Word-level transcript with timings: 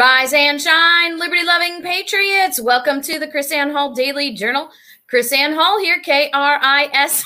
Rise 0.00 0.32
and 0.32 0.58
shine, 0.58 1.18
liberty 1.18 1.44
loving 1.44 1.82
patriots. 1.82 2.58
Welcome 2.58 3.02
to 3.02 3.18
the 3.18 3.26
KrisAnne 3.26 3.70
Hall 3.70 3.92
Daily 3.92 4.32
Journal. 4.32 4.70
KrisAnne 5.12 5.54
Hall 5.54 5.78
here, 5.78 6.00
K 6.00 6.30
R 6.32 6.58
I 6.58 6.88
S 6.94 7.22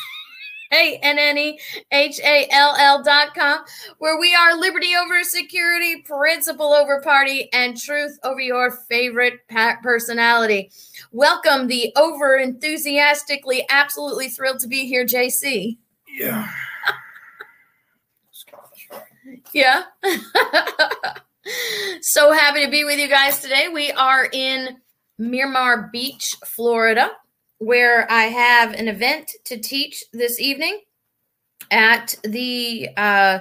A 0.73 0.99
N 1.01 1.17
N 1.17 1.39
E 1.39 1.61
H 1.93 2.19
A 2.19 2.49
L 2.51 2.75
L 2.77 3.01
dot 3.05 3.33
com, 3.33 3.61
where 3.99 4.19
we 4.19 4.35
are 4.35 4.59
liberty 4.59 4.89
over 5.01 5.23
security, 5.23 6.03
principle 6.03 6.73
over 6.73 7.01
party, 7.01 7.49
and 7.53 7.81
truth 7.81 8.19
over 8.25 8.41
your 8.41 8.73
favorite 8.73 9.35
personality. 9.81 10.73
Welcome, 11.13 11.69
the 11.69 11.93
over 11.97 12.39
enthusiastically, 12.39 13.65
absolutely 13.71 14.31
thrilled 14.31 14.59
to 14.59 14.67
be 14.67 14.85
here, 14.89 15.07
JC. 15.07 15.79
Yeah. 16.09 16.51
Yeah. 19.53 19.85
so 22.05 22.33
happy 22.33 22.63
to 22.63 22.71
be 22.71 22.85
with 22.85 22.99
you 22.99 23.09
guys 23.09 23.41
today. 23.41 23.69
We 23.73 23.91
are 23.93 24.29
in 24.31 24.77
Miramar 25.19 25.89
Beach, 25.91 26.37
Florida, 26.45 27.11
where 27.61 28.07
I 28.13 28.25
have 28.25 28.75
an 28.75 28.89
event 28.89 29.31
to 29.47 29.59
teach 29.59 30.05
this 30.13 30.39
evening 30.39 30.83
at 31.71 32.15
the 32.23 32.91
uh, 32.99 33.39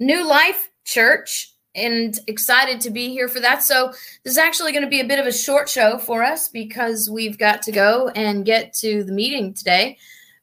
New 0.00 0.26
Life 0.26 0.70
Church 0.86 1.52
and 1.74 2.18
excited 2.26 2.80
to 2.80 2.90
be 2.90 3.10
here 3.10 3.28
for 3.28 3.40
that. 3.40 3.62
So, 3.62 3.92
this 4.24 4.32
is 4.32 4.38
actually 4.38 4.72
going 4.72 4.84
to 4.84 4.88
be 4.88 5.00
a 5.00 5.06
bit 5.06 5.18
of 5.18 5.26
a 5.26 5.32
short 5.32 5.68
show 5.68 5.98
for 5.98 6.22
us 6.22 6.48
because 6.48 7.10
we've 7.10 7.36
got 7.36 7.60
to 7.64 7.70
go 7.70 8.08
and 8.16 8.46
get 8.46 8.72
to 8.76 9.04
the 9.04 9.12
meeting 9.12 9.52
today. 9.52 9.98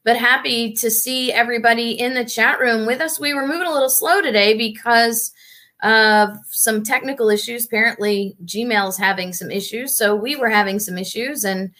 But 0.05 0.17
happy 0.17 0.73
to 0.73 0.91
see 0.91 1.31
everybody 1.31 1.93
in 1.93 2.13
the 2.13 2.23
chat 2.23 2.59
room 2.59 2.85
with 2.85 3.01
us. 3.01 3.19
We 3.19 3.33
were 3.33 3.47
moving 3.47 3.65
a 3.65 3.73
little 3.73 3.89
slow 3.89 4.21
today 4.21 4.55
because 4.55 5.32
of 5.83 6.37
some 6.49 6.81
technical 6.81 7.29
issues. 7.29 7.65
Apparently, 7.65 8.35
Gmail's 8.45 8.97
having 8.97 9.33
some 9.33 9.51
issues. 9.51 9.95
So 9.95 10.15
we 10.15 10.35
were 10.35 10.49
having 10.49 10.79
some 10.79 10.97
issues. 10.97 11.43
And 11.43 11.71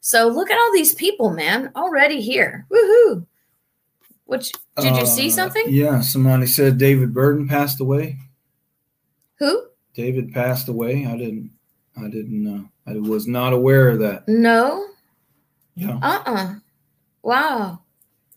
so 0.00 0.26
look 0.28 0.50
at 0.50 0.58
all 0.58 0.72
these 0.72 0.94
people, 0.94 1.30
man, 1.30 1.70
already 1.76 2.20
here. 2.20 2.66
Woohoo. 2.70 3.24
Which 4.26 4.52
did 4.76 4.96
you 4.96 5.02
uh, 5.02 5.06
see 5.06 5.30
something? 5.30 5.64
Yeah, 5.68 6.00
somebody 6.00 6.46
said 6.46 6.78
David 6.78 7.14
Burton 7.14 7.48
passed 7.48 7.80
away. 7.80 8.18
Who? 9.38 9.66
David 9.94 10.32
passed 10.32 10.68
away. 10.68 11.06
I 11.06 11.16
didn't 11.16 11.50
I 11.96 12.08
didn't 12.08 12.42
know. 12.42 12.68
I 12.86 12.94
was 12.98 13.26
not 13.26 13.52
aware 13.52 13.90
of 13.90 13.98
that. 14.00 14.26
No. 14.26 14.88
Yeah. 15.74 15.98
Uh-uh. 16.02 16.54
Wow. 17.22 17.80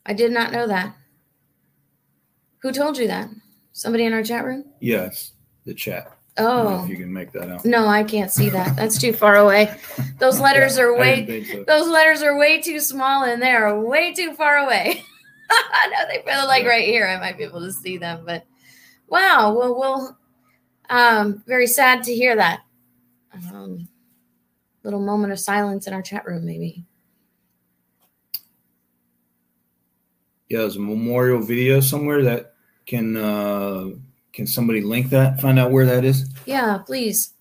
I 0.05 0.13
did 0.13 0.31
not 0.31 0.51
know 0.51 0.67
that. 0.67 0.95
Who 2.59 2.71
told 2.71 2.97
you 2.97 3.07
that? 3.07 3.29
Somebody 3.75 4.05
in 4.05 4.13
our 4.13 4.23
chat 4.23 4.45
room? 4.45 4.63
Yes, 4.79 5.33
the 5.65 5.73
chat. 5.73 6.17
Oh, 6.37 6.85
if 6.85 6.89
you 6.89 6.95
can 6.95 7.11
make 7.11 7.33
that 7.33 7.49
out. 7.49 7.65
No, 7.65 7.85
I 7.87 8.05
can't 8.05 8.31
see 8.31 8.49
that. 8.49 8.73
That's 8.77 8.97
too 8.97 9.11
far 9.11 9.35
away. 9.35 9.77
Those 10.17 10.39
letters 10.45 10.77
are 10.77 10.95
way. 10.95 11.43
So. 11.43 11.65
Those 11.67 11.89
letters 11.89 12.21
are 12.21 12.39
way 12.39 12.61
too 12.61 12.79
small, 12.79 13.25
and 13.25 13.41
they 13.41 13.51
are 13.51 13.77
way 13.77 14.13
too 14.13 14.33
far 14.33 14.59
away. 14.59 15.03
no, 15.89 16.07
they 16.07 16.23
feel 16.25 16.47
like 16.47 16.65
right 16.65 16.85
here. 16.85 17.05
I 17.05 17.19
might 17.19 17.37
be 17.37 17.43
able 17.43 17.59
to 17.59 17.71
see 17.73 17.97
them, 17.97 18.23
but 18.25 18.45
wow. 19.07 19.53
Well, 19.53 19.77
we'll. 19.77 20.17
Um, 20.89 21.43
very 21.45 21.67
sad 21.67 22.01
to 22.03 22.15
hear 22.15 22.37
that. 22.37 22.61
Um, 23.33 23.89
little 24.83 25.01
moment 25.01 25.33
of 25.33 25.39
silence 25.39 25.85
in 25.85 25.93
our 25.93 26.01
chat 26.01 26.25
room, 26.25 26.45
maybe. 26.45 26.85
Yeah, 30.47 30.59
there's 30.59 30.77
a 30.77 30.79
memorial 30.79 31.41
video 31.41 31.81
somewhere 31.81 32.23
that 32.23 32.54
can 32.85 33.15
uh, 33.15 33.89
can 34.33 34.47
somebody 34.47 34.81
link 34.81 35.09
that? 35.09 35.41
Find 35.41 35.59
out 35.59 35.71
where 35.71 35.85
that 35.85 36.03
is. 36.05 36.29
Yeah, 36.45 36.79
please. 36.85 37.33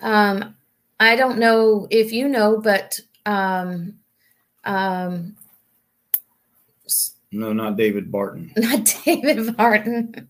Um, 0.00 0.56
I 0.98 1.16
don't 1.16 1.38
know 1.38 1.86
if 1.90 2.12
you 2.12 2.28
know, 2.28 2.58
but 2.58 2.98
um, 3.26 3.94
um, 4.64 5.36
no, 7.32 7.52
not 7.52 7.76
David 7.76 8.12
Barton. 8.12 8.52
Not 8.56 8.94
David 9.04 9.56
Barton. 9.56 10.28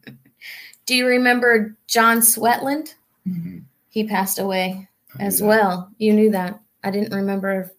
Do 0.87 0.95
you 0.95 1.07
remember 1.07 1.77
John 1.89 2.19
Swetland? 2.19 2.95
Mm-hmm. 3.29 3.59
He 3.89 4.05
passed 4.05 4.39
away 4.39 4.89
as 5.19 5.43
well. 5.43 5.91
You 5.99 6.13
knew 6.13 6.31
that. 6.31 6.61
I 6.85 6.91
didn't 6.93 7.15
remember 7.15 7.63
if 7.63 7.71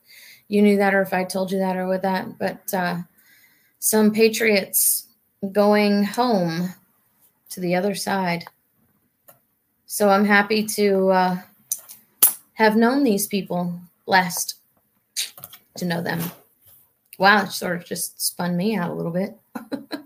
you 0.49 0.61
knew 0.61 0.77
that 0.77 0.93
or 0.93 1.01
if 1.01 1.13
I 1.13 1.23
told 1.23 1.51
you 1.51 1.59
that 1.59 1.77
or 1.77 1.87
what 1.87 2.01
that, 2.01 2.37
but 2.37 2.73
uh, 2.73 2.97
some 3.83 4.11
patriots 4.11 5.07
going 5.51 6.05
home 6.05 6.73
to 7.49 7.59
the 7.59 7.75
other 7.75 7.93
side. 7.93 8.45
So 9.87 10.07
I'm 10.07 10.23
happy 10.23 10.63
to 10.67 11.09
uh, 11.09 11.37
have 12.53 12.77
known 12.77 13.03
these 13.03 13.27
people, 13.27 13.77
blessed 14.05 14.55
to 15.75 15.83
know 15.83 16.01
them. 16.01 16.21
Wow, 17.19 17.43
it 17.43 17.51
sort 17.51 17.75
of 17.75 17.85
just 17.85 18.21
spun 18.21 18.55
me 18.55 18.73
out 18.73 18.89
a 18.89 18.93
little 18.93 19.11
bit. 19.11 19.37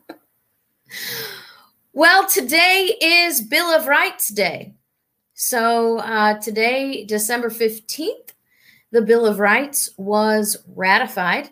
well, 1.94 2.28
today 2.28 2.98
is 3.00 3.42
Bill 3.42 3.68
of 3.68 3.86
Rights 3.86 4.30
Day. 4.30 4.74
So 5.36 6.00
uh, 6.00 6.40
today, 6.40 7.06
December 7.06 7.52
15th, 7.52 8.32
the 8.90 9.04
Bill 9.04 9.28
of 9.28 9.38
Rights 9.38 9.92
was 9.98 10.58
ratified 10.66 11.52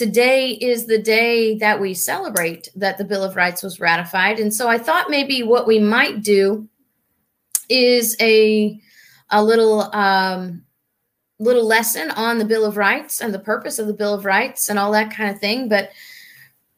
today 0.00 0.52
is 0.52 0.86
the 0.86 0.96
day 0.96 1.58
that 1.58 1.78
we 1.78 1.92
celebrate 1.92 2.70
that 2.74 2.96
the 2.96 3.04
Bill 3.04 3.22
of 3.22 3.36
Rights 3.36 3.62
was 3.62 3.80
ratified. 3.80 4.40
And 4.40 4.54
so 4.54 4.66
I 4.66 4.78
thought 4.78 5.10
maybe 5.10 5.42
what 5.42 5.66
we 5.66 5.78
might 5.78 6.22
do 6.22 6.66
is 7.68 8.16
a 8.18 8.80
a 9.28 9.44
little 9.44 9.94
um, 9.94 10.64
little 11.38 11.66
lesson 11.66 12.10
on 12.12 12.38
the 12.38 12.46
Bill 12.46 12.64
of 12.64 12.78
Rights 12.78 13.20
and 13.20 13.34
the 13.34 13.38
purpose 13.38 13.78
of 13.78 13.88
the 13.88 13.92
Bill 13.92 14.14
of 14.14 14.24
Rights 14.24 14.70
and 14.70 14.78
all 14.78 14.90
that 14.92 15.14
kind 15.14 15.34
of 15.34 15.38
thing. 15.38 15.68
But 15.68 15.90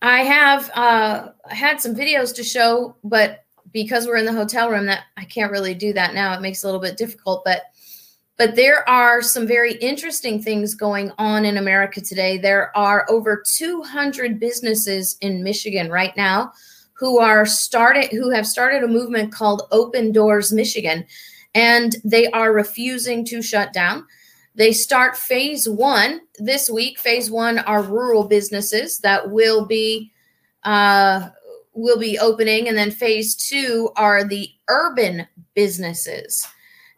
I 0.03 0.23
have 0.23 0.69
uh, 0.75 1.29
had 1.49 1.81
some 1.81 1.95
videos 1.95 2.35
to 2.35 2.43
show, 2.43 2.97
but 3.05 3.45
because 3.71 4.09
we're 4.09 4.17
in 4.17 4.27
the 4.27 4.33
hotel 4.33 4.69
room, 4.69 4.87
that 4.87 5.05
I 5.17 5.27
can't 5.27 5.53
really 5.53 5.75
do 5.75 5.93
that 5.93 6.13
now. 6.13 6.35
It 6.35 6.41
makes 6.41 6.65
it 6.65 6.67
a 6.67 6.67
little 6.67 6.81
bit 6.81 6.97
difficult, 6.97 7.45
but 7.45 7.63
but 8.39 8.57
there 8.57 8.89
are 8.89 9.23
some 9.23 9.47
very 9.47 9.75
interesting 9.75 10.43
things 10.43 10.75
going 10.75 11.13
on 11.19 11.45
in 11.45 11.57
America 11.57 12.01
today. 12.01 12.39
There 12.39 12.77
are 12.77 13.07
over 13.09 13.43
200 13.57 14.41
businesses 14.41 15.17
in 15.21 15.43
Michigan 15.43 15.91
right 15.91 16.17
now 16.17 16.53
who 16.95 17.19
are 17.19 17.45
started 17.45 18.11
who 18.11 18.31
have 18.31 18.47
started 18.47 18.83
a 18.83 18.89
movement 18.89 19.33
called 19.33 19.63
Open 19.71 20.13
Doors 20.13 20.53
Michigan 20.53 21.05
and 21.55 21.97
they 22.05 22.31
are 22.31 22.53
refusing 22.53 23.25
to 23.27 23.43
shut 23.43 23.73
down. 23.73 24.07
They 24.55 24.73
start 24.73 25.17
phase 25.17 25.69
1 25.69 26.21
this 26.39 26.71
week. 26.71 26.99
Phase 26.99 27.31
1 27.31 27.59
are 27.61 27.83
rural 27.83 28.25
businesses 28.25 28.99
that 28.99 29.31
will 29.31 29.67
be 29.67 30.13
uh, 30.65 31.31
will 31.75 31.99
be 31.99 32.19
opening 32.19 32.69
and 32.69 32.77
then 32.77 32.91
phase 32.91 33.35
2 33.35 33.91
are 33.97 34.25
the 34.25 34.49
urban 34.69 35.27
businesses. 35.55 36.47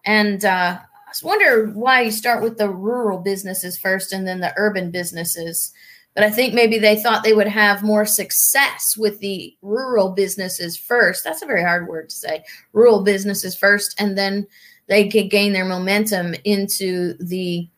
And 0.05 0.45
uh, 0.45 0.81
wonder 1.22 1.69
why 1.69 2.02
you 2.02 2.11
start 2.11 2.43
with 2.43 2.58
the 2.58 2.69
rural 2.69 3.19
businesses 3.19 3.78
first 3.78 4.12
and 4.12 4.26
then 4.26 4.40
the 4.40 4.55
urban 4.56 4.90
businesses. 4.90 5.72
But 6.14 6.25
I 6.25 6.31
think 6.31 6.55
maybe 6.55 6.78
they 6.78 7.02
thought 7.02 7.25
they 7.25 7.32
would 7.32 7.49
have 7.49 7.82
more 7.82 8.06
success 8.06 8.96
with 8.96 9.19
the 9.19 9.56
rural 9.62 10.11
businesses 10.11 10.76
first. 10.76 11.25
That's 11.25 11.43
a 11.43 11.46
very 11.46 11.62
hard 11.62 11.88
word 11.88 12.08
to 12.11 12.14
say. 12.14 12.44
Rural 12.72 13.02
businesses 13.02 13.56
first, 13.56 14.00
and 14.00 14.16
then 14.16 14.46
they 14.87 15.08
could 15.08 15.31
gain 15.31 15.52
their 15.52 15.64
momentum 15.64 16.34
into 16.44 17.14
the 17.14 17.69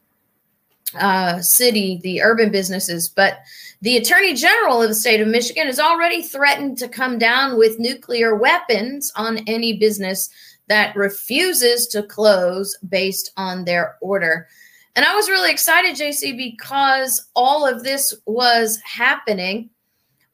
uh, 0.98 1.40
city, 1.40 2.00
the 2.02 2.22
urban 2.22 2.50
businesses. 2.50 3.08
But 3.08 3.38
the 3.82 3.96
Attorney 3.96 4.34
General 4.34 4.82
of 4.82 4.88
the 4.88 4.94
state 4.94 5.20
of 5.20 5.28
Michigan 5.28 5.66
has 5.66 5.80
already 5.80 6.22
threatened 6.22 6.78
to 6.78 6.88
come 6.88 7.18
down 7.18 7.56
with 7.56 7.78
nuclear 7.78 8.34
weapons 8.34 9.12
on 9.16 9.38
any 9.46 9.78
business 9.78 10.28
that 10.68 10.96
refuses 10.96 11.86
to 11.88 12.02
close 12.02 12.76
based 12.88 13.32
on 13.36 13.64
their 13.64 13.96
order. 14.00 14.48
And 14.94 15.04
I 15.04 15.14
was 15.14 15.28
really 15.28 15.50
excited, 15.50 15.94
JC, 15.94 16.36
because 16.36 17.28
all 17.34 17.66
of 17.66 17.84
this 17.84 18.14
was 18.24 18.80
happening 18.80 19.70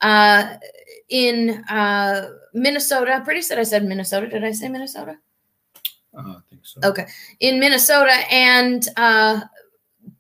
uh, 0.00 0.56
in 1.08 1.64
uh, 1.68 2.30
Minnesota. 2.54 3.12
I'm 3.12 3.24
pretty 3.24 3.42
sure 3.42 3.58
I 3.58 3.64
said 3.64 3.84
Minnesota. 3.84 4.28
Did 4.28 4.44
I 4.44 4.52
say 4.52 4.68
Minnesota? 4.68 5.16
Uh, 6.16 6.20
I 6.20 6.36
think 6.48 6.64
so. 6.64 6.80
Okay. 6.84 7.06
In 7.40 7.58
Minnesota, 7.58 8.12
and 8.30 8.86
uh, 8.96 9.40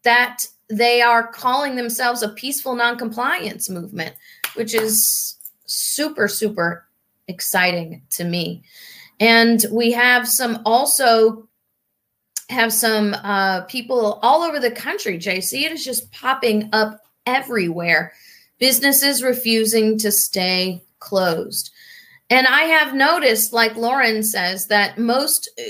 that 0.02 0.46
they 0.68 1.02
are 1.02 1.26
calling 1.26 1.76
themselves 1.76 2.22
a 2.22 2.30
peaceful 2.30 2.74
noncompliance 2.74 3.68
movement, 3.68 4.14
which 4.54 4.74
is 4.74 5.38
super, 5.66 6.28
super 6.28 6.86
exciting 7.28 8.02
to 8.10 8.24
me. 8.24 8.62
And 9.20 9.64
we 9.70 9.92
have 9.92 10.28
some 10.28 10.62
also 10.64 11.48
have 12.48 12.72
some 12.72 13.14
uh, 13.14 13.62
people 13.62 14.18
all 14.22 14.42
over 14.42 14.58
the 14.58 14.70
country, 14.70 15.18
JC. 15.18 15.62
It 15.62 15.72
is 15.72 15.84
just 15.84 16.10
popping 16.12 16.68
up 16.72 17.00
everywhere. 17.26 18.12
Businesses 18.58 19.22
refusing 19.22 19.98
to 19.98 20.12
stay 20.12 20.82
closed. 20.98 21.70
And 22.30 22.46
I 22.46 22.62
have 22.62 22.94
noticed, 22.94 23.52
like 23.52 23.76
Lauren 23.76 24.22
says, 24.22 24.68
that 24.68 24.98
most, 24.98 25.50
uh, 25.58 25.62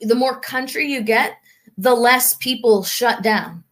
the 0.00 0.14
more 0.14 0.40
country 0.40 0.86
you 0.86 1.02
get, 1.02 1.36
the 1.78 1.94
less 1.94 2.34
people 2.34 2.82
shut 2.82 3.22
down. 3.22 3.64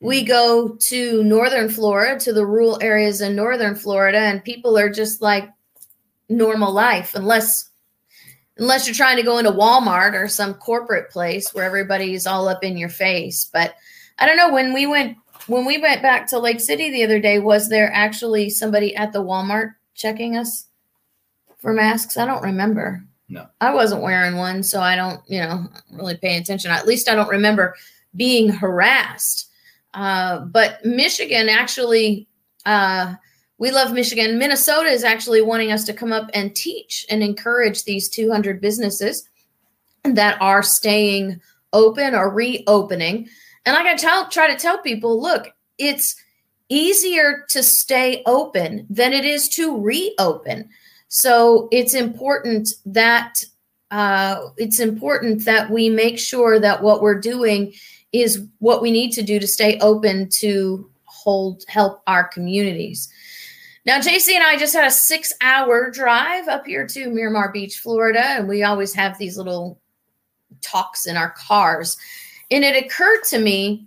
We 0.00 0.24
go 0.24 0.76
to 0.88 1.22
northern 1.22 1.68
Florida, 1.68 2.18
to 2.20 2.32
the 2.32 2.44
rural 2.44 2.78
areas 2.82 3.20
in 3.20 3.36
northern 3.36 3.74
Florida, 3.74 4.18
and 4.18 4.44
people 4.44 4.76
are 4.76 4.90
just 4.90 5.22
like 5.22 5.48
normal 6.28 6.72
life, 6.72 7.14
unless 7.14 7.70
unless 8.58 8.86
you're 8.86 8.94
trying 8.94 9.16
to 9.16 9.22
go 9.22 9.38
into 9.38 9.50
Walmart 9.50 10.14
or 10.14 10.28
some 10.28 10.54
corporate 10.54 11.10
place 11.10 11.52
where 11.52 11.64
everybody's 11.64 12.26
all 12.26 12.48
up 12.48 12.62
in 12.62 12.76
your 12.76 12.88
face. 12.88 13.50
But 13.52 13.74
I 14.18 14.26
don't 14.26 14.36
know 14.36 14.52
when 14.52 14.72
we 14.72 14.86
went 14.86 15.16
when 15.46 15.64
we 15.64 15.78
went 15.78 16.02
back 16.02 16.26
to 16.28 16.38
Lake 16.38 16.60
City 16.60 16.90
the 16.90 17.04
other 17.04 17.20
day, 17.20 17.38
was 17.38 17.68
there 17.68 17.92
actually 17.92 18.48
somebody 18.48 18.96
at 18.96 19.12
the 19.12 19.22
Walmart 19.22 19.74
checking 19.94 20.36
us 20.36 20.68
for 21.58 21.72
masks? 21.72 22.16
I 22.16 22.24
don't 22.24 22.42
remember. 22.42 23.04
No. 23.28 23.46
I 23.60 23.74
wasn't 23.74 24.02
wearing 24.02 24.36
one, 24.36 24.62
so 24.62 24.80
I 24.80 24.96
don't, 24.96 25.20
you 25.26 25.40
know, 25.40 25.66
really 25.92 26.16
pay 26.16 26.36
attention. 26.36 26.70
At 26.70 26.86
least 26.86 27.08
I 27.08 27.14
don't 27.14 27.28
remember 27.28 27.74
being 28.16 28.48
harassed. 28.48 29.50
Uh, 29.92 30.40
but 30.40 30.84
Michigan 30.84 31.48
actually, 31.48 32.28
uh, 32.66 33.14
we 33.58 33.70
love 33.70 33.92
Michigan. 33.92 34.38
Minnesota 34.38 34.88
is 34.88 35.04
actually 35.04 35.42
wanting 35.42 35.70
us 35.70 35.84
to 35.84 35.92
come 35.92 36.12
up 36.12 36.30
and 36.34 36.54
teach 36.54 37.06
and 37.08 37.22
encourage 37.22 37.84
these 37.84 38.08
200 38.08 38.60
businesses 38.60 39.28
that 40.02 40.40
are 40.40 40.62
staying 40.62 41.40
open 41.72 42.14
or 42.14 42.30
reopening. 42.30 43.28
And 43.64 43.76
I 43.76 43.94
tell, 43.94 44.28
try 44.28 44.48
to 44.52 44.58
tell 44.58 44.78
people, 44.78 45.20
look, 45.20 45.54
it's 45.78 46.16
easier 46.68 47.44
to 47.50 47.62
stay 47.62 48.22
open 48.26 48.86
than 48.90 49.12
it 49.12 49.24
is 49.24 49.48
to 49.50 49.80
reopen. 49.80 50.68
So 51.08 51.68
it's 51.70 51.94
important 51.94 52.70
that 52.86 53.44
uh, 53.90 54.48
it's 54.56 54.80
important 54.80 55.44
that 55.44 55.70
we 55.70 55.88
make 55.88 56.18
sure 56.18 56.58
that 56.58 56.82
what 56.82 57.00
we're 57.00 57.20
doing 57.20 57.72
is 58.12 58.44
what 58.58 58.82
we 58.82 58.90
need 58.90 59.12
to 59.12 59.22
do 59.22 59.38
to 59.38 59.46
stay 59.46 59.78
open 59.78 60.28
to 60.40 60.90
hold 61.04 61.64
help 61.68 62.02
our 62.06 62.24
communities. 62.24 63.08
Now, 63.86 64.00
JC 64.00 64.32
and 64.32 64.42
I 64.42 64.56
just 64.56 64.74
had 64.74 64.86
a 64.86 64.90
six 64.90 65.32
hour 65.40 65.90
drive 65.90 66.48
up 66.48 66.66
here 66.66 66.86
to 66.86 67.10
Miramar 67.10 67.52
Beach, 67.52 67.78
Florida, 67.78 68.24
and 68.24 68.48
we 68.48 68.62
always 68.62 68.94
have 68.94 69.18
these 69.18 69.36
little 69.36 69.80
talks 70.62 71.06
in 71.06 71.16
our 71.16 71.34
cars. 71.36 71.96
And 72.50 72.64
it 72.64 72.82
occurred 72.82 73.24
to 73.24 73.38
me 73.38 73.86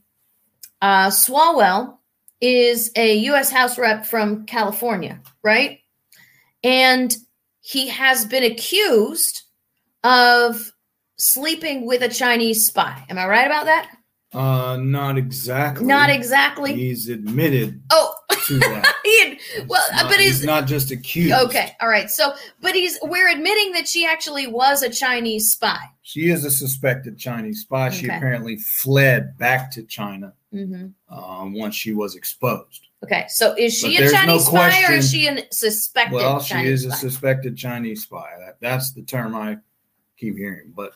uh, 0.82 1.08
Swalwell 1.08 1.98
is 2.42 2.92
a 2.96 3.16
U.S. 3.16 3.50
House 3.50 3.80
rep 3.80 4.06
from 4.06 4.46
California, 4.46 5.20
right? 5.42 5.80
And 6.64 7.16
he 7.62 7.88
has 7.88 8.26
been 8.26 8.44
accused 8.44 9.44
of 10.04 10.72
sleeping 11.18 11.88
with 11.88 12.04
a 12.04 12.10
Chinese 12.10 12.68
spy. 12.68 13.04
Am 13.10 13.18
I 13.18 13.28
right 13.28 13.48
about 13.48 13.66
that? 13.66 13.97
Uh, 14.34 14.78
not 14.82 15.18
exactly. 15.18 15.86
Not 15.86 16.10
exactly. 16.10 16.74
He's 16.76 17.08
admitted 17.08 17.82
Oh, 17.92 18.14
to 18.48 18.60
that. 18.60 18.94
he 19.06 19.20
had, 19.30 19.38
well, 19.68 19.84
Not- 19.94 20.10
but 20.10 20.20
he's 20.20 20.40
he's 20.40 20.46
not 20.46 20.68
just 20.68 20.92
accused. 20.92 21.34
okay. 21.46 21.72
All 21.82 21.88
right. 21.88 22.10
So, 22.10 22.34
but 22.62 22.76
he's 22.76 23.00
we're 23.04 23.30
admitting 23.30 23.72
that 23.72 23.88
she 23.88 24.06
actually 24.06 24.48
was 24.48 24.84
a 24.84 24.90
Chinese 24.90 25.52
spy. 25.52 25.80
She 26.02 26.30
is 26.30 26.44
a 26.44 26.52
suspected 26.52 27.18
Chinese 27.18 27.62
spy. 27.62 27.90
She 27.90 28.06
apparently 28.08 28.58
fled 28.58 29.38
back 29.38 29.72
to 29.72 29.84
China 29.84 30.34
hmm 30.52 30.88
um, 31.10 31.54
once 31.54 31.76
she 31.76 31.94
was 31.94 32.16
exposed. 32.16 32.88
Okay. 33.04 33.26
So, 33.30 33.54
is 33.58 33.78
she 33.78 33.88
But 33.88 33.94
a 33.96 34.00
there's 34.00 34.12
no 34.14 34.20
Chinese 34.20 34.46
spy 34.46 34.68
or 34.68 34.94
is 34.94 35.10
question- 35.10 35.20
she 35.20 35.28
a 35.28 35.48
suspected 35.52 36.16
Well, 36.16 36.40
she 36.42 36.54
Chinese 36.54 36.86
is 36.86 36.94
a 36.94 36.96
suspected 36.98 37.56
Chinese 37.58 38.04
spy. 38.04 38.30
That, 38.40 38.58
that's 38.60 38.92
the 38.92 39.04
term 39.04 39.36
I 39.36 39.58
keep 40.18 40.36
hearing. 40.36 40.74
But 40.76 40.94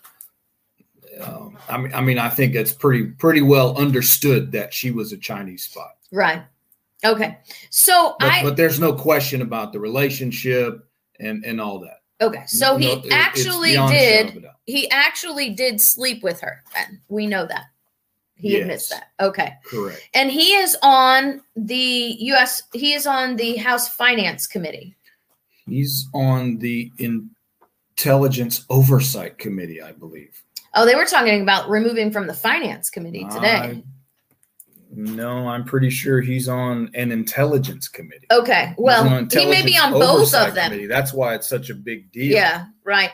um, 1.19 1.57
I 1.69 1.77
mean, 1.77 1.93
I 1.93 2.01
mean, 2.01 2.17
I 2.19 2.29
think 2.29 2.55
it's 2.55 2.71
pretty 2.71 3.05
pretty 3.07 3.41
well 3.41 3.77
understood 3.77 4.51
that 4.53 4.73
she 4.73 4.91
was 4.91 5.11
a 5.11 5.17
Chinese 5.17 5.65
spy. 5.65 5.87
right. 6.11 6.43
Okay. 7.03 7.39
So 7.71 8.15
But, 8.19 8.31
I 8.31 8.43
but 8.43 8.55
there's 8.55 8.79
no 8.79 8.93
question 8.93 9.41
about 9.41 9.73
the 9.73 9.79
relationship 9.79 10.87
and 11.19 11.43
and 11.43 11.59
all 11.59 11.79
that. 11.79 12.01
okay. 12.21 12.43
So 12.45 12.73
No, 12.73 12.77
he 12.77 12.87
it's 12.91 13.07
actually 13.11 13.71
did. 13.71 14.29
of 14.29 14.35
a 14.35 14.39
doubt. 14.41 14.55
He 14.67 14.89
actually 14.91 15.49
did 15.49 15.81
sleep 15.81 16.21
with 16.21 16.39
her. 16.41 16.61
Then 16.75 17.01
we 17.09 17.25
know 17.25 17.45
that. 17.47 17.65
He 18.35 18.59
admits 18.59 18.89
that. 18.89 19.09
Okay. 19.19 19.53
Correct. 19.65 20.07
And 20.13 20.31
he 20.31 20.53
is 20.55 20.75
on 20.81 21.41
the 21.55 22.15
U.S. 22.19 22.63
He 22.73 22.93
is 22.93 23.05
on 23.07 23.35
the 23.35 23.55
House 23.57 23.87
Finance 23.89 24.47
Committee. 24.47 24.95
He's 25.67 26.07
on 26.13 26.57
the 26.57 26.91
Intelligence 27.97 28.65
Oversight 28.69 29.37
Committee, 29.37 29.81
I 29.81 29.91
believe. 29.91 30.41
Oh, 30.73 30.85
they 30.85 30.95
were 30.95 31.05
talking 31.05 31.41
about 31.41 31.69
removing 31.69 32.11
from 32.11 32.27
the 32.27 32.33
Finance 32.33 32.89
Committee 32.89 33.25
today. 33.31 33.55
I- 33.55 33.83
no, 34.93 35.47
I'm 35.47 35.63
pretty 35.63 35.89
sure 35.89 36.19
he's 36.19 36.49
on 36.49 36.89
an 36.95 37.13
intelligence 37.13 37.87
committee. 37.87 38.27
okay. 38.29 38.73
Well, 38.77 39.25
he 39.31 39.45
may 39.45 39.63
be 39.63 39.77
on 39.77 39.93
both 39.93 40.33
of 40.33 40.53
them. 40.53 40.65
Committee. 40.71 40.87
That's 40.87 41.13
why 41.13 41.33
it's 41.35 41.47
such 41.47 41.69
a 41.69 41.73
big 41.73 42.11
deal. 42.11 42.33
Yeah, 42.33 42.65
right. 42.83 43.11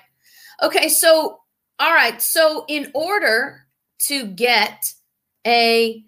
Okay, 0.64 0.90
so 0.90 1.40
all 1.80 1.94
right, 1.94 2.20
so 2.20 2.66
in 2.68 2.90
order 2.96 3.68
to 4.08 4.26
get 4.26 4.84
a 5.46 6.04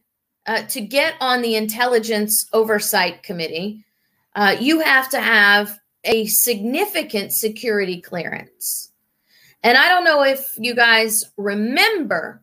uh, 0.47 0.63
to 0.63 0.81
get 0.81 1.13
on 1.21 1.43
the 1.43 1.55
intelligence 1.55 2.47
oversight 2.51 3.21
committee, 3.21 3.85
uh, 4.35 4.55
you 4.59 4.79
have 4.79 5.07
to 5.11 5.19
have 5.19 5.77
a 6.03 6.25
significant 6.25 7.31
security 7.31 8.01
clearance. 8.01 8.88
And 9.63 9.77
I 9.77 9.89
don't 9.89 10.03
know 10.03 10.23
if 10.23 10.53
you 10.57 10.73
guys 10.73 11.25
remember, 11.37 12.41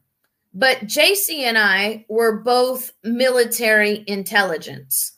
but 0.53 0.79
JC 0.81 1.41
and 1.41 1.57
I 1.57 2.05
were 2.09 2.39
both 2.39 2.93
military 3.05 4.05
intelligence. 4.07 5.13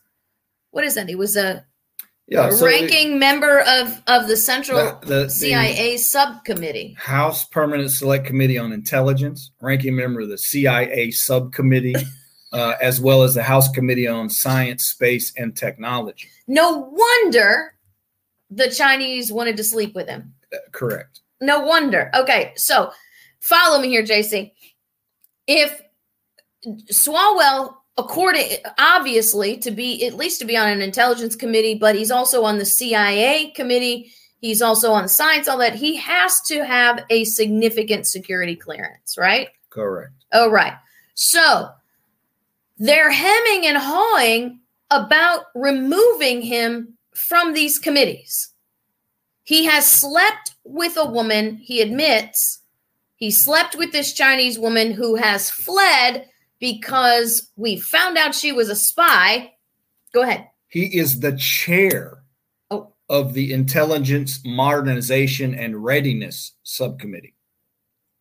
What 0.70 0.84
is 0.84 0.94
that? 0.94 1.08
He 1.08 1.16
was 1.16 1.36
a, 1.36 1.64
yeah. 2.28 2.50
so 2.50 2.66
ranking 2.66 3.18
member 3.18 3.60
of 3.60 4.02
of 4.06 4.28
the 4.28 4.36
Central 4.36 4.78
the, 5.00 5.06
the, 5.06 5.14
the 5.24 5.30
CIA 5.30 5.96
subcommittee. 5.96 6.94
House 6.98 7.44
Permanent 7.44 7.90
Select 7.90 8.26
Committee 8.26 8.58
on 8.58 8.72
Intelligence, 8.72 9.50
ranking 9.60 9.96
member 9.96 10.20
of 10.20 10.28
the 10.28 10.38
CIA 10.38 11.10
subcommittee, 11.10 11.96
uh, 12.52 12.74
as 12.80 13.00
well 13.00 13.22
as 13.22 13.34
the 13.34 13.42
House 13.42 13.68
Committee 13.70 14.06
on 14.06 14.30
Science, 14.30 14.84
Space, 14.84 15.32
and 15.36 15.56
Technology. 15.56 16.28
No 16.46 16.92
wonder 16.92 17.74
the 18.50 18.70
Chinese 18.70 19.32
wanted 19.32 19.56
to 19.56 19.64
sleep 19.64 19.94
with 19.94 20.08
him. 20.08 20.34
Uh, 20.52 20.58
correct. 20.70 21.20
No 21.40 21.60
wonder. 21.60 22.10
Okay, 22.14 22.52
so 22.56 22.92
follow 23.40 23.80
me 23.80 23.88
here, 23.88 24.02
JC. 24.02 24.52
If 25.46 25.80
Swalwell, 26.92 27.74
according 27.96 28.58
obviously 28.78 29.56
to 29.58 29.70
be 29.70 30.06
at 30.06 30.14
least 30.14 30.40
to 30.40 30.46
be 30.46 30.56
on 30.56 30.68
an 30.68 30.82
intelligence 30.82 31.36
committee, 31.36 31.74
but 31.74 31.94
he's 31.94 32.10
also 32.10 32.44
on 32.44 32.58
the 32.58 32.64
CIA 32.64 33.50
committee. 33.54 34.12
He's 34.40 34.62
also 34.62 34.92
on 34.92 35.08
science, 35.08 35.48
all 35.48 35.58
that. 35.58 35.74
He 35.74 35.96
has 35.96 36.40
to 36.46 36.64
have 36.64 37.04
a 37.10 37.24
significant 37.24 38.06
security 38.06 38.54
clearance, 38.54 39.16
right? 39.18 39.48
Correct. 39.70 40.12
Oh, 40.32 40.50
right. 40.50 40.74
So 41.14 41.68
they're 42.76 43.10
hemming 43.10 43.66
and 43.66 43.76
hawing 43.76 44.60
about 44.90 45.46
removing 45.54 46.40
him 46.40 46.96
from 47.14 47.52
these 47.52 47.78
committees. 47.78 48.52
He 49.48 49.64
has 49.64 49.90
slept 49.90 50.56
with 50.62 50.98
a 50.98 51.06
woman, 51.06 51.56
he 51.56 51.80
admits. 51.80 52.60
He 53.16 53.30
slept 53.30 53.74
with 53.74 53.92
this 53.92 54.12
Chinese 54.12 54.58
woman 54.58 54.92
who 54.92 55.16
has 55.16 55.48
fled 55.50 56.28
because 56.60 57.50
we 57.56 57.78
found 57.78 58.18
out 58.18 58.34
she 58.34 58.52
was 58.52 58.68
a 58.68 58.76
spy. 58.76 59.54
Go 60.12 60.20
ahead. 60.20 60.48
He 60.68 60.98
is 60.98 61.20
the 61.20 61.34
chair 61.38 62.18
Oh. 62.70 62.92
of 63.08 63.32
the 63.32 63.54
Intelligence 63.54 64.42
Modernization 64.44 65.54
and 65.54 65.82
Readiness 65.82 66.52
Subcommittee. 66.62 67.34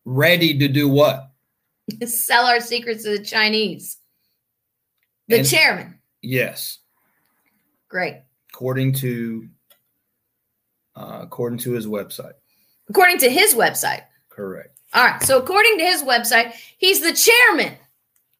Ready 0.06 0.56
to 0.56 0.66
do 0.66 0.88
what? 0.88 1.30
Sell 2.06 2.46
our 2.46 2.60
secrets 2.60 3.04
to 3.04 3.18
the 3.18 3.22
Chinese. 3.22 3.98
The 5.28 5.40
And- 5.40 5.46
chairman. 5.46 5.98
Yes, 6.22 6.78
Great. 7.88 8.16
according 8.54 8.94
to 8.94 9.46
uh, 10.98 11.20
according 11.22 11.58
to 11.60 11.72
his 11.72 11.86
website. 11.86 12.32
According 12.88 13.18
to 13.18 13.30
his 13.30 13.54
website. 13.54 14.02
Correct. 14.28 14.76
All 14.94 15.04
right. 15.04 15.22
So 15.22 15.38
according 15.38 15.78
to 15.78 15.84
his 15.84 16.02
website, 16.02 16.52
he's 16.78 17.00
the 17.00 17.12
chairman 17.12 17.74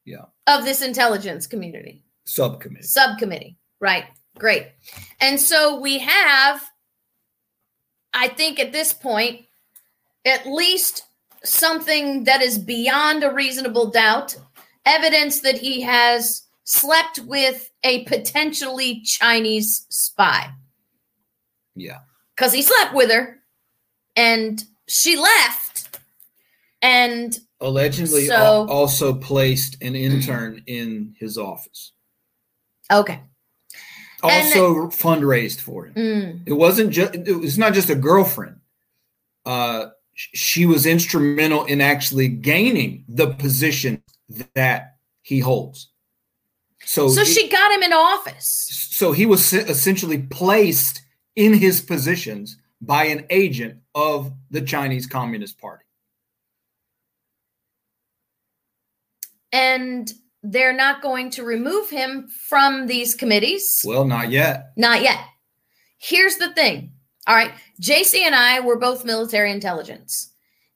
Yeah. 0.04 0.24
of 0.46 0.64
this 0.64 0.82
intelligence 0.82 1.46
community 1.46 2.02
Subcommittee. 2.24 2.86
subcommittee. 2.86 3.56
Right. 3.80 4.04
Great. 4.38 4.68
And 5.20 5.40
so 5.40 5.78
we 5.80 5.98
have, 5.98 6.62
I 8.14 8.28
think 8.28 8.58
at 8.58 8.72
this 8.72 8.92
point, 8.92 9.42
at 10.24 10.46
least 10.46 11.04
something 11.44 12.24
that 12.24 12.42
is 12.42 12.58
beyond 12.58 13.22
a 13.24 13.32
reasonable 13.32 13.90
doubt, 13.90 14.36
evidence 14.86 15.40
that 15.40 15.58
he 15.58 15.82
has 15.82 16.42
slept 16.64 17.18
with 17.20 17.70
a 17.84 18.04
potentially 18.04 19.02
Chinese 19.02 19.86
spy. 19.90 20.50
Yeah. 21.76 22.00
Because 22.38 22.52
he 22.52 22.62
slept 22.62 22.94
with 22.94 23.10
her 23.10 23.40
and 24.14 24.62
she 24.86 25.16
left. 25.16 25.98
And 26.80 27.36
Allegedly, 27.60 28.26
So- 28.26 28.34
al- 28.36 28.70
also 28.70 29.12
placed 29.14 29.82
an 29.82 29.96
intern 29.96 30.62
in 30.66 31.14
his 31.18 31.36
office. 31.36 31.92
okay. 32.90 33.20
Also 34.22 34.88
fundraised 34.88 35.60
for 35.60 35.86
him. 35.86 35.94
Mm, 35.94 36.42
It 36.46 36.52
wasn't 36.52 36.90
just. 36.90 37.14
It 37.14 37.34
was 37.34 37.56
not 37.56 37.72
just 37.72 37.88
a 37.88 37.94
girlfriend. 37.94 38.56
Uh, 39.46 39.86
sh- 40.14 40.28
she 40.34 40.66
was 40.66 40.86
instrumental 40.86 41.64
in 41.66 41.80
actually 41.80 42.26
gaining 42.26 43.04
the 43.08 43.28
position 43.34 44.02
that 44.56 44.96
he 45.22 45.38
holds. 45.38 45.90
So, 46.84 47.08
so 47.08 47.20
it- 47.20 47.26
she 47.28 47.48
got 47.48 47.70
him 47.72 47.82
in 47.84 47.92
office. 47.92 48.66
so 48.90 49.12
he 49.12 49.24
was 49.24 49.52
essentially 49.52 50.18
placed 50.18 51.00
in 51.38 51.54
his 51.54 51.80
positions 51.80 52.56
by 52.80 53.04
an 53.04 53.24
agent 53.30 53.78
of 53.94 54.32
the 54.50 54.60
Chinese 54.60 55.06
Communist 55.06 55.56
Party. 55.60 55.84
And 59.52 60.12
they're 60.42 60.74
not 60.74 61.00
going 61.00 61.30
to 61.30 61.44
remove 61.44 61.90
him 61.90 62.26
from 62.48 62.88
these 62.88 63.14
committees. 63.14 63.82
Well, 63.84 64.04
not 64.04 64.30
yet. 64.30 64.72
Not 64.76 65.02
yet. 65.02 65.20
Here's 65.98 66.38
the 66.38 66.52
thing. 66.54 66.90
All 67.28 67.36
right. 67.36 67.52
JC 67.80 68.22
and 68.22 68.34
I 68.34 68.58
were 68.58 68.76
both 68.76 69.04
military 69.04 69.52
intelligence. 69.52 70.32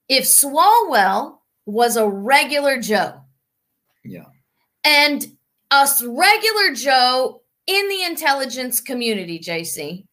If 0.09 0.25
Swalwell 0.25 1.39
was 1.67 1.97
a 1.97 2.09
regular 2.09 2.79
Joe 2.81 3.21
Yeah. 4.05 4.27
and 4.85 5.27
us 5.73 6.03
regular 6.05 6.73
Joe 6.73 7.43
in 7.67 7.89
the 7.89 8.05
intelligence 8.05 8.81
community, 8.81 9.41
JC, 9.41 10.07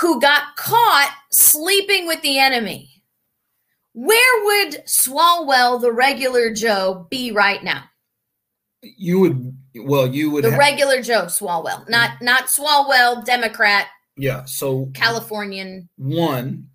who 0.00 0.20
got 0.20 0.56
caught 0.56 1.14
sleeping 1.30 2.06
with 2.06 2.22
the 2.22 2.38
enemy, 2.38 3.02
where 3.92 4.44
would 4.44 4.84
Swalwell, 4.86 5.80
the 5.80 5.92
regular 5.92 6.52
Joe, 6.52 7.06
be 7.10 7.32
right 7.32 7.62
now? 7.62 7.84
You 8.82 9.20
would. 9.20 9.56
Well, 9.76 10.06
you 10.06 10.30
would. 10.30 10.44
The 10.44 10.52
ha- 10.52 10.56
regular 10.56 11.02
Joe 11.02 11.24
Swalwell, 11.26 11.88
not 11.88 12.22
not 12.22 12.44
Swalwell, 12.46 13.24
Democrat, 13.24 13.86
yeah. 14.16 14.44
So 14.44 14.86
Californian, 14.94 15.88
one, 15.96 16.66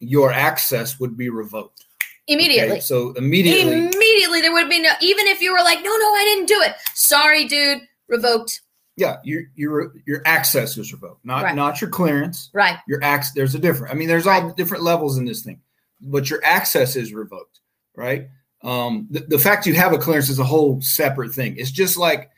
your 0.00 0.32
access 0.32 0.98
would 0.98 1.16
be 1.16 1.28
revoked. 1.28 1.84
immediately. 2.26 2.72
Okay, 2.72 2.80
So 2.80 3.12
immediately, 3.12 3.86
Immediately, 3.86 4.40
there 4.40 4.52
would 4.52 4.68
be 4.68 4.80
no, 4.80 4.90
even 5.00 5.26
if 5.26 5.40
you 5.40 5.52
were 5.52 5.62
like, 5.62 5.78
no, 5.78 5.90
no, 5.90 6.14
I 6.14 6.24
didn't 6.24 6.46
do 6.46 6.60
it. 6.62 6.74
Sorry, 6.94 7.44
dude, 7.46 7.80
revoked. 8.08 8.60
Yeah, 9.02 9.16
your 9.24 9.42
your 9.54 9.92
your 10.06 10.22
access 10.24 10.76
is 10.78 10.92
revoked. 10.92 11.24
Not 11.24 11.42
Right. 11.42 11.54
not 11.54 11.80
your 11.80 11.90
clearance. 11.90 12.50
Right. 12.54 12.78
Your 12.86 13.02
access. 13.02 13.34
There's 13.34 13.54
a 13.54 13.58
different. 13.58 13.92
I 13.92 13.96
mean, 13.96 14.08
there's 14.08 14.26
all 14.26 14.50
different 14.52 14.82
levels 14.84 15.18
in 15.18 15.24
this 15.24 15.42
thing, 15.42 15.60
but 16.00 16.30
your 16.30 16.40
access 16.44 16.96
is 16.96 17.12
revoked. 17.12 17.60
Right. 17.96 18.28
Um, 18.62 19.08
the, 19.10 19.20
the 19.20 19.38
fact 19.38 19.66
you 19.66 19.74
have 19.74 19.92
a 19.92 19.98
clearance 19.98 20.28
is 20.28 20.38
a 20.38 20.44
whole 20.44 20.80
separate 20.80 21.32
thing. 21.32 21.56
It's 21.56 21.70
just 21.72 21.96
like 21.96 22.30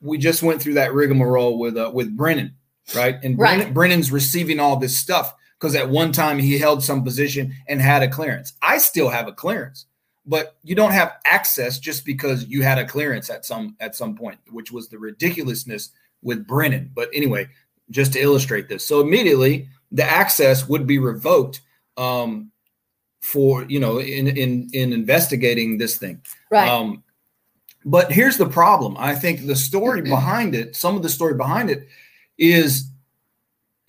we 0.00 0.18
just 0.18 0.42
went 0.42 0.60
through 0.60 0.74
that 0.74 0.92
rigmarole 0.92 1.58
with 1.58 1.76
uh, 1.76 1.90
with 1.94 2.16
Brennan, 2.16 2.54
right? 2.94 3.16
And 3.22 3.38
Right. 3.38 3.56
Brennan, 3.56 3.72
Brennan's 3.74 4.10
receiving 4.10 4.58
all 4.60 4.76
this 4.76 4.98
stuff 4.98 5.32
because 5.58 5.74
at 5.76 5.88
one 5.90 6.10
time 6.10 6.38
he 6.38 6.58
held 6.58 6.82
some 6.82 7.04
position 7.04 7.54
and 7.68 7.80
had 7.80 8.02
a 8.02 8.08
clearance. 8.08 8.54
I 8.60 8.78
still 8.78 9.10
have 9.10 9.28
a 9.28 9.32
clearance, 9.32 9.86
but 10.26 10.56
you 10.62 10.74
don't 10.74 10.92
have 10.92 11.16
access 11.24 11.78
just 11.78 12.04
because 12.04 12.46
you 12.46 12.62
had 12.62 12.78
a 12.78 12.86
clearance 12.86 13.30
at 13.30 13.44
some 13.44 13.76
at 13.80 13.94
some 13.94 14.14
point, 14.14 14.38
which 14.50 14.70
was 14.70 14.88
the 14.88 14.98
ridiculousness 14.98 15.90
with 16.22 16.46
Brennan. 16.46 16.90
But 16.94 17.08
anyway, 17.14 17.48
just 17.90 18.12
to 18.12 18.20
illustrate 18.20 18.68
this, 18.68 18.86
so 18.86 19.00
immediately 19.00 19.68
the 19.90 20.04
access 20.04 20.68
would 20.68 20.86
be 20.86 20.98
revoked 20.98 21.62
um, 21.96 22.50
for 23.20 23.64
you 23.64 23.80
know 23.80 23.98
in 23.98 24.28
in 24.28 24.68
in 24.72 24.92
investigating 24.92 25.78
this 25.78 25.96
thing. 25.96 26.20
Right. 26.50 26.68
Um, 26.68 27.02
but 27.84 28.12
here's 28.12 28.36
the 28.36 28.48
problem. 28.48 28.96
I 28.98 29.14
think 29.14 29.46
the 29.46 29.56
story 29.56 30.02
behind 30.02 30.54
it, 30.54 30.76
some 30.76 30.96
of 30.96 31.02
the 31.02 31.08
story 31.08 31.34
behind 31.34 31.70
it, 31.70 31.88
is 32.36 32.90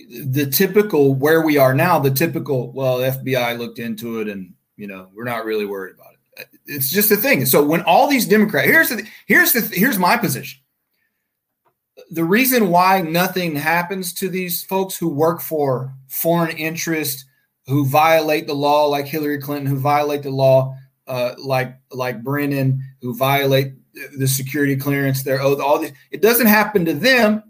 the 0.10 0.46
typical 0.46 1.14
where 1.14 1.42
we 1.42 1.58
are 1.58 1.74
now. 1.74 2.00
The 2.00 2.12
typical, 2.12 2.72
well, 2.72 3.00
FBI 3.00 3.58
looked 3.58 3.80
into 3.80 4.22
it, 4.22 4.30
and 4.30 4.54
you 4.78 4.88
know 4.88 5.10
we're 5.14 5.26
not 5.26 5.46
really 5.46 5.66
worried 5.66 5.96
about 5.96 6.11
it. 6.11 6.11
It's 6.66 6.90
just 6.90 7.12
a 7.12 7.16
thing. 7.16 7.46
So 7.46 7.64
when 7.64 7.82
all 7.82 8.08
these 8.08 8.28
Democrats, 8.28 8.68
here's 8.68 8.90
the 8.90 9.08
here's 9.26 9.54
the 9.54 9.62
here's 9.62 9.98
my 9.98 10.18
position. 10.18 10.60
The 12.10 12.24
reason 12.24 12.70
why 12.70 13.02
nothing 13.02 13.56
happens 13.56 14.14
to 14.16 14.30
these 14.30 14.64
folks 14.64 14.98
who 14.98 15.08
work 15.08 15.42
for 15.42 15.94
foreign 16.08 16.56
interest, 16.58 17.26
who 17.68 17.86
violate 17.86 18.48
the 18.48 18.54
law, 18.54 18.88
like 18.88 19.06
Hillary 19.06 19.40
Clinton, 19.40 19.68
who 19.68 19.78
violate 19.78 20.24
the 20.24 20.32
law, 20.32 20.76
uh, 21.08 21.34
like 21.38 21.78
like 21.92 22.24
Brennan, 22.24 22.84
who 23.02 23.16
violate 23.16 23.74
the 24.18 24.28
security 24.28 24.76
clearance, 24.76 25.24
their 25.24 25.42
oath, 25.42 25.60
all 25.60 25.80
this. 25.80 25.92
It 26.12 26.22
doesn't 26.22 26.48
happen 26.48 26.86
to 26.86 26.94
them 26.94 27.44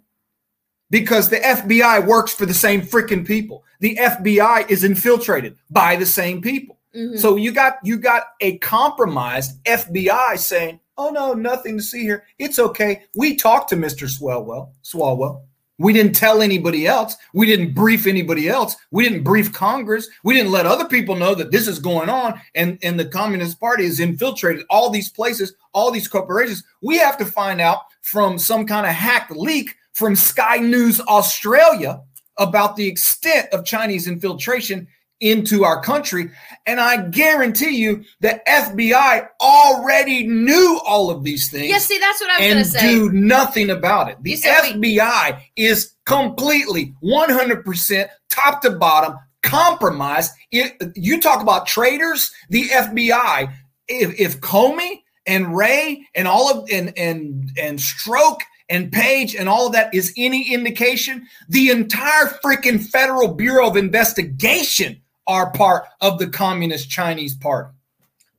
because 0.90 1.30
the 1.30 1.38
FBI 1.38 2.06
works 2.06 2.34
for 2.34 2.46
the 2.46 2.54
same 2.54 2.82
freaking 2.82 3.26
people. 3.26 3.64
The 3.80 3.96
FBI 3.96 4.70
is 4.70 4.84
infiltrated 4.84 5.58
by 5.70 5.96
the 5.96 6.06
same 6.06 6.42
people. 6.42 6.78
Mhm. 6.96 7.20
So 7.20 7.36
you 7.36 7.52
got 7.52 7.78
you 7.84 7.98
got 7.98 8.24
a 8.42 8.58
compromised 8.58 9.58
FBI 9.66 10.36
saying, 10.36 10.80
"Oh 10.98 11.10
no, 11.10 11.34
nothing 11.34 11.78
to 11.78 11.84
see 11.84 12.02
here. 12.02 12.24
It's 12.38 12.60
okay. 12.60 13.04
We 13.16 13.36
talked 13.36 13.70
to 13.70 13.76
Mr. 13.76 14.08
Swalwell. 14.10 14.70
Swalwell. 14.84 15.42
We 15.78 15.94
didn't 15.94 16.14
tell 16.14 16.44
anybody 16.44 16.86
else. 16.86 17.16
We 17.34 17.48
didn't 17.48 17.74
brief 17.74 18.06
anybody 18.06 18.48
else. 18.48 18.76
We 18.92 19.04
didn't 19.04 19.24
brief 19.24 19.52
Congress. 19.52 20.08
We 20.24 20.36
didn't 20.36 20.52
let 20.52 20.68
other 20.68 20.86
people 20.86 21.16
know 21.16 21.34
that 21.34 21.50
this 21.52 21.68
is 21.68 21.80
going 21.80 22.10
on 22.10 22.40
and 22.54 22.78
and 22.84 23.00
the 23.00 23.06
Communist 23.06 23.60
Party 23.60 23.86
has 23.86 24.00
infiltrated 24.00 24.66
all 24.70 24.90
these 24.92 25.10
places, 25.10 25.56
all 25.74 25.90
these 25.90 26.08
corporations. 26.08 26.64
We 26.82 26.98
have 26.98 27.18
to 27.18 27.26
find 27.26 27.60
out 27.62 27.80
from 28.02 28.38
some 28.38 28.66
kind 28.68 28.86
of 28.86 28.94
hacked 28.94 29.32
leak 29.32 29.76
from 29.94 30.16
Sky 30.16 30.58
News 30.58 31.00
Australia 31.02 32.02
about 32.38 32.76
the 32.76 32.88
extent 32.88 33.48
of 33.52 33.66
Chinese 33.66 34.08
infiltration 34.08 34.88
into 35.22 35.64
our 35.64 35.82
country. 35.82 36.32
And 36.66 36.80
I 36.80 37.08
guarantee 37.08 37.78
you 37.78 38.04
the 38.20 38.42
FBI 38.48 39.28
already 39.40 40.28
knew 40.28 40.80
all 40.86 41.10
of 41.10 41.24
these 41.24 41.50
things 41.50 41.70
yeah, 41.70 41.78
see, 41.78 41.98
that's 42.00 42.20
what 42.20 42.30
I 42.30 42.40
was 42.40 42.54
going 42.54 42.64
to 42.64 42.70
say. 42.70 42.82
do 42.82 43.12
nothing 43.12 43.70
about 43.70 44.10
it. 44.10 44.18
The 44.22 44.36
said 44.36 44.76
we- 44.78 44.98
FBI 44.98 45.40
is 45.56 45.94
completely 46.06 46.94
100% 47.04 48.10
top 48.30 48.62
to 48.64 48.72
bottom 48.72 49.16
compromised. 49.44 50.32
It- 50.52 50.76
you 50.96 51.22
talk 51.22 51.42
about 51.42 51.68
traitors, 51.68 52.32
the 52.50 52.64
FBI, 52.70 53.54
if, 53.88 54.20
if 54.20 54.42
Comey 54.42 55.02
and 55.26 55.56
Wray 55.56 56.08
and 56.16 56.28
all 56.28 56.50
of 56.50 56.70
and 56.72 56.98
and 56.98 57.52
and 57.58 57.78
Strzok 57.78 58.40
and 58.70 58.92
Page 58.92 59.36
and 59.36 59.48
all 59.48 59.68
of 59.68 59.74
that 59.74 59.94
is 59.94 60.14
any 60.18 60.52
indication, 60.54 61.28
the 61.50 61.70
entire 61.70 62.28
freaking 62.44 62.84
Federal 62.84 63.34
Bureau 63.34 63.70
of 63.70 63.78
Investigation 63.78 65.02
are 65.32 65.52
part 65.52 65.86
of 66.02 66.20
the 66.20 66.28
Communist 66.28 66.90
Chinese 66.90 67.34
Party. 67.36 67.74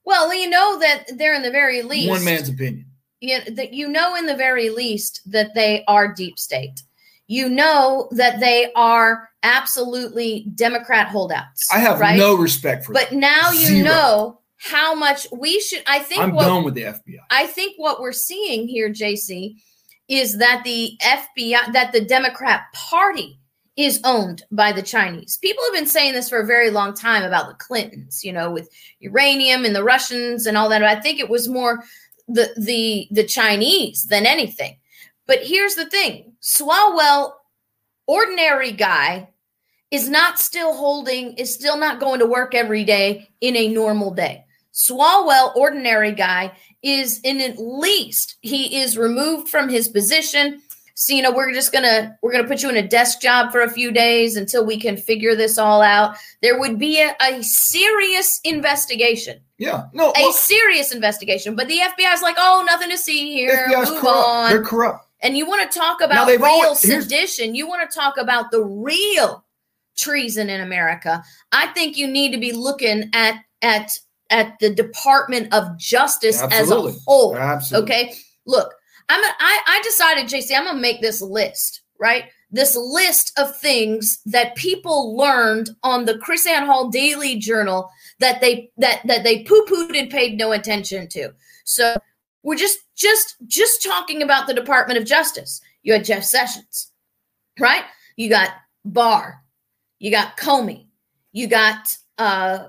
well, 0.04 0.32
you 0.34 0.48
know 0.50 0.78
that 0.78 1.04
they're 1.16 1.34
in 1.34 1.42
the 1.42 1.50
very 1.50 1.82
least. 1.82 2.08
One 2.10 2.24
man's 2.24 2.48
opinion. 2.48 2.86
you, 3.20 3.40
that 3.54 3.72
you 3.72 3.88
know 3.88 4.14
in 4.16 4.26
the 4.26 4.36
very 4.36 4.68
least 4.70 5.20
that 5.26 5.54
they 5.54 5.84
are 5.88 6.12
deep 6.12 6.38
state. 6.38 6.82
You 7.28 7.48
know 7.48 8.08
that 8.12 8.40
they 8.40 8.70
are 8.76 9.30
absolutely 9.42 10.46
Democrat 10.54 11.08
holdouts. 11.08 11.66
I 11.72 11.78
have 11.78 11.98
right? 12.00 12.18
no 12.18 12.34
respect 12.36 12.84
for 12.84 12.92
But 12.92 13.10
them. 13.10 13.20
now 13.20 13.50
you 13.52 13.66
Zero. 13.66 13.84
know 13.84 14.40
how 14.58 14.94
much 14.94 15.26
we 15.32 15.60
should. 15.60 15.82
I 15.86 16.00
think 16.00 16.20
I'm 16.20 16.32
what 16.34 16.44
done 16.44 16.62
with 16.64 16.74
the 16.74 16.82
FBI. 16.82 17.18
I 17.30 17.46
think 17.46 17.74
what 17.78 18.00
we're 18.00 18.12
seeing 18.12 18.68
here, 18.68 18.90
JC, 18.90 19.54
is 20.08 20.36
that 20.38 20.62
the 20.64 20.92
FBI, 21.02 21.72
that 21.72 21.92
the 21.92 22.04
Democrat 22.04 22.62
Party 22.74 23.38
is 23.76 24.00
owned 24.04 24.42
by 24.50 24.72
the 24.72 24.82
Chinese. 24.82 25.38
People 25.38 25.64
have 25.64 25.74
been 25.74 25.86
saying 25.86 26.12
this 26.12 26.28
for 26.28 26.40
a 26.40 26.46
very 26.46 26.70
long 26.70 26.94
time 26.94 27.22
about 27.22 27.48
the 27.48 27.54
Clintons, 27.54 28.22
you 28.22 28.32
know, 28.32 28.50
with 28.50 28.68
uranium 29.00 29.64
and 29.64 29.74
the 29.74 29.84
Russians 29.84 30.46
and 30.46 30.56
all 30.56 30.68
that. 30.68 30.82
I 30.82 31.00
think 31.00 31.18
it 31.18 31.30
was 31.30 31.48
more 31.48 31.82
the 32.28 32.52
the 32.56 33.08
the 33.10 33.24
Chinese 33.24 34.04
than 34.04 34.26
anything. 34.26 34.76
But 35.26 35.40
here's 35.42 35.74
the 35.74 35.88
thing: 35.88 36.34
Swalwell, 36.42 37.32
ordinary 38.06 38.72
guy, 38.72 39.30
is 39.90 40.08
not 40.08 40.38
still 40.38 40.74
holding, 40.74 41.34
is 41.34 41.54
still 41.54 41.78
not 41.78 42.00
going 42.00 42.20
to 42.20 42.26
work 42.26 42.54
every 42.54 42.84
day 42.84 43.28
in 43.40 43.56
a 43.56 43.68
normal 43.68 44.12
day. 44.12 44.44
Swalwell, 44.72 45.54
ordinary 45.54 46.12
guy, 46.12 46.52
is 46.82 47.20
in 47.20 47.40
at 47.40 47.58
least 47.58 48.36
he 48.40 48.80
is 48.80 48.98
removed 48.98 49.48
from 49.48 49.68
his 49.68 49.88
position. 49.88 50.62
So 50.94 51.14
you 51.14 51.22
know 51.22 51.32
we're 51.32 51.52
just 51.52 51.72
gonna 51.72 52.16
we're 52.22 52.32
gonna 52.32 52.46
put 52.46 52.62
you 52.62 52.68
in 52.68 52.76
a 52.76 52.86
desk 52.86 53.20
job 53.20 53.50
for 53.50 53.60
a 53.62 53.70
few 53.70 53.92
days 53.92 54.36
until 54.36 54.64
we 54.64 54.78
can 54.78 54.96
figure 54.96 55.34
this 55.34 55.58
all 55.58 55.82
out. 55.82 56.16
There 56.42 56.58
would 56.58 56.78
be 56.78 57.00
a, 57.00 57.14
a 57.20 57.42
serious 57.42 58.40
investigation, 58.44 59.40
Yeah, 59.58 59.84
no, 59.92 60.10
a 60.10 60.12
well, 60.16 60.32
serious 60.32 60.92
investigation. 60.92 61.56
But 61.56 61.68
the 61.68 61.78
fbi's 61.78 62.22
like, 62.22 62.36
oh, 62.38 62.64
nothing 62.66 62.90
to 62.90 62.98
see 62.98 63.32
here. 63.32 63.66
FBI's 63.68 63.90
Move 63.90 64.00
corrupt. 64.00 64.28
on. 64.28 64.50
They're 64.50 64.64
corrupt. 64.64 65.08
And 65.20 65.36
you 65.36 65.46
want 65.46 65.70
to 65.70 65.78
talk 65.78 66.00
about 66.00 66.26
real 66.26 66.74
sedition. 66.74 67.54
You 67.54 67.68
want 67.68 67.88
to 67.88 67.96
talk 67.96 68.16
about 68.16 68.50
the 68.50 68.62
real 68.62 69.44
treason 69.96 70.50
in 70.50 70.60
America. 70.60 71.22
I 71.52 71.68
think 71.68 71.96
you 71.96 72.06
need 72.08 72.32
to 72.32 72.38
be 72.38 72.52
looking 72.52 73.08
at 73.12 73.36
at 73.62 73.90
at 74.30 74.58
the 74.58 74.70
Department 74.74 75.52
of 75.54 75.78
Justice 75.78 76.42
Absolutely. 76.42 76.90
as 76.92 76.96
a 76.96 77.00
whole. 77.04 77.36
Absolutely. 77.36 77.92
Okay. 77.92 78.14
Look, 78.46 78.72
I'm 79.12 79.22
a, 79.22 79.34
I, 79.40 79.60
I 79.66 79.82
decided, 79.82 80.26
JC, 80.26 80.56
I'm 80.56 80.64
gonna 80.64 80.80
make 80.80 81.02
this 81.02 81.20
list, 81.20 81.82
right? 82.00 82.24
This 82.50 82.74
list 82.74 83.38
of 83.38 83.54
things 83.58 84.20
that 84.24 84.56
people 84.56 85.14
learned 85.16 85.70
on 85.82 86.06
the 86.06 86.14
KrisAnne 86.14 86.64
Hall 86.64 86.88
Daily 86.88 87.36
Journal 87.36 87.90
that 88.20 88.40
they 88.40 88.70
that 88.78 89.02
that 89.06 89.22
they 89.22 89.42
poo-pooed 89.44 89.98
and 89.98 90.10
paid 90.10 90.38
no 90.38 90.52
attention 90.52 91.08
to. 91.08 91.34
So 91.64 91.96
we're 92.42 92.56
just 92.56 92.78
just 92.96 93.36
just 93.46 93.82
talking 93.82 94.22
about 94.22 94.46
the 94.46 94.54
Department 94.54 94.98
of 94.98 95.04
Justice. 95.04 95.60
You 95.82 95.92
had 95.92 96.04
Jeff 96.04 96.24
Sessions, 96.24 96.90
right? 97.60 97.84
You 98.16 98.30
got 98.30 98.52
Barr, 98.82 99.42
you 99.98 100.10
got 100.10 100.38
Comey, 100.38 100.86
you 101.32 101.48
got 101.48 101.86
uh, 102.18 102.66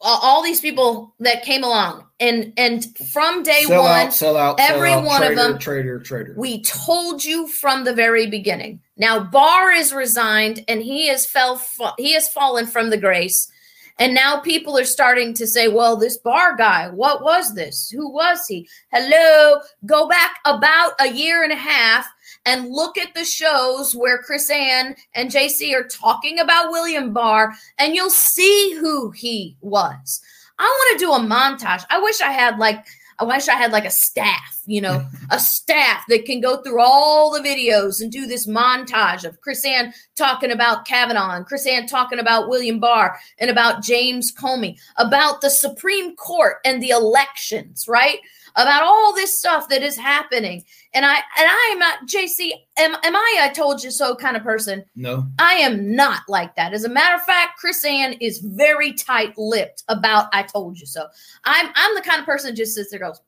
all 0.00 0.42
these 0.42 0.60
people 0.60 1.14
that 1.20 1.42
came 1.42 1.62
along, 1.62 2.06
and 2.18 2.52
and 2.56 2.96
from 2.98 3.42
day 3.42 3.62
sell 3.64 3.82
one, 3.82 4.06
out, 4.06 4.12
sell 4.12 4.36
out, 4.36 4.58
every 4.58 4.90
sell 4.90 5.00
out, 5.00 5.04
one 5.04 5.20
traitor, 5.20 5.32
of 5.32 5.38
them, 5.38 5.58
traitor, 5.58 5.98
traitor. 6.00 6.34
We 6.36 6.62
told 6.62 7.24
you 7.24 7.48
from 7.48 7.84
the 7.84 7.94
very 7.94 8.26
beginning. 8.26 8.80
Now 8.96 9.24
Barr 9.24 9.70
is 9.72 9.92
resigned, 9.92 10.64
and 10.68 10.82
he 10.82 11.08
has 11.08 11.26
fell 11.26 11.60
he 11.98 12.14
has 12.14 12.28
fallen 12.28 12.66
from 12.66 12.90
the 12.90 12.98
grace. 12.98 13.50
And 13.98 14.14
now 14.14 14.40
people 14.40 14.78
are 14.78 14.86
starting 14.86 15.34
to 15.34 15.46
say, 15.46 15.68
well, 15.68 15.96
this 15.96 16.16
Barr 16.16 16.56
guy, 16.56 16.88
what 16.88 17.22
was 17.22 17.54
this? 17.54 17.90
Who 17.90 18.10
was 18.10 18.40
he? 18.48 18.66
Hello, 18.90 19.60
go 19.84 20.08
back 20.08 20.36
about 20.46 20.94
a 20.98 21.12
year 21.12 21.44
and 21.44 21.52
a 21.52 21.56
half 21.56 22.06
and 22.44 22.70
look 22.70 22.98
at 22.98 23.14
the 23.14 23.24
shows 23.24 23.94
where 23.94 24.22
KrisAnne 24.22 24.96
and 25.14 25.30
JC 25.30 25.74
are 25.74 25.86
talking 25.86 26.38
about 26.38 26.70
William 26.70 27.12
Barr, 27.12 27.52
and 27.78 27.94
you'll 27.94 28.10
see 28.10 28.74
who 28.74 29.10
he 29.10 29.56
was. 29.60 30.20
I 30.58 30.64
want 30.64 30.98
to 30.98 31.04
do 31.04 31.12
a 31.12 31.18
montage. 31.18 31.84
I 31.90 32.00
wish 32.00 32.20
I 32.20 32.32
had 32.32 32.58
like 32.58 32.84
I 33.18 33.24
wish 33.24 33.48
I 33.48 33.54
had 33.54 33.70
like 33.70 33.84
a 33.84 33.90
staff, 33.90 34.60
you 34.66 34.80
know, 34.80 35.06
a 35.30 35.38
staff 35.38 36.04
that 36.08 36.24
can 36.24 36.40
go 36.40 36.60
through 36.62 36.80
all 36.80 37.30
the 37.30 37.46
videos 37.46 38.00
and 38.00 38.10
do 38.10 38.26
this 38.26 38.48
montage 38.48 39.24
of 39.24 39.40
KrisAnne 39.40 39.94
talking 40.16 40.50
about 40.50 40.86
Kavanaugh 40.86 41.36
and 41.36 41.46
KrisAnne 41.46 41.88
talking 41.88 42.18
about 42.18 42.48
William 42.48 42.80
Barr 42.80 43.18
and 43.38 43.50
about 43.50 43.82
James 43.82 44.32
Comey, 44.32 44.76
about 44.96 45.40
the 45.40 45.50
Supreme 45.50 46.16
Court 46.16 46.56
and 46.64 46.82
the 46.82 46.90
elections, 46.90 47.86
right? 47.86 48.18
About 48.56 48.82
all 48.82 49.14
this 49.14 49.38
stuff 49.38 49.68
that 49.68 49.82
is 49.82 49.96
happening. 49.96 50.64
And 50.94 51.04
I 51.04 51.14
and 51.14 51.22
I 51.38 51.70
am 51.72 51.78
not 51.78 52.06
JC, 52.06 52.52
am, 52.78 52.94
am 53.02 53.16
I 53.16 53.48
a 53.50 53.54
told 53.54 53.82
you 53.82 53.90
so 53.90 54.14
kind 54.14 54.36
of 54.36 54.42
person? 54.42 54.84
No. 54.94 55.26
I 55.38 55.54
am 55.54 55.94
not 55.94 56.22
like 56.28 56.54
that. 56.56 56.72
As 56.72 56.84
a 56.84 56.88
matter 56.88 57.16
of 57.16 57.22
fact, 57.22 57.60
KrisAnne 57.62 58.18
is 58.20 58.38
very 58.38 58.92
tight-lipped 58.92 59.84
about 59.88 60.26
I 60.32 60.42
told 60.42 60.78
you 60.78 60.86
so. 60.86 61.06
I'm 61.44 61.70
I'm 61.74 61.94
the 61.94 62.02
kind 62.02 62.20
of 62.20 62.26
person 62.26 62.50
that 62.50 62.56
just 62.56 62.74
sits 62.74 62.90
there 62.90 63.00
goes. 63.00 63.20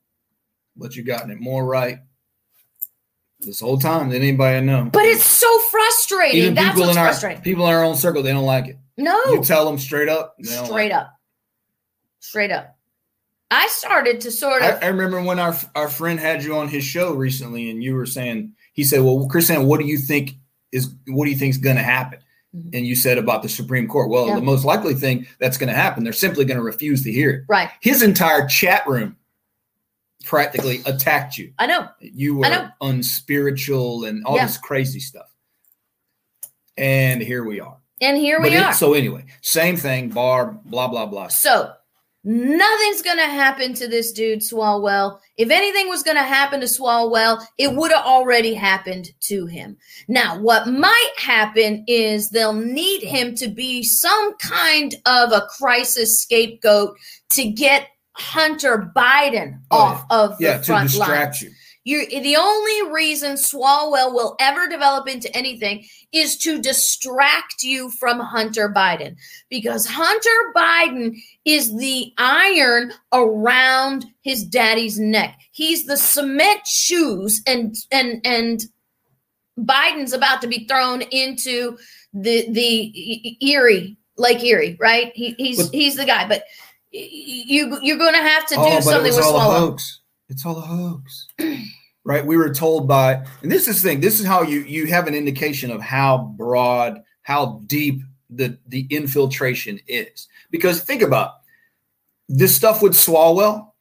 But 0.77 0.97
you 0.97 1.03
gotten 1.03 1.31
it 1.31 1.41
more 1.41 1.65
right 1.65 1.99
this 3.41 3.61
whole 3.61 3.79
time 3.79 4.09
than 4.11 4.23
anybody 4.23 4.57
I 4.57 4.61
know. 4.61 4.89
But 4.93 5.05
it's 5.05 5.25
so 5.25 5.59
frustrating. 5.71 6.43
Even 6.43 6.55
That's 6.55 6.79
what's 6.79 6.93
in 6.93 6.99
our, 6.99 7.07
frustrating. 7.07 7.43
People 7.43 7.67
in 7.67 7.73
our 7.73 7.85
own 7.85 7.97
circle, 7.97 8.23
they 8.23 8.33
don't 8.33 8.45
like 8.45 8.67
it. 8.67 8.79
No. 8.97 9.21
You 9.27 9.43
tell 9.43 9.65
them 9.65 9.79
straight 9.79 10.09
up. 10.09 10.37
Straight 10.43 10.71
like 10.71 10.93
up. 10.93 11.15
Straight 12.21 12.51
up. 12.51 12.74
I 13.55 13.69
started 13.69 14.21
to 14.23 14.31
sort 14.31 14.63
of. 14.63 14.83
I, 14.83 14.87
I, 14.87 14.89
remember 14.89 15.23
when 15.23 15.39
our 15.39 15.57
our 15.75 15.89
friend 15.89 16.19
had 16.19 16.43
you 16.43 16.57
on 16.57 16.69
his 16.69 16.85
show 16.85 17.13
recently, 17.15 17.71
and 17.71 17.83
you 17.83 17.95
were 17.95 18.07
saying 18.07 18.53
he 18.73 18.83
said, 18.83 19.01
"Well, 19.03 19.29
KrisAnne, 19.29 19.67
what 19.67 19.81
do 19.81 19.87
you 19.87 19.97
think 19.97 20.33
is 20.73 20.93
what 21.07 21.25
do 21.27 21.31
you 21.31 21.37
think 21.37 21.51
is 21.51 21.59
going 21.59 21.77
to 21.77 21.83
happen?" 21.83 22.19
Mm-hmm. 22.55 22.71
And 22.73 22.87
you 22.87 22.97
said 22.97 23.19
about 23.19 23.43
the 23.43 23.49
Supreme 23.49 23.87
Court. 23.87 24.11
Well, 24.11 24.29
yeah. 24.29 24.35
the 24.37 24.43
most 24.43 24.65
likely 24.65 24.95
thing 24.95 25.27
that's 25.39 25.57
going 25.57 25.69
to 25.69 25.75
happen, 25.75 26.05
they're 26.05 26.13
simply 26.13 26.45
going 26.45 26.59
to 26.59 26.65
refuse 26.65 27.03
to 27.05 27.13
hear 27.13 27.31
it. 27.31 27.45
Right. 27.49 27.71
His 27.81 28.03
entire 28.03 28.47
chat 28.47 28.87
room 28.87 29.17
practically 30.25 30.81
attacked 30.87 31.39
you. 31.39 31.53
I 31.59 31.67
know. 31.67 31.89
You 32.01 32.37
were 32.37 32.49
know. 32.49 32.69
unspiritual 32.81 34.05
and 34.05 34.25
all 34.25 34.37
yeah. 34.37 34.47
this 34.47 34.59
crazy 34.59 35.01
stuff. 35.01 35.33
And 36.77 37.23
here 37.23 37.45
we 37.45 37.61
are. 37.61 37.77
And 38.01 38.17
here 38.17 38.41
but 38.41 38.51
we 38.51 38.57
it, 38.57 38.63
are. 38.63 38.73
So 38.73 38.95
anyway, 38.95 39.27
same 39.43 39.77
thing. 39.77 40.11
Barr. 40.11 40.59
Blah 40.65 40.89
blah 40.89 41.07
blah. 41.07 41.29
So 41.29 41.73
Nothing's 42.27 43.03
going 43.03 43.19
to 43.19 43.27
happen 43.27 43.75
to 43.75 43.87
this 43.87 44.11
dude, 44.11 44.41
Swalwell. 44.41 45.19
If 45.37 45.51
anything 45.51 45.89
was 45.89 46.03
going 46.03 46.17
to 46.17 46.23
happen 46.23 46.61
to 46.61 46.67
Swalwell, 46.67 47.45
it 47.59 47.75
would 47.75 47.93
have 47.93 48.05
already 48.05 48.55
happened 48.55 49.09
to 49.25 49.45
him. 49.45 49.77
Now, 50.09 50.41
what 50.41 50.67
might 50.67 51.13
happen 51.19 51.85
is 51.87 52.31
they'll 52.31 52.55
need 52.55 53.03
him 53.03 53.35
to 53.37 53.49
be 53.49 53.83
some 53.83 54.37
kind 54.39 54.95
of 55.05 55.33
a 55.33 55.47
crisis 55.59 56.23
scapegoat 56.23 56.97
to 57.31 57.51
get 57.51 57.89
Hunter 58.13 58.91
Biden 58.97 59.59
oh, 59.71 59.77
off 59.79 60.07
yeah. 60.11 60.17
of 60.17 60.39
the 60.39 60.45
yeah, 60.45 60.63
front 60.63 60.91
to 60.91 60.97
distract 60.97 61.43
lines. 61.43 61.43
you. 61.43 61.51
You 61.85 62.07
the 62.09 62.37
only 62.37 62.93
reason 62.93 63.37
Swalwell 63.37 64.15
will 64.15 64.37
ever 64.41 64.69
develop 64.69 65.07
into 65.07 65.35
anything 65.37 65.85
is 66.13 66.39
to 66.39 66.61
distract 66.61 67.63
you 67.63 67.91
from 67.91 68.21
Hunter 68.21 68.73
Biden 68.75 69.17
because 69.51 69.87
Hunter 69.87 70.53
Biden 70.57 71.17
is 71.45 71.77
the 71.77 72.13
iron 72.17 72.93
around 73.13 74.07
his 74.23 74.45
daddy's 74.45 74.99
neck. 74.99 75.39
He's 75.53 75.85
the 75.85 75.99
cement 75.99 76.67
shoes 76.67 77.43
and 77.47 77.77
and 77.93 78.21
and 78.25 78.65
Biden's 79.59 80.15
about 80.15 80.41
to 80.41 80.49
be 80.49 80.67
thrown 80.67 81.03
into 81.03 81.77
the 82.15 82.51
the 82.51 83.37
Erie 83.47 83.99
Lake 84.17 84.43
Erie, 84.43 84.77
right? 84.81 85.13
He, 85.15 85.35
he's 85.37 85.65
but, 85.65 85.75
he's 85.75 85.97
the 85.97 86.07
guy, 86.07 86.27
but 86.27 86.45
you 86.93 87.79
you're 87.83 87.99
going 87.99 88.15
to 88.15 88.23
have 88.23 88.47
to 88.47 88.55
oh, 88.57 88.71
do 88.71 88.77
oh, 88.77 88.81
something 88.81 89.15
with 89.15 89.25
Swalwell. 89.25 89.81
It's 90.29 90.47
all 90.47 90.57
a 90.57 90.63
hoax. 90.63 91.24
Right? 92.05 92.25
We 92.25 92.37
were 92.37 92.53
told 92.53 92.87
by, 92.87 93.25
and 93.43 93.51
this 93.51 93.67
is 93.67 93.83
the 93.83 93.89
thing, 93.89 94.01
this 94.01 94.21
is 94.21 94.27
how 94.27 94.43
you 94.43 94.61
you 94.61 94.87
have 94.87 95.07
an 95.07 95.15
indication 95.15 95.71
of 95.71 95.81
how 95.81 96.35
broad, 96.37 97.03
how 97.23 97.63
deep 97.67 98.03
the 98.31 98.59
the 98.69 98.87
infiltration 98.91 99.81
is. 99.89 100.29
Because 100.51 100.83
think 100.83 101.03
about 101.03 101.33
this 102.29 102.55
stuff 102.55 102.83
with 102.83 102.93
Swalwell. 102.93 103.73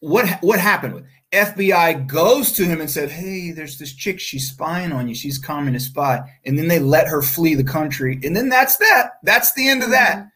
What 0.00 0.28
what 0.42 0.60
happened 0.60 0.94
with 0.94 1.04
FBI 1.32 2.06
goes 2.06 2.52
to 2.52 2.64
him 2.64 2.80
and 2.80 2.90
said, 2.90 3.10
"Hey, 3.10 3.50
there's 3.50 3.78
this 3.78 3.94
chick. 3.94 4.20
She's 4.20 4.48
spying 4.48 4.92
on 4.92 5.08
you. 5.08 5.14
She's 5.14 5.38
communist 5.38 5.86
spy." 5.86 6.20
And 6.44 6.58
then 6.58 6.68
they 6.68 6.78
let 6.78 7.08
her 7.08 7.22
flee 7.22 7.54
the 7.54 7.64
country, 7.64 8.20
and 8.22 8.36
then 8.36 8.48
that's 8.48 8.76
that. 8.76 9.12
That's 9.22 9.52
the 9.54 9.68
end 9.68 9.82
of 9.82 9.90
that. 9.90 10.28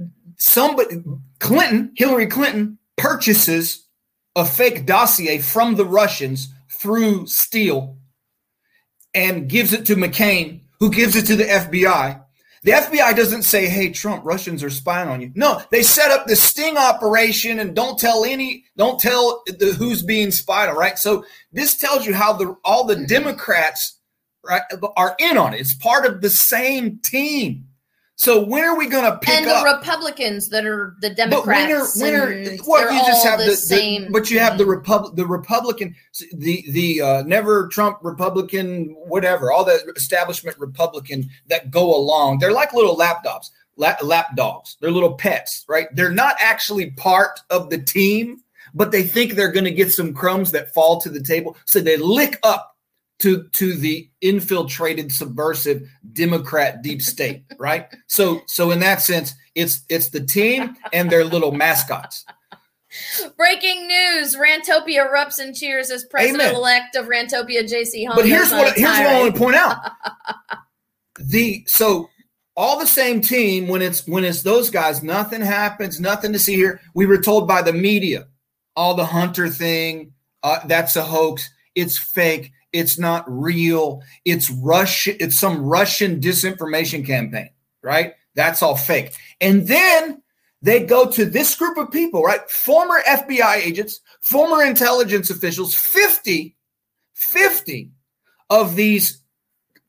Mm-hmm. 0.00 0.06
Somebody, 0.38 1.02
Clinton, 1.38 1.92
Hillary 1.96 2.26
Clinton, 2.26 2.78
purchases 2.96 3.85
a 4.36 4.44
fake 4.44 4.86
dossier 4.86 5.38
from 5.38 5.74
the 5.74 5.84
Russians 5.84 6.52
through 6.70 7.26
Steele 7.26 7.96
and 9.14 9.48
gives 9.48 9.72
it 9.72 9.86
to 9.86 9.96
McCain, 9.96 10.60
who 10.78 10.90
gives 10.90 11.16
it 11.16 11.26
to 11.26 11.36
the 11.36 11.44
FBI. 11.44 12.22
The 12.62 12.72
FBI 12.72 13.16
doesn't 13.16 13.42
say, 13.42 13.66
hey, 13.66 13.90
Trump, 13.90 14.24
Russians 14.24 14.62
are 14.62 14.70
spying 14.70 15.08
on 15.08 15.20
you. 15.20 15.30
No, 15.34 15.62
they 15.70 15.82
set 15.82 16.10
up 16.10 16.26
the 16.26 16.36
sting 16.36 16.76
operation 16.76 17.60
and 17.60 17.74
don't 17.74 17.98
tell 17.98 18.24
any, 18.24 18.64
don't 18.76 19.00
tell 19.00 19.42
the, 19.46 19.74
who's 19.78 20.02
being 20.02 20.30
spied 20.30 20.68
on, 20.68 20.76
right? 20.76 20.98
So 20.98 21.24
this 21.52 21.76
tells 21.76 22.04
you 22.04 22.12
how 22.12 22.32
the 22.32 22.56
all 22.64 22.84
the 22.84 23.06
Democrats 23.06 24.00
right, 24.44 24.62
are 24.96 25.16
in 25.18 25.38
on 25.38 25.54
it. 25.54 25.60
It's 25.60 25.74
part 25.74 26.06
of 26.06 26.20
the 26.20 26.30
same 26.30 26.98
team. 26.98 27.66
So 28.18 28.42
when 28.42 28.64
are 28.64 28.76
we 28.76 28.86
going 28.86 29.04
to 29.04 29.18
pick 29.18 29.34
and 29.34 29.46
the 29.46 29.54
up? 29.54 29.78
Republicans 29.78 30.48
that 30.48 30.64
are 30.64 30.96
the 31.00 31.10
Democrats? 31.10 31.98
But 32.00 32.02
when 32.02 32.14
are, 32.16 32.32
when 32.32 32.48
are 32.48 32.62
what 32.64 32.92
you 32.92 32.98
just 33.00 33.26
have 33.26 33.38
the, 33.38 33.44
the, 33.44 33.56
same. 33.56 34.10
but 34.10 34.30
you 34.30 34.38
have 34.38 34.56
the 34.56 34.64
Republic, 34.64 35.14
the 35.16 35.26
Republican, 35.26 35.94
the 36.32 36.64
the 36.70 37.02
uh, 37.02 37.22
never 37.24 37.68
Trump 37.68 37.98
Republican, 38.00 38.96
whatever, 39.06 39.52
all 39.52 39.64
the 39.64 39.92
establishment 39.96 40.58
Republican 40.58 41.28
that 41.48 41.70
go 41.70 41.94
along. 41.94 42.38
They're 42.38 42.52
like 42.52 42.72
little 42.72 42.96
lapdogs, 42.96 43.50
lap, 43.76 44.02
lap 44.02 44.34
dogs. 44.34 44.78
They're 44.80 44.90
little 44.90 45.14
pets, 45.14 45.66
right? 45.68 45.88
They're 45.94 46.10
not 46.10 46.36
actually 46.40 46.92
part 46.92 47.40
of 47.50 47.68
the 47.68 47.78
team, 47.78 48.42
but 48.72 48.92
they 48.92 49.02
think 49.02 49.32
they're 49.32 49.52
going 49.52 49.64
to 49.64 49.70
get 49.70 49.92
some 49.92 50.14
crumbs 50.14 50.52
that 50.52 50.72
fall 50.72 51.02
to 51.02 51.10
the 51.10 51.22
table, 51.22 51.54
so 51.66 51.80
they 51.80 51.98
lick 51.98 52.38
up 52.42 52.75
to 53.18 53.48
to 53.52 53.74
the 53.74 54.08
infiltrated 54.20 55.10
subversive 55.10 55.82
democrat 56.12 56.82
deep 56.82 57.00
state 57.00 57.44
right? 57.58 57.86
So 58.06 58.40
so 58.46 58.70
in 58.70 58.80
that 58.80 59.00
sense 59.00 59.34
it's 59.54 59.80
it's 59.88 60.10
the 60.10 60.20
team 60.20 60.76
and 60.92 61.10
their 61.10 61.24
little 61.24 61.52
mascots. 61.52 62.24
Breaking 63.36 63.86
news 63.86 64.36
rantopia 64.36 65.06
erupts 65.06 65.38
and 65.38 65.54
cheers 65.54 65.90
as 65.90 66.04
president-elect 66.04 66.96
of 66.96 67.06
rantopia 67.06 67.62
jc 67.62 68.06
Holmes 68.06 68.16
but 68.16 68.26
here's 68.26 68.50
what 68.50 68.76
here's 68.76 68.90
what 68.90 69.06
i 69.06 69.20
want 69.20 69.34
to 69.34 69.38
point 69.38 69.56
out. 69.56 69.76
The 71.18 71.64
so 71.66 72.10
all 72.58 72.78
the 72.78 72.86
same 72.86 73.22
team 73.22 73.68
when 73.68 73.80
it's 73.80 74.06
when 74.06 74.22
it's 74.22 74.42
those 74.42 74.68
guys 74.68 75.02
nothing 75.02 75.40
happens 75.40 75.98
nothing 75.98 76.32
to 76.34 76.38
see 76.38 76.56
here. 76.56 76.80
We 76.94 77.06
were 77.06 77.16
told 77.16 77.48
by 77.48 77.62
the 77.62 77.72
media 77.72 78.26
all 78.76 78.94
the 78.94 79.06
hunter 79.06 79.48
thing 79.48 80.12
uh, 80.42 80.60
that's 80.66 80.94
a 80.94 81.02
hoax. 81.02 81.50
It's 81.74 81.98
fake 81.98 82.52
It's 82.72 82.98
not 82.98 83.24
real. 83.26 84.02
It's 84.24 84.50
Russian. 84.50 85.16
It's 85.20 85.38
some 85.38 85.64
Russian 85.64 86.20
disinformation 86.20 87.06
campaign, 87.06 87.50
right? 87.82 88.14
That's 88.34 88.62
all 88.62 88.76
fake. 88.76 89.14
And 89.40 89.66
then 89.66 90.22
they 90.62 90.84
go 90.84 91.10
to 91.10 91.24
this 91.24 91.54
group 91.54 91.78
of 91.78 91.90
people, 91.90 92.22
right? 92.22 92.48
Former 92.50 93.00
FBI 93.08 93.56
agents, 93.56 94.00
former 94.20 94.62
intelligence 94.64 95.30
officials, 95.30 95.74
50, 95.74 96.56
50 97.14 97.90
of 98.50 98.76
these 98.76 99.22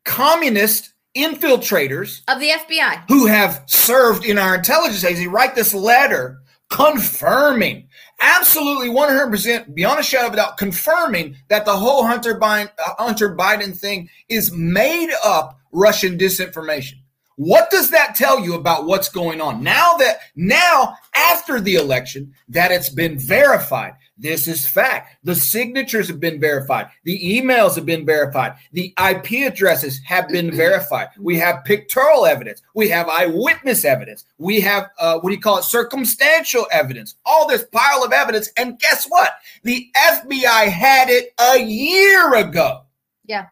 communist 0.03 0.93
infiltrators 1.15 2.21
of 2.27 2.39
the 2.39 2.49
FBI 2.49 3.03
who 3.07 3.25
have 3.25 3.63
served 3.65 4.23
in 4.23 4.37
our 4.37 4.55
intelligence 4.55 5.03
agency 5.03 5.27
write 5.27 5.55
this 5.55 5.73
letter 5.73 6.41
confirming 6.69 7.86
absolutely 8.19 8.89
100% 8.89 9.73
beyond 9.73 9.99
a 9.99 10.03
shadow 10.03 10.27
of 10.27 10.33
a 10.33 10.37
doubt 10.37 10.57
confirming 10.57 11.35
that 11.49 11.65
the 11.65 11.75
whole 11.75 12.05
Hunter 12.05 12.39
Biden, 12.39 12.71
uh, 12.85 13.03
Hunter 13.03 13.35
Biden 13.35 13.77
thing 13.77 14.09
is 14.29 14.51
made 14.51 15.11
up 15.23 15.59
Russian 15.71 16.17
disinformation. 16.17 16.95
What 17.35 17.69
does 17.69 17.91
that 17.91 18.15
tell 18.15 18.39
you 18.39 18.55
about 18.55 18.85
what's 18.85 19.09
going 19.09 19.41
on? 19.41 19.61
Now 19.61 19.95
that 19.97 20.21
now 20.35 20.97
after 21.13 21.61
the 21.61 21.75
election 21.75 22.33
that 22.49 22.71
it's 22.71 22.89
been 22.89 23.19
verified. 23.19 23.93
This 24.17 24.47
is 24.47 24.67
fact. 24.67 25.17
The 25.23 25.35
signatures 25.35 26.07
have 26.07 26.19
been 26.19 26.39
verified. 26.39 26.87
The 27.03 27.19
emails 27.19 27.75
have 27.75 27.85
been 27.85 28.05
verified. 28.05 28.55
The 28.71 28.93
IP 28.97 29.51
addresses 29.51 29.99
have 30.05 30.27
been 30.29 30.51
verified. 30.55 31.09
We 31.19 31.37
have 31.37 31.63
pictorial 31.65 32.25
evidence. 32.25 32.61
We 32.73 32.89
have 32.89 33.07
eyewitness 33.07 33.85
evidence. 33.85 34.25
We 34.37 34.59
have 34.61 34.89
uh, 34.99 35.19
what 35.19 35.29
do 35.29 35.35
you 35.35 35.41
call 35.41 35.59
it? 35.59 35.65
Circumstantial 35.65 36.65
evidence. 36.71 37.15
All 37.25 37.47
this 37.47 37.63
pile 37.71 38.03
of 38.03 38.11
evidence. 38.11 38.49
And 38.57 38.79
guess 38.79 39.05
what? 39.07 39.33
The 39.63 39.87
FBI 39.95 40.67
had 40.67 41.09
it 41.09 41.33
a 41.39 41.59
year 41.59 42.35
ago. 42.35 42.83
Yeah. 43.25 43.47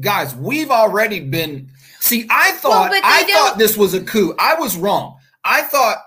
Guys, 0.00 0.36
we've 0.36 0.70
already 0.70 1.20
been 1.20 1.70
See, 2.00 2.26
I 2.30 2.52
thought 2.52 2.90
well, 2.90 3.00
I 3.04 3.24
thought 3.24 3.58
this 3.58 3.76
was 3.76 3.94
a 3.94 4.02
coup. 4.02 4.34
I 4.38 4.54
was 4.54 4.76
wrong. 4.76 5.18
I 5.44 5.62
thought 5.62 5.98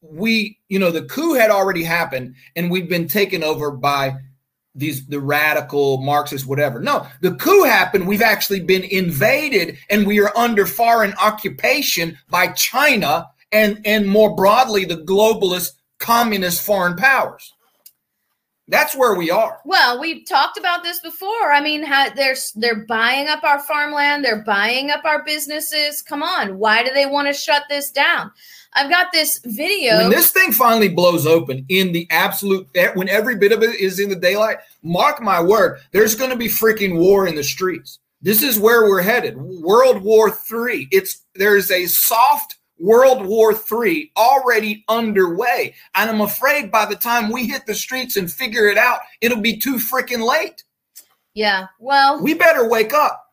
we, 0.00 0.58
you 0.68 0.78
know, 0.78 0.90
the 0.90 1.02
coup 1.02 1.34
had 1.34 1.50
already 1.50 1.82
happened 1.82 2.34
and 2.56 2.70
we'd 2.70 2.88
been 2.88 3.08
taken 3.08 3.42
over 3.42 3.70
by 3.70 4.16
these 4.74 5.06
the 5.06 5.20
radical 5.20 5.98
Marxists, 5.98 6.46
whatever. 6.46 6.80
No, 6.80 7.06
the 7.20 7.34
coup 7.34 7.64
happened. 7.64 8.06
We've 8.06 8.22
actually 8.22 8.60
been 8.60 8.84
invaded 8.84 9.76
and 9.90 10.06
we 10.06 10.20
are 10.20 10.36
under 10.36 10.66
foreign 10.66 11.14
occupation 11.14 12.16
by 12.30 12.48
China 12.48 13.28
and 13.50 13.80
and 13.84 14.08
more 14.08 14.34
broadly 14.34 14.84
the 14.84 14.96
globalist 14.96 15.72
communist 15.98 16.62
foreign 16.62 16.96
powers. 16.96 17.54
That's 18.70 18.94
where 18.94 19.14
we 19.14 19.30
are. 19.30 19.60
Well, 19.64 19.98
we've 19.98 20.26
talked 20.26 20.58
about 20.58 20.82
this 20.82 21.00
before. 21.00 21.52
I 21.52 21.60
mean, 21.62 21.82
how, 21.82 22.10
they're 22.10 22.36
they're 22.54 22.84
buying 22.84 23.26
up 23.26 23.42
our 23.42 23.60
farmland, 23.60 24.24
they're 24.24 24.44
buying 24.44 24.90
up 24.90 25.04
our 25.04 25.24
businesses. 25.24 26.02
Come 26.02 26.22
on, 26.22 26.58
why 26.58 26.84
do 26.84 26.92
they 26.92 27.06
want 27.06 27.28
to 27.28 27.32
shut 27.32 27.64
this 27.68 27.90
down? 27.90 28.30
I've 28.74 28.90
got 28.90 29.08
this 29.12 29.40
video. 29.44 29.98
When 29.98 30.10
this 30.10 30.30
thing 30.30 30.52
finally 30.52 30.88
blows 30.88 31.26
open 31.26 31.64
in 31.68 31.92
the 31.92 32.06
absolute, 32.10 32.68
when 32.94 33.08
every 33.08 33.36
bit 33.36 33.52
of 33.52 33.62
it 33.62 33.80
is 33.80 33.98
in 33.98 34.08
the 34.08 34.16
daylight, 34.16 34.58
mark 34.82 35.22
my 35.22 35.42
word, 35.42 35.80
there's 35.92 36.14
going 36.14 36.30
to 36.30 36.36
be 36.36 36.48
freaking 36.48 36.98
war 36.98 37.26
in 37.26 37.34
the 37.34 37.42
streets. 37.42 37.98
This 38.20 38.42
is 38.42 38.58
where 38.58 38.82
we're 38.82 39.02
headed. 39.02 39.36
World 39.36 40.02
War 40.02 40.30
Three. 40.30 40.88
It's 40.90 41.22
there's 41.34 41.70
a 41.70 41.86
soft 41.86 42.58
World 42.78 43.26
War 43.26 43.52
III 43.52 44.12
already 44.16 44.84
underway. 44.88 45.74
And 45.94 46.10
I'm 46.10 46.20
afraid 46.20 46.70
by 46.70 46.86
the 46.86 46.96
time 46.96 47.30
we 47.30 47.46
hit 47.46 47.66
the 47.66 47.74
streets 47.74 48.16
and 48.16 48.30
figure 48.30 48.66
it 48.66 48.78
out, 48.78 49.00
it'll 49.20 49.40
be 49.40 49.56
too 49.56 49.76
freaking 49.76 50.24
late. 50.26 50.64
Yeah. 51.34 51.66
Well, 51.78 52.22
we 52.22 52.34
better 52.34 52.68
wake 52.68 52.92
up. 52.92 53.24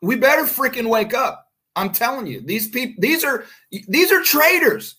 We 0.00 0.16
better 0.16 0.42
freaking 0.42 0.88
wake 0.88 1.14
up. 1.14 1.47
I'm 1.78 1.92
telling 1.92 2.26
you, 2.26 2.40
these 2.40 2.68
people, 2.68 3.00
these 3.00 3.24
are 3.24 3.44
these 3.88 4.12
are 4.12 4.22
traitors. 4.22 4.96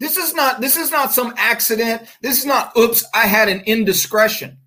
This 0.00 0.16
is 0.16 0.34
not 0.34 0.60
this 0.60 0.76
is 0.76 0.90
not 0.90 1.12
some 1.12 1.34
accident. 1.36 2.02
This 2.22 2.38
is 2.38 2.46
not 2.46 2.76
oops, 2.76 3.04
I 3.14 3.26
had 3.26 3.48
an 3.48 3.60
indiscretion. 3.66 4.58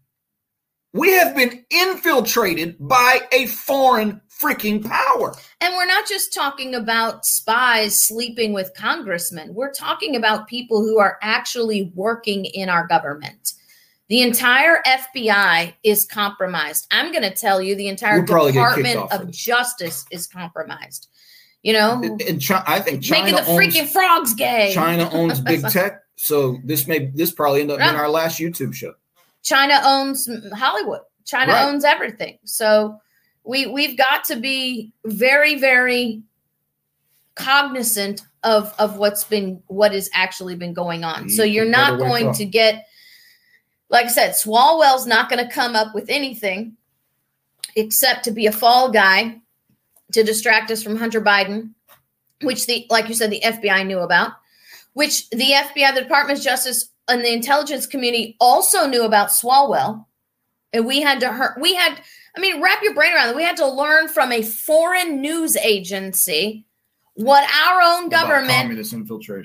We 0.93 1.11
have 1.11 1.35
been 1.35 1.65
infiltrated 1.69 2.77
by 2.79 3.27
a 3.33 3.47
foreign 3.47 4.21
freaking 4.41 4.81
power. 4.81 5.35
And 5.59 5.73
we're 5.75 5.85
not 5.85 6.07
just 6.07 6.33
talking 6.33 6.73
about 6.73 7.25
spies 7.25 7.99
sleeping 7.99 8.53
with 8.53 8.71
congressmen. 8.77 9.53
We're 9.53 9.73
talking 9.73 10.15
about 10.15 10.47
people 10.47 10.81
who 10.81 10.99
are 10.99 11.17
actually 11.21 11.91
working 11.95 12.45
in 12.45 12.69
our 12.69 12.87
government. 12.87 13.55
The 14.07 14.21
entire 14.21 14.83
FBI 14.85 15.73
is 15.83 16.05
compromised. 16.05 16.87
I'm 16.91 17.11
going 17.11 17.23
to 17.23 17.33
tell 17.33 17.61
you, 17.61 17.75
the 17.75 17.87
entire 17.87 18.23
we'll 18.23 18.51
Department 18.51 19.11
of 19.11 19.31
Justice 19.31 20.05
is 20.11 20.27
compromised. 20.27 21.09
You 21.65 21.73
know, 21.73 21.99
and 22.27 22.39
China, 22.39 22.63
I 22.67 22.79
think 22.79 23.01
China 23.01 23.23
making 23.23 23.43
the 23.43 23.49
owns, 23.49 23.59
freaking 23.75 23.87
frogs 23.87 24.35
gay. 24.35 24.71
China 24.71 25.09
owns 25.11 25.39
big 25.39 25.67
tech, 25.69 26.03
so 26.15 26.59
this 26.63 26.85
may 26.85 27.07
this 27.07 27.31
probably 27.31 27.61
end 27.61 27.71
up 27.71 27.79
right. 27.79 27.89
in 27.89 27.95
our 27.95 28.07
last 28.07 28.39
YouTube 28.39 28.75
show. 28.75 28.93
China 29.41 29.81
owns 29.83 30.29
Hollywood. 30.53 31.01
China 31.25 31.53
right. 31.53 31.65
owns 31.65 31.83
everything. 31.83 32.37
So 32.43 32.99
we 33.43 33.65
we've 33.65 33.97
got 33.97 34.25
to 34.25 34.35
be 34.35 34.93
very 35.05 35.55
very 35.59 36.21
cognizant 37.33 38.21
of 38.43 38.71
of 38.77 38.97
what's 38.97 39.23
been 39.23 39.63
what 39.65 39.91
has 39.91 40.07
actually 40.13 40.55
been 40.55 40.75
going 40.75 41.03
on. 41.03 41.31
So 41.31 41.43
you're 41.43 41.65
not 41.65 41.97
going 41.97 42.31
to 42.33 42.45
get 42.45 42.85
like 43.89 44.05
I 44.05 44.09
said, 44.09 44.33
Swalwell's 44.33 45.07
not 45.07 45.31
going 45.31 45.43
to 45.43 45.51
come 45.51 45.75
up 45.75 45.95
with 45.95 46.05
anything 46.09 46.77
except 47.75 48.23
to 48.25 48.31
be 48.31 48.45
a 48.45 48.51
fall 48.51 48.91
guy 48.91 49.41
to 50.13 50.23
distract 50.23 50.71
us 50.71 50.83
from 50.83 50.95
Hunter 50.95 51.21
Biden, 51.21 51.71
which 52.41 52.65
the 52.65 52.85
like 52.89 53.07
you 53.07 53.15
said 53.15 53.31
the 53.31 53.41
FBI 53.43 53.85
knew 53.85 53.99
about, 53.99 54.33
which 54.93 55.29
the 55.29 55.51
FBI, 55.51 55.93
the 55.93 56.01
Department 56.01 56.39
of 56.39 56.45
Justice 56.45 56.89
and 57.07 57.21
the 57.21 57.33
intelligence 57.33 57.85
community 57.87 58.35
also 58.39 58.87
knew 58.87 59.03
about 59.03 59.29
Swalwell. 59.29 60.05
And 60.73 60.85
we 60.85 61.01
had 61.01 61.19
to 61.21 61.31
hurt 61.31 61.59
we 61.59 61.75
had 61.75 62.01
I 62.35 62.41
mean, 62.41 62.61
wrap 62.61 62.83
your 62.83 62.93
brain 62.93 63.13
around 63.13 63.29
it. 63.29 63.35
We 63.35 63.43
had 63.43 63.57
to 63.57 63.67
learn 63.67 64.09
from 64.09 64.31
a 64.31 64.41
foreign 64.41 65.21
news 65.21 65.55
agency 65.55 66.65
what 67.13 67.49
our 67.49 67.81
own 67.81 68.09
government 68.09 68.77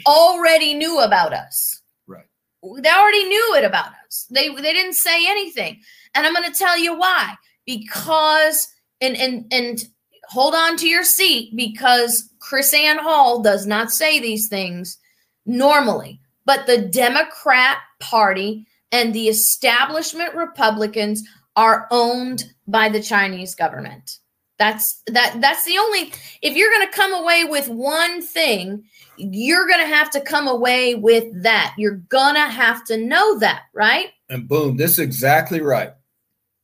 already 0.06 0.74
knew 0.74 0.98
about 0.98 1.32
us. 1.32 1.82
Right. 2.08 2.26
They 2.62 2.90
already 2.90 3.24
knew 3.24 3.54
it 3.56 3.64
about 3.64 3.92
us. 4.06 4.26
They 4.30 4.48
they 4.48 4.72
didn't 4.72 4.94
say 4.94 5.28
anything. 5.28 5.80
And 6.14 6.26
I'm 6.26 6.34
going 6.34 6.50
to 6.50 6.58
tell 6.58 6.76
you 6.76 6.98
why. 6.98 7.34
Because 7.64 8.68
and 9.00 9.16
and 9.16 9.46
and 9.52 9.84
hold 10.30 10.54
on 10.54 10.76
to 10.76 10.88
your 10.88 11.04
seat 11.04 11.54
because 11.56 12.30
KrisAnne 12.38 12.98
Hall 12.98 13.42
does 13.42 13.66
not 13.66 13.90
say 13.90 14.20
these 14.20 14.48
things 14.48 14.96
normally. 15.44 16.20
But 16.46 16.66
the 16.66 16.78
Democrat 16.78 17.78
Party 17.98 18.66
and 18.92 19.14
the 19.14 19.28
establishment 19.28 20.34
Republicans 20.34 21.22
are 21.56 21.86
owned 21.90 22.44
by 22.66 22.88
the 22.88 23.02
Chinese 23.02 23.54
government. 23.54 24.18
That's 24.58 25.02
that 25.06 25.40
that's 25.40 25.64
the 25.64 25.78
only 25.78 26.12
if 26.42 26.54
you're 26.54 26.70
going 26.70 26.86
to 26.86 26.96
come 26.96 27.14
away 27.14 27.44
with 27.44 27.68
one 27.68 28.20
thing, 28.20 28.84
you're 29.16 29.66
going 29.66 29.80
to 29.80 29.94
have 29.94 30.10
to 30.10 30.20
come 30.20 30.48
away 30.48 30.94
with 30.94 31.42
that. 31.42 31.74
You're 31.78 32.02
going 32.08 32.34
to 32.34 32.40
have 32.40 32.84
to 32.86 32.96
know 32.98 33.38
that, 33.38 33.62
right? 33.72 34.08
And 34.28 34.46
boom, 34.48 34.76
this 34.76 34.92
is 34.92 34.98
exactly 34.98 35.60
right. 35.60 35.92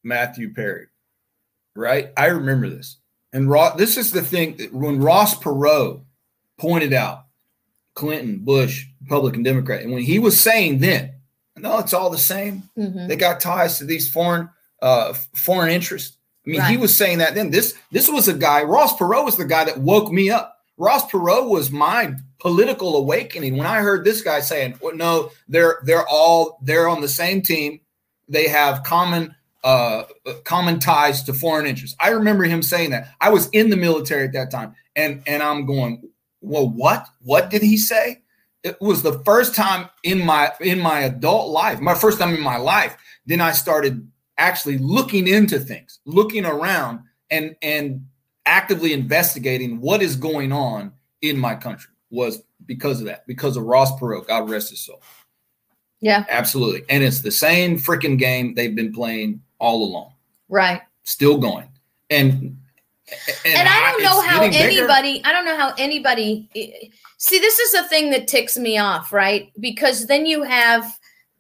Matthew 0.05 0.53
Perry. 0.53 0.87
Right? 1.75 2.11
I 2.17 2.27
remember 2.27 2.69
this. 2.69 2.99
And 3.37 3.51
Ross, 3.51 3.77
this 3.77 3.99
is 3.99 4.13
the 4.13 4.23
thing 4.23 4.57
that 4.57 4.73
when 4.73 4.99
Ross 4.99 5.39
Perot 5.39 6.01
pointed 6.59 6.95
out 6.95 7.27
Clinton, 7.93 8.39
Bush, 8.39 8.87
Republican, 9.03 9.43
Democrat, 9.43 9.83
and 9.83 9.93
when 9.93 10.03
he 10.03 10.19
was 10.19 10.41
saying 10.41 10.79
then, 10.79 11.13
no, 11.55 11.79
it's 11.79 11.93
all 11.93 12.09
the 12.09 12.17
same. 12.17 12.63
Mm-hmm. 12.79 13.09
They 13.09 13.17
got 13.17 13.41
ties 13.41 13.77
to 13.77 13.85
these 13.85 14.09
foreign 14.09 14.49
uh, 14.81 15.13
foreign 15.35 15.71
interests. 15.71 16.17
I 16.47 16.51
mean, 16.51 16.61
right. 16.61 16.71
he 16.71 16.79
was 16.79 16.97
saying 16.97 17.19
that 17.19 17.35
then. 17.35 17.51
This 17.51 17.75
this 17.93 18.09
was 18.09 18.27
a 18.27 18.33
guy. 18.33 18.63
Ross 18.63 18.97
Perot 18.97 19.27
was 19.27 19.37
the 19.37 19.45
guy 19.45 19.65
that 19.65 19.81
woke 19.81 20.11
me 20.11 20.31
up. 20.31 20.57
Ross 20.79 21.05
Perot 21.11 21.47
was 21.47 21.71
my 21.71 22.15
political 22.39 22.97
awakening 22.97 23.59
when 23.59 23.67
I 23.67 23.81
heard 23.81 24.03
this 24.03 24.23
guy 24.23 24.41
saying, 24.41 24.79
well, 24.81 24.97
"No, 24.97 25.31
they're 25.47 25.81
they're 25.85 26.09
all 26.09 26.59
they're 26.63 26.89
on 26.89 27.03
the 27.03 27.09
same 27.09 27.43
team. 27.43 27.81
They 28.31 28.49
have 28.49 28.83
common 28.83 29.36
uh, 29.67 30.05
common 30.45 30.79
ties 30.81 31.23
to 31.25 31.35
foreign 31.35 31.67
interests." 31.67 31.97
I 32.01 32.11
remember 32.11 32.45
him 32.45 32.63
saying 32.63 32.91
that. 32.91 33.09
I 33.21 33.31
was 33.31 33.49
in 33.51 33.69
the 33.71 33.77
military 33.77 34.25
at 34.25 34.33
that 34.33 34.51
time, 34.51 34.75
and 34.95 35.23
and 35.27 35.43
I'm 35.43 35.67
going, 35.67 36.09
"Well, 36.41 36.69
what? 36.69 37.09
What 37.21 37.51
did 37.51 37.63
he 37.63 37.77
say?" 37.77 38.23
It 38.63 38.81
was 38.81 39.03
the 39.03 39.21
first 39.25 39.55
time 39.55 39.91
in 40.03 40.25
my 40.25 40.53
in 40.61 40.81
my 40.81 41.01
adult 41.01 41.51
life, 41.51 41.81
my 41.81 41.95
first 41.95 42.19
time 42.19 42.35
in 42.35 42.41
my 42.41 42.57
life. 42.57 42.97
Then 43.27 43.41
I 43.41 43.53
started 43.53 44.11
actually 44.39 44.79
looking 44.79 45.29
into 45.29 45.59
things, 45.59 46.01
looking 46.05 46.47
around 46.47 47.01
and 47.31 47.57
and 47.63 48.07
actively 48.47 48.93
investigating 48.93 49.81
what 49.81 50.03
is 50.03 50.17
going 50.17 50.53
on 50.53 50.93
in 51.23 51.37
my 51.37 51.55
country 51.55 51.91
was 52.11 52.43
because 52.65 53.01
of 53.01 53.07
that, 53.07 53.27
because 53.27 53.57
of 53.57 53.65
Ross 53.65 53.93
Perot, 53.99 54.27
God 54.27 54.49
rest 54.49 54.71
his 54.71 54.81
soul. 54.81 55.03
Yeah. 56.01 56.25
Absolutely. 56.29 56.85
And 56.89 57.03
it's 57.03 57.21
the 57.21 57.31
same 57.31 57.79
freaking 57.79 58.19
game 58.19 58.55
they've 58.55 58.75
been 58.75 58.93
playing 58.93 59.41
all 59.59 59.85
along. 59.85 60.13
Right. 60.49 60.83
Still 61.05 61.39
going. 61.39 61.69
And 62.11 62.57
and, 63.45 63.57
and 63.57 63.69
I 63.69 63.93
don't 63.93 64.03
know 64.03 64.21
how 64.21 64.43
anybody, 64.43 65.19
bigger. 65.19 65.29
I 65.29 65.33
don't 65.33 65.45
know 65.45 65.57
how 65.57 65.73
anybody 65.79 66.49
see 67.19 67.39
this 67.39 67.59
is 67.59 67.73
the 67.73 67.85
thing 67.85 68.11
that 68.11 68.29
ticks 68.29 68.57
me 68.57 68.79
off, 68.79 69.13
right? 69.13 69.53
Because 69.61 70.07
then 70.07 70.27
you 70.27 70.43
have 70.43 70.99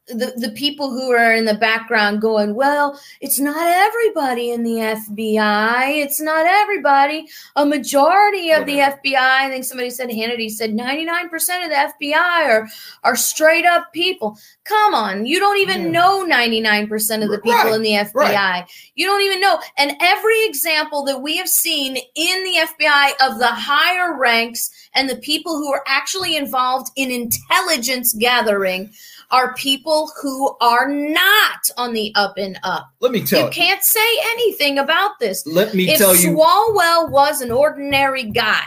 the, 0.08 0.32
the 0.36 0.50
people 0.50 0.90
who 0.90 1.10
are 1.10 1.34
in 1.34 1.46
the 1.46 1.54
background 1.54 2.20
going, 2.20 2.54
well, 2.54 3.00
it's 3.20 3.40
not 3.40 3.66
everybody 3.66 4.50
in 4.50 4.62
the 4.62 4.76
FBI. 4.76 5.96
It's 5.96 6.20
not 6.20 6.46
everybody. 6.46 7.26
A 7.56 7.66
majority 7.66 8.52
of 8.52 8.66
the 8.66 8.78
FBI, 8.78 9.16
I 9.16 9.48
think 9.48 9.64
somebody 9.64 9.90
said, 9.90 10.08
Hannity 10.10 10.48
said 10.48 10.70
99% 10.70 11.24
of 11.24 11.70
the 11.70 11.92
FBI 12.06 12.14
are, 12.14 12.68
are 13.02 13.16
straight 13.16 13.64
up 13.64 13.92
people. 13.92 14.38
Come 14.62 14.94
on. 14.94 15.26
You 15.26 15.40
don't 15.40 15.58
even 15.58 15.90
know 15.90 16.24
99% 16.24 17.24
of 17.24 17.30
the 17.30 17.38
people 17.38 17.52
right. 17.52 17.74
in 17.74 17.82
the 17.82 17.92
FBI. 17.92 18.14
Right. 18.14 18.66
You 18.94 19.06
don't 19.06 19.22
even 19.22 19.40
know. 19.40 19.58
And 19.76 19.96
every 20.00 20.44
example 20.46 21.04
that 21.04 21.20
we 21.20 21.36
have 21.36 21.48
seen 21.48 21.96
in 21.96 22.44
the 22.44 22.68
FBI 22.78 23.10
of 23.20 23.40
the 23.40 23.48
higher 23.48 24.16
ranks 24.16 24.70
and 24.94 25.10
the 25.10 25.16
people 25.16 25.56
who 25.56 25.72
are 25.72 25.82
actually 25.88 26.36
involved 26.36 26.92
in 26.94 27.10
intelligence 27.10 28.14
gathering– 28.14 28.92
are 29.30 29.54
people 29.54 30.10
who 30.20 30.56
are 30.60 30.88
not 30.88 31.60
on 31.76 31.92
the 31.92 32.12
up 32.14 32.38
and 32.38 32.58
up. 32.62 32.90
Let 33.00 33.12
me 33.12 33.24
tell 33.24 33.40
you. 33.40 33.44
You 33.46 33.50
can't 33.50 33.82
say 33.82 34.18
anything 34.30 34.78
about 34.78 35.18
this. 35.18 35.46
Let 35.46 35.74
me 35.74 35.90
if 35.90 35.98
tell 35.98 36.14
you. 36.14 36.30
Swalwell 36.30 37.10
was 37.10 37.40
an 37.40 37.50
ordinary 37.50 38.24
guy, 38.24 38.64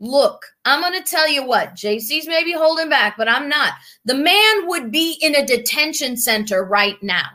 look, 0.00 0.46
I'm 0.64 0.80
going 0.80 1.00
to 1.00 1.08
tell 1.08 1.28
you 1.28 1.44
what, 1.44 1.74
JC's 1.74 2.26
maybe 2.26 2.52
holding 2.52 2.88
back, 2.88 3.16
but 3.16 3.28
I'm 3.28 3.48
not. 3.48 3.74
The 4.04 4.14
man 4.14 4.66
would 4.66 4.90
be 4.90 5.18
in 5.20 5.36
a 5.36 5.46
detention 5.46 6.16
center 6.16 6.64
right 6.64 7.00
now 7.02 7.26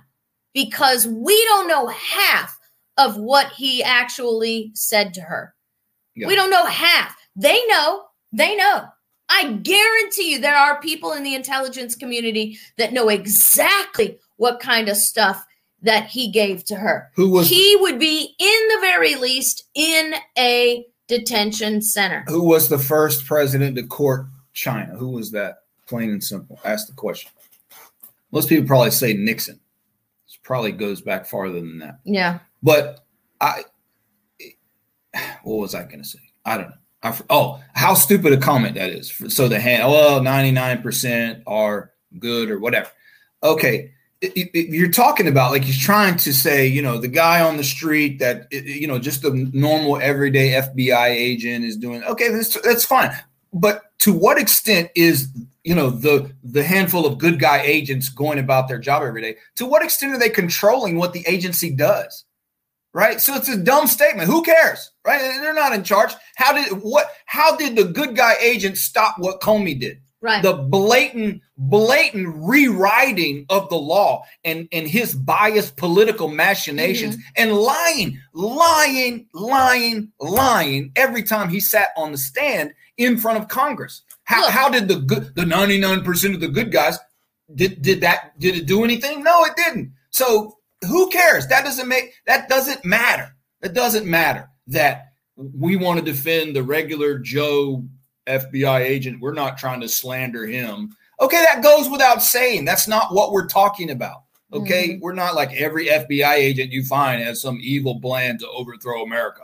because 0.54 1.08
we 1.08 1.42
don't 1.46 1.68
know 1.68 1.88
half 1.88 2.58
of 2.98 3.18
what 3.18 3.52
he 3.52 3.84
actually 3.84 4.72
said 4.74 5.14
to 5.14 5.22
her. 5.22 5.54
Yeah. 6.16 6.28
We 6.28 6.36
don't 6.36 6.50
know 6.50 6.66
half. 6.66 7.16
They 7.36 7.66
know. 7.68 8.06
They 8.32 8.56
know. 8.56 8.86
I 9.30 9.54
guarantee 9.54 10.32
you 10.32 10.40
there 10.40 10.56
are 10.56 10.80
people 10.82 11.14
in 11.14 11.24
the 11.24 11.36
intelligence 11.36 11.96
community 11.96 12.60
that 12.78 12.94
know 12.94 13.10
exactly 13.10 14.20
what 14.38 14.60
kind 14.60 14.88
of 14.88 14.98
stuff 14.98 15.46
that 15.82 16.08
he 16.08 16.32
gave 16.32 16.64
to 16.66 16.76
her. 16.76 17.12
Who 17.16 17.30
was 17.30 17.50
he 17.50 17.76
would 17.80 18.00
be 18.00 18.36
in 18.40 18.68
the 18.70 18.80
very 18.82 19.16
least 19.16 19.66
in 19.74 20.14
a 20.38 20.86
detention 21.08 21.82
center. 21.82 22.24
Who 22.28 22.44
was 22.44 22.70
the 22.70 22.80
first 22.80 23.26
president 23.26 23.76
to 23.78 23.84
court 23.84 24.28
China? 24.54 24.96
Who 24.96 25.10
was 25.10 25.32
that? 25.32 25.58
Plain 25.88 26.12
and 26.12 26.24
simple. 26.24 26.60
Ask 26.66 26.88
the 26.88 26.94
question. 26.94 27.32
Most 28.32 28.50
people 28.50 28.68
probably 28.68 28.92
say 28.92 29.14
Nixon. 29.14 29.60
It 30.28 30.38
probably 30.44 30.72
goes 30.72 31.02
back 31.02 31.26
farther 31.26 31.60
than 31.60 31.80
that. 31.80 32.00
Yeah. 32.04 32.40
But 32.64 33.06
I 33.40 33.62
what 35.44 35.58
was 35.58 35.76
I 35.76 35.84
gonna 35.84 36.04
say? 36.04 36.20
I 36.44 36.58
don't 36.58 36.70
know. 36.70 36.76
I, 37.06 37.15
oh, 37.30 37.62
how 37.74 37.94
stupid 37.94 38.34
a 38.34 38.38
comment 38.38 38.76
that 38.76 38.89
is. 38.89 39.13
So 39.30 39.48
the 39.48 39.60
hand, 39.60 39.88
well, 39.91 40.22
99% 40.22 41.44
are 41.46 41.91
good 42.18 42.50
or 42.50 42.60
whatever. 42.60 42.89
Okay. 43.44 43.91
It, 44.22 44.70
you're 44.70 44.89
talking 44.89 45.28
about 45.28 45.52
like 45.52 45.63
he's 45.63 45.80
trying 45.80 46.18
to 46.18 46.34
say, 46.34 46.65
you 46.65 46.82
know, 46.82 46.98
the 46.98 47.08
guy 47.08 47.41
on 47.41 47.58
the 47.58 47.63
street 47.63 48.18
that, 48.20 48.52
you 48.52 48.88
know, 48.88 48.98
just 48.98 49.24
a 49.24 49.30
normal 49.56 50.00
everyday 50.02 50.60
FBI 50.60 51.10
agent 51.10 51.63
is 51.63 51.78
doing, 51.78 52.04
okay, 52.06 52.30
that's, 52.30 52.60
that's 52.62 52.86
fine. 52.86 53.12
But 53.54 53.84
to 54.00 54.12
what 54.12 54.39
extent 54.39 54.89
is, 54.96 55.30
you 55.63 55.76
know, 55.76 55.91
the, 55.91 56.32
the 56.44 56.63
handful 56.63 57.06
of 57.06 57.20
good 57.20 57.39
guy 57.39 57.62
agents 57.62 58.10
going 58.10 58.39
about 58.39 58.68
their 58.68 58.80
job 58.80 59.04
every 59.04 59.22
day, 59.22 59.36
to 59.58 59.68
what 59.68 59.84
extent 59.84 60.13
are 60.13 60.20
they 60.20 60.30
controlling 60.30 60.96
what 60.96 61.13
the 61.13 61.24
agency 61.28 61.70
does? 61.70 62.26
Right? 62.96 63.20
So 63.20 63.36
it's 63.36 63.50
a 63.50 63.58
dumb 63.58 63.88
statement. 63.88 64.30
Who 64.30 64.42
cares, 64.42 64.92
right? 65.06 65.20
They're 65.20 65.54
not 65.54 65.74
in 65.74 65.84
charge. 65.84 66.14
How 66.38 66.54
did 66.54 66.70
what? 66.82 67.08
How 67.26 67.56
did 67.56 67.76
the 67.76 67.84
good 67.84 68.16
guy 68.16 68.36
agent 68.42 68.78
stop 68.78 69.18
what 69.20 69.42
Comey 69.42 69.80
did? 69.80 70.00
Right. 70.22 70.42
The 70.42 70.54
blatant, 70.54 71.42
blatant 71.58 72.34
rewriting 72.36 73.46
of 73.50 73.70
the 73.70 73.76
law 73.76 74.24
and 74.44 74.68
and 74.72 74.88
his 74.88 75.14
biased 75.14 75.76
political 75.76 76.30
machinations 76.30 77.18
mm-hmm. 77.18 77.44
and 77.44 77.54
lying, 77.54 78.20
lying, 78.34 79.28
lying, 79.34 80.12
lying 80.20 80.92
every 80.96 81.22
time 81.22 81.50
he 81.50 81.60
sat 81.60 81.90
on 81.98 82.14
the 82.14 82.18
stand 82.18 82.74
in 82.98 83.18
front 83.18 83.38
of 83.38 83.50
Congress. 83.50 84.02
How, 84.24 84.42
Look, 84.42 84.52
how 84.52 84.70
did 84.70 84.88
the 84.88 84.96
good 84.96 85.36
the 85.36 85.44
99% 85.44 86.34
of 86.34 86.40
the 86.40 86.48
good 86.48 86.72
guys 86.72 86.98
did 87.54 87.82
did 87.82 88.02
that 88.02 88.40
did 88.40 88.56
it 88.56 88.66
do 88.66 88.86
anything? 88.86 89.22
No, 89.22 89.44
it 89.44 89.56
didn't. 89.58 89.92
So 90.10 90.55
who 90.86 91.10
cares? 91.10 91.48
That 91.48 91.65
doesn't 91.65 91.88
make 91.88 92.13
that 92.28 92.50
doesn't 92.50 92.86
matter. 92.86 93.36
It 93.62 93.74
doesn't 93.74 94.06
matter 94.06 94.50
that 94.67 95.13
we 95.36 95.76
want 95.76 96.00
to 96.00 96.06
defend 96.06 96.56
the 96.56 96.63
regular 96.63 97.19
Joe 97.19 97.84
FBI 98.28 98.80
agent. 98.80 99.21
We're 99.21 99.34
not 99.34 99.58
trying 99.58 99.82
to 99.82 99.89
slander 99.89 100.45
him. 100.45 100.95
Okay, 101.19 101.43
that 101.43 101.63
goes 101.63 101.89
without 101.89 102.21
saying. 102.21 102.65
That's 102.65 102.88
not 102.88 103.13
what 103.13 103.32
we're 103.32 103.48
talking 103.48 103.91
about. 103.91 104.24
Okay, 104.54 104.89
mm-hmm. 104.89 105.02
we're 105.02 105.13
not 105.13 105.36
like 105.36 105.54
every 105.54 105.88
FBI 105.88 106.34
agent 106.34 106.71
you 106.71 106.84
find 106.86 107.21
has 107.21 107.41
some 107.41 107.60
evil 107.62 108.00
plan 108.00 108.38
to 108.39 108.50
overthrow 108.50 109.04
America. 109.04 109.41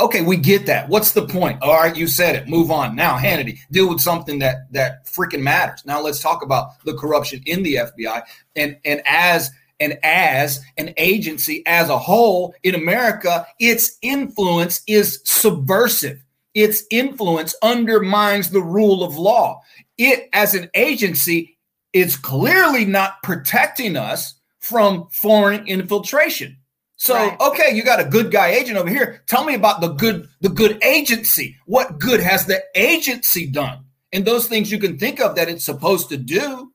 Okay, 0.00 0.22
we 0.22 0.36
get 0.36 0.66
that. 0.66 0.88
What's 0.88 1.12
the 1.12 1.26
point? 1.26 1.62
All 1.62 1.74
right, 1.74 1.96
you 1.96 2.08
said 2.08 2.34
it. 2.34 2.48
Move 2.48 2.72
on. 2.72 2.96
Now, 2.96 3.16
Hannity, 3.16 3.58
deal 3.70 3.88
with 3.88 4.00
something 4.00 4.40
that 4.40 4.72
that 4.72 5.06
freaking 5.06 5.42
matters. 5.42 5.84
Now 5.86 6.00
let's 6.00 6.20
talk 6.20 6.42
about 6.42 6.80
the 6.84 6.94
corruption 6.94 7.42
in 7.46 7.62
the 7.62 7.76
FBI. 7.76 8.22
And 8.56 8.76
and 8.84 9.02
as 9.06 9.50
and 9.80 9.98
as 10.02 10.60
an 10.78 10.94
agency 10.96 11.62
as 11.66 11.88
a 11.88 11.98
whole 11.98 12.54
in 12.62 12.74
America, 12.74 13.46
its 13.58 13.98
influence 14.02 14.82
is 14.86 15.20
subversive. 15.24 16.22
Its 16.54 16.84
influence 16.90 17.54
undermines 17.62 18.50
the 18.50 18.62
rule 18.62 19.02
of 19.02 19.16
law. 19.16 19.60
It, 19.98 20.28
as 20.32 20.54
an 20.54 20.70
agency, 20.74 21.58
is 21.92 22.16
clearly 22.16 22.84
not 22.84 23.22
protecting 23.22 23.96
us 23.96 24.34
from 24.60 25.08
foreign 25.10 25.66
infiltration. 25.66 26.56
So, 26.96 27.14
right. 27.14 27.40
okay, 27.40 27.74
you 27.74 27.82
got 27.82 28.00
a 28.00 28.08
good 28.08 28.30
guy 28.30 28.48
agent 28.48 28.78
over 28.78 28.88
here. 28.88 29.22
Tell 29.26 29.44
me 29.44 29.54
about 29.54 29.80
the 29.80 29.88
good 29.88 30.28
the 30.40 30.48
good 30.48 30.82
agency. 30.82 31.56
What 31.66 31.98
good 31.98 32.20
has 32.20 32.46
the 32.46 32.62
agency 32.74 33.46
done? 33.46 33.84
And 34.12 34.24
those 34.24 34.46
things 34.46 34.70
you 34.70 34.78
can 34.78 34.96
think 34.96 35.20
of 35.20 35.34
that 35.34 35.48
it's 35.48 35.64
supposed 35.64 36.08
to 36.10 36.16
do. 36.16 36.72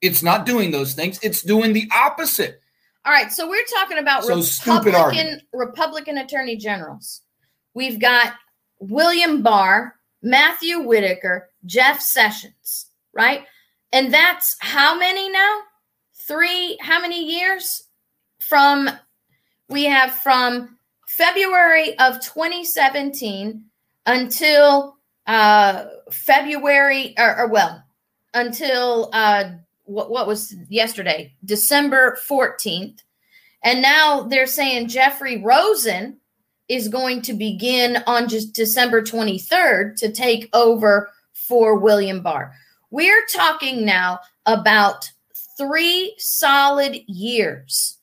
It's 0.00 0.22
not 0.22 0.46
doing 0.46 0.70
those 0.70 0.94
things. 0.94 1.18
It's 1.22 1.42
doing 1.42 1.72
the 1.72 1.88
opposite. 1.94 2.60
All 3.04 3.12
right, 3.12 3.32
so 3.32 3.48
we're 3.48 3.64
talking 3.64 3.98
about 3.98 4.24
so 4.24 4.36
Republican 4.74 5.40
Republican 5.52 6.18
attorney 6.18 6.56
generals. 6.56 7.22
We've 7.74 7.98
got 7.98 8.34
William 8.80 9.42
Barr, 9.42 9.94
Matthew 10.22 10.80
Whitaker, 10.80 11.48
Jeff 11.64 12.00
Sessions, 12.00 12.90
right? 13.12 13.46
And 13.92 14.12
that's 14.12 14.56
how 14.60 14.98
many 14.98 15.30
now? 15.30 15.60
Three, 16.26 16.76
how 16.80 17.00
many 17.00 17.24
years? 17.24 17.84
From 18.40 18.90
we 19.68 19.84
have 19.84 20.12
from 20.12 20.78
February 21.08 21.98
of 21.98 22.20
2017 22.20 23.64
until 24.06 24.96
uh 25.26 25.84
February 26.10 27.14
or, 27.18 27.38
or 27.40 27.46
well, 27.48 27.82
until 28.34 29.10
uh 29.12 29.50
what, 29.88 30.10
what 30.10 30.26
was 30.26 30.54
yesterday, 30.68 31.34
December 31.44 32.18
14th. 32.28 33.02
And 33.64 33.82
now 33.82 34.22
they're 34.22 34.46
saying 34.46 34.88
Jeffrey 34.88 35.42
Rosen 35.42 36.18
is 36.68 36.88
going 36.88 37.22
to 37.22 37.32
begin 37.32 37.98
on 38.06 38.28
just 38.28 38.54
December 38.54 39.02
23rd 39.02 39.96
to 39.96 40.12
take 40.12 40.48
over 40.52 41.10
for 41.32 41.78
William 41.78 42.22
Barr. 42.22 42.52
We're 42.90 43.24
talking 43.34 43.84
now 43.84 44.20
about 44.46 45.10
three 45.56 46.14
solid 46.18 46.98
years 47.06 47.98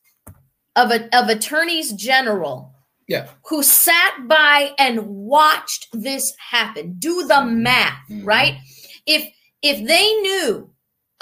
of, 0.75 0.91
a, 0.91 1.15
of 1.17 1.29
attorneys 1.29 1.93
general 1.93 2.73
yeah. 3.07 3.27
who 3.45 3.63
sat 3.63 4.27
by 4.27 4.71
and 4.77 5.05
watched 5.07 5.87
this 5.93 6.33
happen. 6.37 6.95
Do 6.97 7.25
the 7.27 7.45
math, 7.45 7.99
mm-hmm. 8.09 8.25
right? 8.25 8.57
If 9.05 9.31
if 9.61 9.87
they 9.87 10.13
knew 10.21 10.69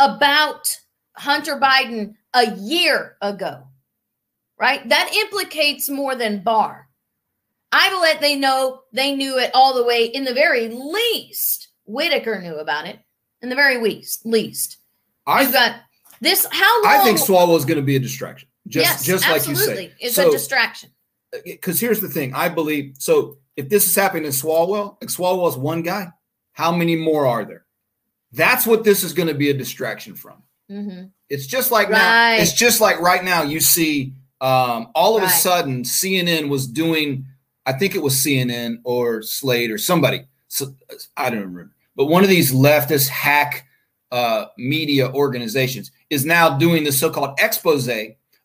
about 0.03 0.79
Hunter 1.15 1.59
Biden 1.59 2.15
a 2.33 2.51
year 2.55 3.17
ago, 3.21 3.63
right? 4.59 4.87
That 4.89 5.13
implicates 5.15 5.89
more 5.89 6.15
than 6.15 6.43
Barr. 6.43 6.87
I 7.71 7.99
let 8.01 8.21
they 8.21 8.35
know 8.35 8.81
they 8.91 9.15
knew 9.15 9.39
it 9.39 9.51
all 9.53 9.73
the 9.73 9.83
way. 9.83 10.05
In 10.05 10.25
the 10.25 10.33
very 10.33 10.69
least, 10.69 11.69
Whitaker 11.85 12.39
knew 12.39 12.55
about 12.57 12.87
it. 12.87 12.99
In 13.41 13.49
the 13.49 13.55
very 13.55 13.77
least, 13.77 14.25
least. 14.25 14.77
I 15.25 15.51
got 15.51 15.77
this. 16.21 16.45
How 16.51 16.83
long? 16.83 16.93
I 16.93 17.03
think 17.03 17.17
Swalwell 17.17 17.57
is 17.57 17.65
going 17.65 17.77
to 17.77 17.83
be 17.83 17.95
a 17.95 17.99
distraction. 17.99 18.47
Just, 18.67 18.85
yes, 18.85 19.05
just 19.05 19.29
like 19.29 19.47
you 19.47 19.55
say, 19.55 19.91
it's 19.99 20.15
so, 20.15 20.29
a 20.29 20.31
distraction. 20.31 20.89
Because 21.43 21.81
uh, 21.81 21.85
here's 21.85 21.99
the 21.99 22.07
thing: 22.07 22.33
I 22.33 22.47
believe 22.47 22.95
so. 22.99 23.37
If 23.57 23.69
this 23.69 23.87
is 23.87 23.95
happening 23.95 24.25
in 24.25 24.31
Swalwell, 24.31 24.97
like 25.01 25.09
Swalwell's 25.09 25.57
one 25.57 25.81
guy, 25.81 26.07
how 26.53 26.71
many 26.71 26.95
more 26.95 27.25
are 27.25 27.43
there? 27.43 27.65
That's 28.33 28.65
what 28.67 28.83
this 28.83 29.03
is 29.03 29.13
going 29.13 29.27
to 29.29 29.33
be 29.33 29.49
a 29.49 29.53
distraction 29.53 30.15
from. 30.15 30.43
Mm-hmm. 30.71 31.05
It's 31.29 31.45
just 31.47 31.71
like 31.71 31.89
right. 31.89 32.37
now. 32.37 32.41
It's 32.41 32.53
just 32.53 32.81
like 32.81 32.99
right 32.99 33.23
now. 33.23 33.43
You 33.43 33.59
see 33.59 34.13
Um, 34.41 34.89
all 34.93 35.15
of 35.15 35.23
Right. 35.23 35.31
a 35.31 35.33
sudden, 35.35 35.83
CNN 35.83 36.49
was 36.49 36.67
doing, 36.67 37.27
I 37.65 37.71
think 37.71 37.95
it 37.95 38.03
was 38.03 38.15
CNN 38.15 38.79
or 38.83 39.21
Slate 39.21 39.71
or 39.71 39.77
somebody. 39.77 40.25
So, 40.49 40.75
I 41.15 41.29
don't 41.29 41.39
remember. 41.39 41.71
But 41.95 42.05
one 42.07 42.23
of 42.23 42.29
these 42.29 42.51
leftist 42.51 43.07
hack 43.07 43.65
uh, 44.11 44.47
media 44.57 45.09
organizations 45.11 45.91
is 46.09 46.25
now 46.25 46.57
doing 46.57 46.83
the 46.83 46.91
so-called 46.91 47.39
expose 47.39 47.87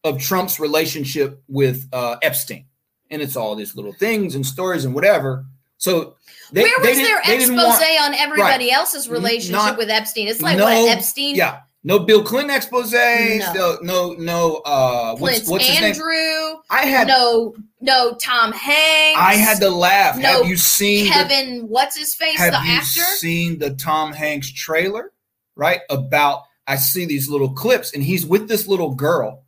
of 0.05 0.19
Trump's 0.21 0.61
relationship 0.61 1.43
with 1.49 1.89
uh, 1.93 2.17
Epstein, 2.23 2.67
and 3.11 3.21
it's 3.21 3.37
all 3.37 3.57
these 3.57 3.75
little 3.75 3.93
things 3.93 4.35
and 4.37 4.47
stories 4.47 4.85
and 4.85 4.95
whatever. 4.95 5.45
So 5.89 6.17
they, 6.53 6.63
Where 6.63 6.79
was 6.79 6.87
didn't- 6.89 7.05
their 7.05 7.21
expose 7.37 7.57
want- 7.57 8.01
on 8.01 8.15
everybody 8.15 8.71
else's 8.71 9.09
relationship 9.09 9.53
not- 9.53 9.77
with 9.79 9.91
Epstein? 9.91 10.29
It's 10.29 10.41
like 10.41 10.57
no, 10.57 10.65
what 10.65 10.89
Epstein, 10.91 11.35
Yeah, 11.35 11.61
no 11.85 11.99
Bill 11.99 12.23
Clinton 12.23 12.55
expose. 12.57 12.93
No. 12.93 13.79
No, 13.83 14.13
no. 14.19 14.57
Uh, 14.65 15.17
what's 15.17 15.49
what's 15.49 15.67
his 15.67 15.81
name? 15.81 15.91
Andrew, 15.91 16.61
I 16.71 16.87
had 16.87 17.07
no, 17.09 17.55
no 17.81 18.15
Tom 18.15 18.53
Hanks. 18.53 19.21
I 19.21 19.35
had 19.35 19.61
to 19.61 19.71
laugh. 19.71 20.17
No 20.19 20.39
have 20.39 20.47
you 20.47 20.57
seen 20.57 21.05
the, 21.07 21.11
Kevin. 21.11 21.69
what's 21.69 21.97
his 21.97 22.15
face? 22.15 22.39
have 22.39 22.53
the 22.53 22.61
you 22.67 22.73
actor. 22.79 23.01
seen 23.17 23.59
the 23.59 23.71
Tom 23.75 24.13
Hanks 24.13 24.51
trailer? 24.53 25.13
Right 25.55 25.81
about 25.91 26.43
I 26.67 26.77
see 26.77 27.05
these 27.05 27.29
little 27.29 27.51
clips 27.53 27.93
and 27.93 28.03
he's 28.03 28.25
with 28.25 28.47
this 28.49 28.67
little 28.69 28.95
girl, 28.95 29.45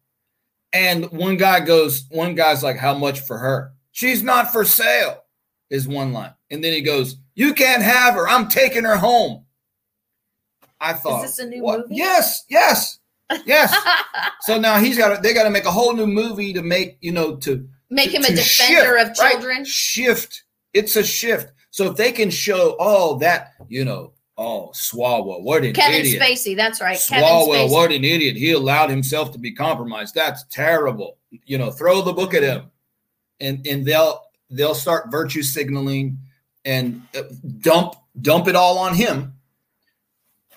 and 0.73 1.11
one 1.13 1.37
guy 1.37 1.61
goes, 1.61 2.05
one 2.11 2.35
guy's 2.35 2.63
like, 2.63 2.77
"How 2.79 2.95
much 2.95 3.21
for 3.21 3.39
her?" 3.39 3.73
She's 3.93 4.23
not 4.23 4.53
for 4.53 4.65
sale. 4.65 5.20
Is 5.71 5.87
one 5.87 6.13
line, 6.13 6.35
and 6.51 6.63
then 6.63 6.73
he 6.73 6.81
goes, 6.81 7.17
"You 7.35 7.55
can't 7.55 7.83
have 7.83 8.15
her. 8.15 8.29
I'm 8.29 8.49
taking 8.49 8.85
her 8.85 8.97
home." 8.97 9.45
I 10.81 10.95
thought, 10.95 11.25
Is 11.25 11.37
this 11.37 11.47
a 11.47 11.49
new 11.49 11.63
what? 11.63 11.81
movie? 11.81 11.97
Yes, 11.97 12.45
yes, 12.49 12.99
yes. 13.45 13.77
so 14.41 14.59
now 14.59 14.79
he's 14.79 14.97
got 14.97 15.15
to, 15.15 15.23
they 15.23 15.35
got 15.35 15.45
to 15.45 15.51
make 15.51 15.67
a 15.67 15.71
whole 15.71 15.93
new 15.93 16.07
movie 16.07 16.53
to 16.55 16.63
make 16.63 16.97
you 17.01 17.13
know 17.13 17.37
to 17.37 17.69
Make 17.91 18.15
him 18.15 18.25
a 18.25 18.29
defender 18.29 18.99
shift, 18.99 19.11
of 19.11 19.19
right? 19.19 19.33
children. 19.33 19.65
Shift. 19.65 20.45
It's 20.73 20.95
a 20.95 21.03
shift. 21.03 21.53
So 21.71 21.91
if 21.91 21.97
they 21.97 22.13
can 22.13 22.31
show, 22.31 22.77
oh, 22.79 23.19
that, 23.19 23.55
you 23.69 23.85
know, 23.85 24.13
oh, 24.39 24.71
Swalwell, 24.73 25.43
what 25.43 25.65
an 25.65 25.73
Kevin 25.73 26.01
idiot. 26.01 26.23
Spacey. 26.23 26.57
That's 26.57 26.81
right. 26.81 26.99
Kevin 27.09 27.25
Swalwell, 27.25 27.71
what 27.71 27.91
an 27.91 28.05
idiot. 28.05 28.37
He 28.37 28.53
allowed 28.53 28.91
himself 28.91 29.33
to 29.33 29.39
be 29.39 29.53
compromised. 29.53 30.15
That's 30.15 30.45
terrible. 30.45 31.19
You 31.31 31.59
know, 31.59 31.71
throw 31.71 32.01
the 32.03 32.13
book 32.13 32.33
at 32.33 32.45
him. 32.45 32.71
And 33.41 33.67
and 33.67 33.85
they'll 33.85 34.23
they'll 34.51 34.75
start 34.75 35.11
virtue 35.11 35.43
signaling 35.43 36.19
and 36.65 37.03
uh, 37.17 37.23
dump 37.59 37.95
dump 38.21 38.49
it 38.49 38.57
all 38.57 38.79
on 38.79 38.95
him. 38.95 39.35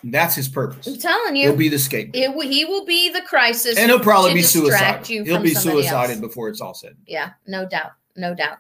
That's 0.04 0.36
his 0.36 0.50
purpose. 0.50 0.86
I'm 0.86 0.98
telling 0.98 1.38
you, 1.38 1.48
He'll 1.48 1.58
be 1.58 1.70
the 1.70 1.80
scapegoat. 1.80 2.22
it, 2.22 2.52
he 2.52 2.66
will 2.66 2.86
be 2.86 3.10
the 3.10 3.22
crisis. 3.22 3.78
And 3.78 3.90
he'll 3.90 4.02
probably 4.02 4.34
be 4.34 4.42
suicidal. 4.42 5.04
He'll 5.06 5.42
be 5.42 5.54
somebody 5.54 5.86
else. 5.88 5.88
suicided 5.88 6.20
before 6.20 6.50
it's 6.50 6.60
all 6.60 6.74
said. 6.74 6.98
Yeah, 7.08 7.32
no 7.48 7.66
doubt. 7.66 7.92
No 8.18 8.36
doubt. 8.36 8.58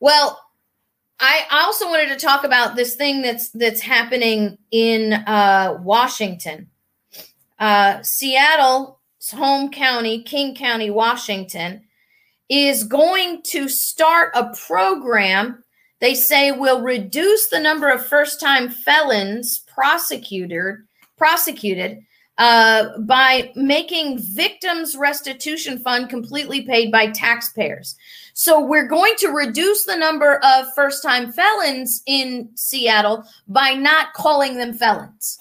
Well, 0.00 0.40
I 1.20 1.44
I 1.50 1.62
also 1.62 1.86
wanted 1.86 2.08
to 2.08 2.16
talk 2.16 2.44
about 2.44 2.74
this 2.74 2.96
thing 2.96 3.22
that's 3.22 3.50
that's 3.50 3.80
happening 3.80 4.58
in 4.72 5.12
uh, 5.12 5.78
Washington. 5.82 6.68
Uh, 7.58 8.02
Seattle's 8.02 8.96
home 9.32 9.70
county, 9.70 10.22
King 10.22 10.54
County, 10.56 10.90
Washington, 10.90 11.82
is 12.50 12.84
going 12.84 13.40
to 13.44 13.68
start 13.68 14.32
a 14.34 14.52
program 14.66 15.64
they 16.00 16.14
say 16.14 16.50
will 16.50 16.80
reduce 16.82 17.48
the 17.48 17.60
number 17.60 17.88
of 17.90 18.04
first-time 18.06 18.70
felons 18.70 19.58
prosecuted 19.66 20.76
prosecuted 21.18 22.00
uh, 22.38 22.98
by 23.00 23.52
making 23.54 24.18
victims 24.34 24.96
restitution 24.96 25.78
fund 25.78 26.08
completely 26.08 26.62
paid 26.62 26.90
by 26.90 27.06
taxpayers. 27.08 27.94
So 28.32 28.58
we're 28.64 28.88
going 28.88 29.12
to 29.18 29.28
reduce 29.28 29.84
the 29.84 29.96
number 29.96 30.40
of 30.42 30.72
first-time 30.74 31.32
felons 31.32 32.02
in 32.06 32.48
Seattle 32.54 33.24
by 33.46 33.72
not 33.74 34.14
calling 34.14 34.56
them 34.56 34.72
felons. 34.72 35.38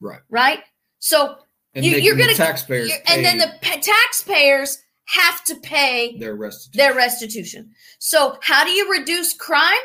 Right. 0.00 0.20
Right. 0.28 0.58
So 0.98 1.38
And 1.74 1.86
you, 1.86 1.96
you're 1.96 2.16
gonna- 2.16 2.34
taxpayers 2.34 2.90
you're- 2.90 3.02
and 3.08 3.24
then 3.24 3.38
the 3.38 3.50
pa- 3.62 3.78
taxpayers 3.80 4.76
have 5.06 5.42
to 5.44 5.54
pay 5.56 6.16
their 6.18 6.34
restitution. 6.36 6.78
their 6.78 6.94
restitution. 6.94 7.70
So 7.98 8.38
how 8.42 8.64
do 8.64 8.70
you 8.70 8.90
reduce 8.90 9.34
crime? 9.34 9.76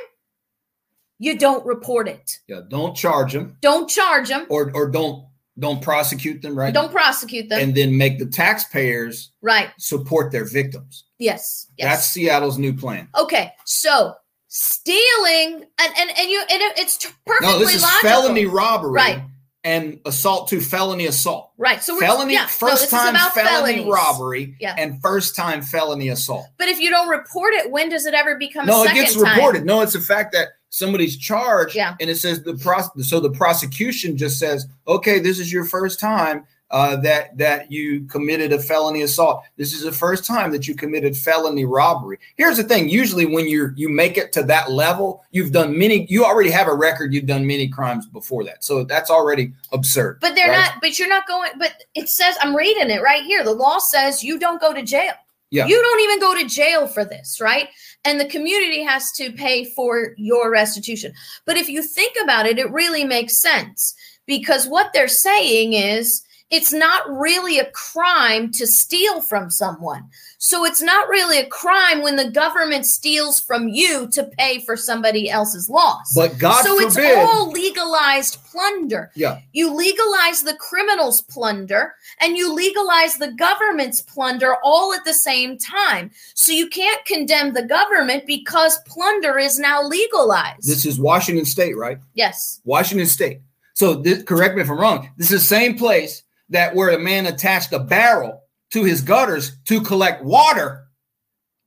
You 1.19 1.37
don't 1.37 1.65
report 1.65 2.07
it. 2.07 2.39
yeah, 2.47 2.61
don't 2.69 2.95
charge 2.95 3.33
them 3.33 3.57
Don't 3.61 3.89
charge 3.89 4.29
them. 4.29 4.45
or 4.49 4.71
or 4.75 4.89
don't 4.89 5.25
don't 5.59 5.81
prosecute 5.81 6.43
them, 6.43 6.55
right? 6.57 6.71
Don't 6.73 6.91
prosecute 6.91 7.49
them. 7.49 7.59
and 7.59 7.73
then 7.73 7.97
make 7.97 8.19
the 8.19 8.27
taxpayers 8.27 9.31
right. 9.41 9.69
support 9.79 10.31
their 10.31 10.45
victims. 10.45 11.05
Yes. 11.17 11.65
Yes. 11.77 11.87
That's 11.95 12.07
Seattle's 12.09 12.59
new 12.59 12.73
plan. 12.75 13.07
okay. 13.19 13.53
So 13.65 14.13
stealing 14.49 15.65
and 15.79 15.93
and, 15.99 16.09
and 16.17 16.29
you 16.29 16.39
and 16.39 16.61
it's 16.77 16.97
perfectly 17.25 17.47
No, 17.47 17.59
this 17.59 17.75
is 17.75 17.81
logical. 17.81 18.09
felony 18.09 18.45
robbery 18.45 18.91
Right. 18.91 19.21
And 19.67 19.99
assault 20.05 20.47
to 20.47 20.61
felony 20.61 21.07
assault. 21.07 21.51
Right. 21.57 21.83
So 21.83 21.93
we're 21.95 21.99
felony 21.99 22.33
yeah, 22.35 22.47
first 22.47 22.85
is 22.85 22.89
time 22.89 23.15
felony 23.31 23.73
felonies. 23.79 23.85
robbery 23.85 24.55
Yeah. 24.61 24.73
and 24.77 25.01
first 25.01 25.35
time 25.35 25.61
felony 25.61 26.07
assault. 26.07 26.45
But 26.57 26.69
if 26.69 26.79
you 26.79 26.89
don't 26.89 27.09
report 27.09 27.53
it, 27.53 27.69
when 27.69 27.89
does 27.89 28.05
it 28.05 28.13
ever 28.13 28.35
become 28.37 28.65
No, 28.65 28.83
it 28.83 28.93
gets 28.93 29.13
time? 29.21 29.35
reported. 29.35 29.65
No, 29.65 29.81
it's 29.81 29.91
the 29.91 29.99
fact 29.99 30.31
that 30.31 30.47
somebody's 30.69 31.17
charged 31.17 31.75
Yeah. 31.75 31.95
and 31.99 32.09
it 32.09 32.15
says 32.15 32.43
the 32.43 32.53
pros- 32.55 32.89
so 33.09 33.19
the 33.19 33.29
prosecution 33.31 34.15
just 34.15 34.39
says, 34.39 34.67
"Okay, 34.87 35.19
this 35.19 35.37
is 35.37 35.51
your 35.51 35.65
first 35.65 35.99
time 35.99 36.45
uh, 36.71 36.95
that 36.97 37.37
that 37.37 37.71
you 37.71 38.05
committed 38.05 38.51
a 38.51 38.59
felony 38.59 39.01
assault. 39.01 39.43
This 39.55 39.73
is 39.73 39.83
the 39.83 39.91
first 39.91 40.25
time 40.25 40.51
that 40.51 40.67
you 40.67 40.75
committed 40.75 41.15
felony 41.15 41.65
robbery." 41.65 42.19
Here's 42.35 42.57
the 42.57 42.63
thing, 42.63 42.89
usually 42.89 43.25
when 43.25 43.47
you 43.47 43.71
you 43.75 43.89
make 43.89 44.17
it 44.17 44.31
to 44.33 44.43
that 44.43 44.71
level, 44.71 45.23
you've 45.31 45.51
done 45.51 45.77
many 45.77 46.05
you 46.09 46.25
already 46.25 46.51
have 46.51 46.67
a 46.67 46.75
record, 46.75 47.13
you've 47.13 47.25
done 47.25 47.45
many 47.45 47.67
crimes 47.67 48.05
before 48.05 48.43
that. 48.45 48.63
So 48.63 48.83
that's 48.83 49.09
already 49.09 49.53
absurd. 49.71 50.19
But 50.21 50.35
they're 50.35 50.49
right? 50.49 50.71
not. 50.73 50.81
But 50.81 50.99
you're 50.99 51.09
not 51.09 51.27
going. 51.27 51.51
But 51.57 51.83
it 51.95 52.09
says 52.09 52.35
I'm 52.41 52.55
reading 52.55 52.89
it 52.89 53.01
right 53.01 53.23
here. 53.23 53.43
The 53.43 53.53
law 53.53 53.79
says 53.79 54.23
you 54.23 54.39
don't 54.39 54.61
go 54.61 54.73
to 54.73 54.83
jail. 54.83 55.13
Yeah. 55.49 55.65
You 55.65 55.81
don't 55.81 56.01
even 56.01 56.19
go 56.19 56.35
to 56.35 56.47
jail 56.47 56.87
for 56.87 57.05
this, 57.05 57.39
right? 57.39 57.69
And 58.03 58.19
the 58.19 58.25
community 58.25 58.83
has 58.83 59.11
to 59.13 59.31
pay 59.31 59.63
for 59.63 60.13
your 60.17 60.51
restitution. 60.51 61.13
But 61.45 61.55
if 61.55 61.69
you 61.69 61.81
think 61.81 62.17
about 62.21 62.45
it, 62.45 62.59
it 62.59 62.71
really 62.71 63.05
makes 63.05 63.37
sense 63.37 63.95
because 64.25 64.67
what 64.67 64.91
they're 64.93 65.07
saying 65.07 65.73
is 65.73 66.21
it's 66.49 66.71
not 66.71 67.09
really 67.09 67.59
a 67.59 67.69
crime 67.71 68.51
to 68.53 68.65
steal 68.65 69.21
from 69.21 69.49
someone. 69.49 70.09
So 70.37 70.63
it's 70.63 70.81
not 70.81 71.09
really 71.09 71.39
a 71.39 71.47
crime 71.47 72.01
when 72.01 72.15
the 72.15 72.31
government 72.31 72.85
steals 72.85 73.39
from 73.39 73.67
you 73.67 74.07
to 74.11 74.23
pay 74.37 74.59
for 74.61 74.77
somebody 74.77 75.29
else's 75.29 75.69
loss. 75.69 76.13
But 76.15 76.37
God 76.37 76.63
so 76.63 76.79
it's 76.79 76.97
all 76.97 77.51
legalized 77.51 78.41
plunder. 78.45 79.11
Yeah. 79.15 79.39
You 79.51 79.73
legalize 79.73 80.43
the 80.43 80.55
criminals' 80.55 81.21
plunder 81.21 81.95
and 82.21 82.37
you 82.37 82.53
legalize 82.53 83.17
the 83.17 83.33
government's 83.33 84.01
plunder 84.01 84.55
all 84.63 84.93
at 84.93 85.03
the 85.03 85.13
same 85.13 85.57
time. 85.57 86.11
So 86.33 86.53
you 86.53 86.67
can't 86.69 87.03
condemn 87.05 87.53
the 87.53 87.65
government 87.65 88.25
because 88.25 88.79
plunder 88.87 89.37
is 89.37 89.59
now 89.59 89.83
legalized. 89.83 90.67
this 90.67 90.85
is 90.85 90.99
Washington 90.99 91.45
State, 91.45 91.75
right? 91.75 91.97
yes. 92.13 92.61
Washington 92.63 93.07
State. 93.07 93.41
So 93.73 93.95
this, 93.95 94.23
correct 94.23 94.55
me 94.55 94.61
if 94.61 94.69
I'm 94.69 94.79
wrong. 94.79 95.09
This 95.17 95.31
is 95.31 95.41
the 95.41 95.45
same 95.45 95.77
place 95.77 96.23
that 96.49 96.75
where 96.75 96.89
a 96.89 96.99
man 96.99 97.25
attached 97.25 97.73
a 97.73 97.79
barrel 97.79 98.41
to 98.71 98.83
his 98.83 99.01
gutters 99.01 99.57
to 99.65 99.81
collect 99.81 100.23
water. 100.23 100.87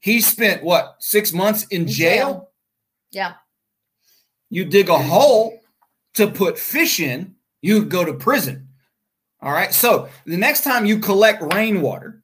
He 0.00 0.20
spent 0.20 0.62
what 0.62 0.96
six 0.98 1.32
months 1.32 1.64
in 1.64 1.82
In 1.82 1.88
jail. 1.88 2.26
jail. 2.32 2.50
Yeah. 3.12 3.32
You 4.48 4.64
dig 4.64 4.88
a 4.88 4.98
hole 4.98 5.60
to 6.14 6.26
put 6.26 6.58
fish 6.58 7.00
in, 7.00 7.34
you 7.62 7.84
go 7.84 8.04
to 8.04 8.14
prison. 8.14 8.68
All 9.42 9.52
right. 9.52 9.72
So 9.72 10.08
the 10.26 10.36
next 10.36 10.64
time 10.64 10.86
you 10.86 10.98
collect 10.98 11.42
rainwater, 11.54 12.22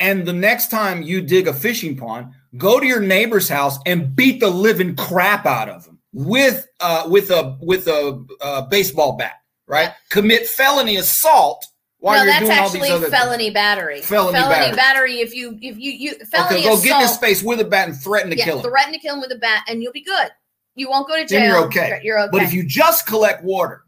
and 0.00 0.26
the 0.26 0.32
next 0.32 0.70
time 0.70 1.02
you 1.02 1.20
dig 1.20 1.48
a 1.48 1.52
fishing 1.54 1.96
pond, 1.96 2.32
go 2.58 2.80
to 2.80 2.86
your 2.86 3.00
neighbor's 3.00 3.48
house 3.48 3.78
and 3.86 4.14
beat 4.14 4.40
the 4.40 4.50
living 4.50 4.96
crap 4.96 5.46
out 5.46 5.68
of 5.68 5.86
him 5.86 5.98
with 6.12 6.66
uh, 6.80 7.04
with 7.08 7.30
a 7.30 7.56
with 7.60 7.86
a 7.88 8.24
uh, 8.40 8.62
baseball 8.62 9.16
bat. 9.16 9.34
Right. 9.66 9.90
Commit 10.10 10.46
felony 10.46 10.96
assault 10.96 11.66
while 12.04 12.22
no, 12.22 12.30
that's 12.30 12.40
doing 12.40 12.52
all 12.52 12.66
actually 12.66 12.80
these 12.82 12.90
other 12.90 13.08
felony 13.08 13.48
battery. 13.48 14.02
Felony 14.02 14.36
battery. 14.76 15.20
if 15.20 15.34
you 15.34 15.58
if 15.62 15.78
you 15.78 15.90
you 15.90 16.14
felony 16.26 16.56
Okay, 16.56 16.62
go 16.64 16.74
assault. 16.74 16.84
get 16.84 17.00
in 17.00 17.08
his 17.08 17.16
face 17.16 17.42
with 17.42 17.60
a 17.60 17.64
bat 17.64 17.88
and 17.88 17.98
threaten 17.98 18.30
to 18.30 18.36
yeah, 18.36 18.44
kill 18.44 18.58
him. 18.58 18.64
threaten 18.64 18.92
to 18.92 18.98
kill 18.98 19.14
him 19.14 19.22
with 19.22 19.32
a 19.32 19.38
bat, 19.38 19.64
and 19.68 19.82
you'll 19.82 19.92
be 19.92 20.02
good. 20.02 20.28
You 20.74 20.90
won't 20.90 21.08
go 21.08 21.16
to 21.16 21.24
jail. 21.24 21.40
Then 21.40 21.48
you're 21.48 21.64
okay. 21.64 22.00
You're 22.04 22.20
okay. 22.20 22.28
But 22.30 22.42
if 22.42 22.52
you 22.52 22.62
just 22.62 23.06
collect 23.06 23.42
water, 23.42 23.84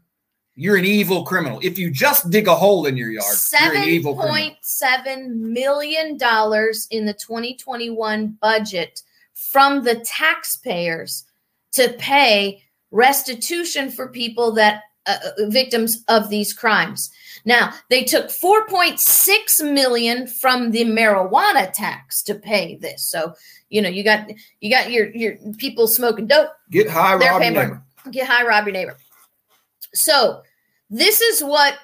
you're 0.55 0.77
an 0.77 0.85
evil 0.85 1.25
criminal. 1.25 1.59
If 1.61 1.77
you 1.77 1.91
just 1.91 2.31
dig 2.31 2.47
a 2.47 2.55
hole 2.55 2.87
in 2.87 2.97
your 2.97 3.11
yard, 3.11 3.35
you're 3.61 3.75
an 3.75 3.83
evil 3.83 4.15
criminal. 4.15 4.35
point 4.35 4.55
seven 4.61 5.53
million 5.53 6.17
dollars 6.17 6.87
in 6.89 7.05
the 7.05 7.13
2021 7.13 8.35
budget 8.41 9.03
from 9.35 9.83
the 9.83 9.99
taxpayers 9.99 11.25
to 11.73 11.93
pay 11.99 12.63
restitution 12.89 13.91
for 13.91 14.07
people 14.07 14.53
that 14.53 14.81
uh, 15.07 15.17
victims 15.47 16.03
of 16.07 16.29
these 16.29 16.53
crimes. 16.53 17.11
Now, 17.45 17.73
they 17.89 18.03
took 18.03 18.27
4.6 18.27 19.73
million 19.73 20.27
from 20.27 20.71
the 20.71 20.83
marijuana 20.83 21.71
tax 21.71 22.21
to 22.23 22.35
pay 22.35 22.75
this. 22.75 23.09
So, 23.09 23.33
you 23.69 23.81
know, 23.81 23.89
you 23.89 24.03
got 24.03 24.29
you 24.59 24.69
got 24.69 24.91
your 24.91 25.09
your 25.15 25.37
people 25.57 25.87
smoking 25.87 26.27
dope. 26.27 26.49
Get 26.71 26.89
high, 26.89 27.15
rob 27.15 27.21
your 27.21 27.39
neighbor. 27.39 27.83
Get 28.11 28.27
high, 28.27 28.45
rob 28.45 28.65
your 28.65 28.73
neighbor. 28.73 28.97
So, 29.93 30.41
this 30.89 31.21
is 31.21 31.41
what 31.41 31.75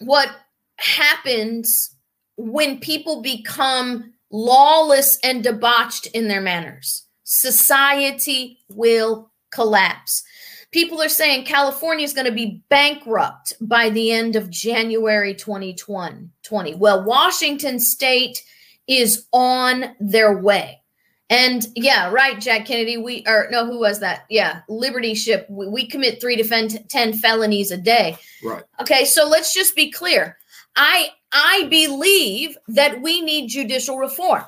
what 0.00 0.28
happens 0.76 1.94
when 2.36 2.78
people 2.78 3.20
become 3.20 4.12
lawless 4.30 5.18
and 5.24 5.42
debauched 5.42 6.06
in 6.08 6.28
their 6.28 6.40
manners. 6.40 7.06
Society 7.24 8.58
will 8.68 9.30
collapse. 9.50 10.22
People 10.70 11.00
are 11.00 11.08
saying 11.08 11.46
California 11.46 12.04
is 12.04 12.12
going 12.12 12.26
to 12.26 12.32
be 12.32 12.62
bankrupt 12.68 13.54
by 13.60 13.88
the 13.88 14.12
end 14.12 14.36
of 14.36 14.50
January 14.50 15.34
2020. 15.34 16.74
Well, 16.74 17.04
Washington 17.04 17.80
state 17.80 18.42
is 18.86 19.26
on 19.32 19.94
their 19.98 20.36
way. 20.38 20.82
And 21.30 21.66
yeah, 21.74 22.10
right, 22.10 22.40
Jack 22.40 22.66
Kennedy. 22.66 22.96
We 22.96 23.22
are 23.26 23.48
no, 23.50 23.66
who 23.66 23.78
was 23.78 24.00
that? 24.00 24.24
Yeah, 24.30 24.62
Liberty 24.68 25.14
Ship. 25.14 25.46
We, 25.50 25.68
we 25.68 25.86
commit 25.86 26.20
three 26.20 26.36
to 26.36 26.78
ten 26.88 27.12
felonies 27.12 27.70
a 27.70 27.76
day. 27.76 28.16
Right. 28.42 28.64
Okay, 28.80 29.04
so 29.04 29.28
let's 29.28 29.52
just 29.52 29.76
be 29.76 29.90
clear. 29.90 30.38
I 30.74 31.10
I 31.32 31.66
believe 31.68 32.56
that 32.68 33.02
we 33.02 33.20
need 33.20 33.48
judicial 33.48 33.98
reform. 33.98 34.44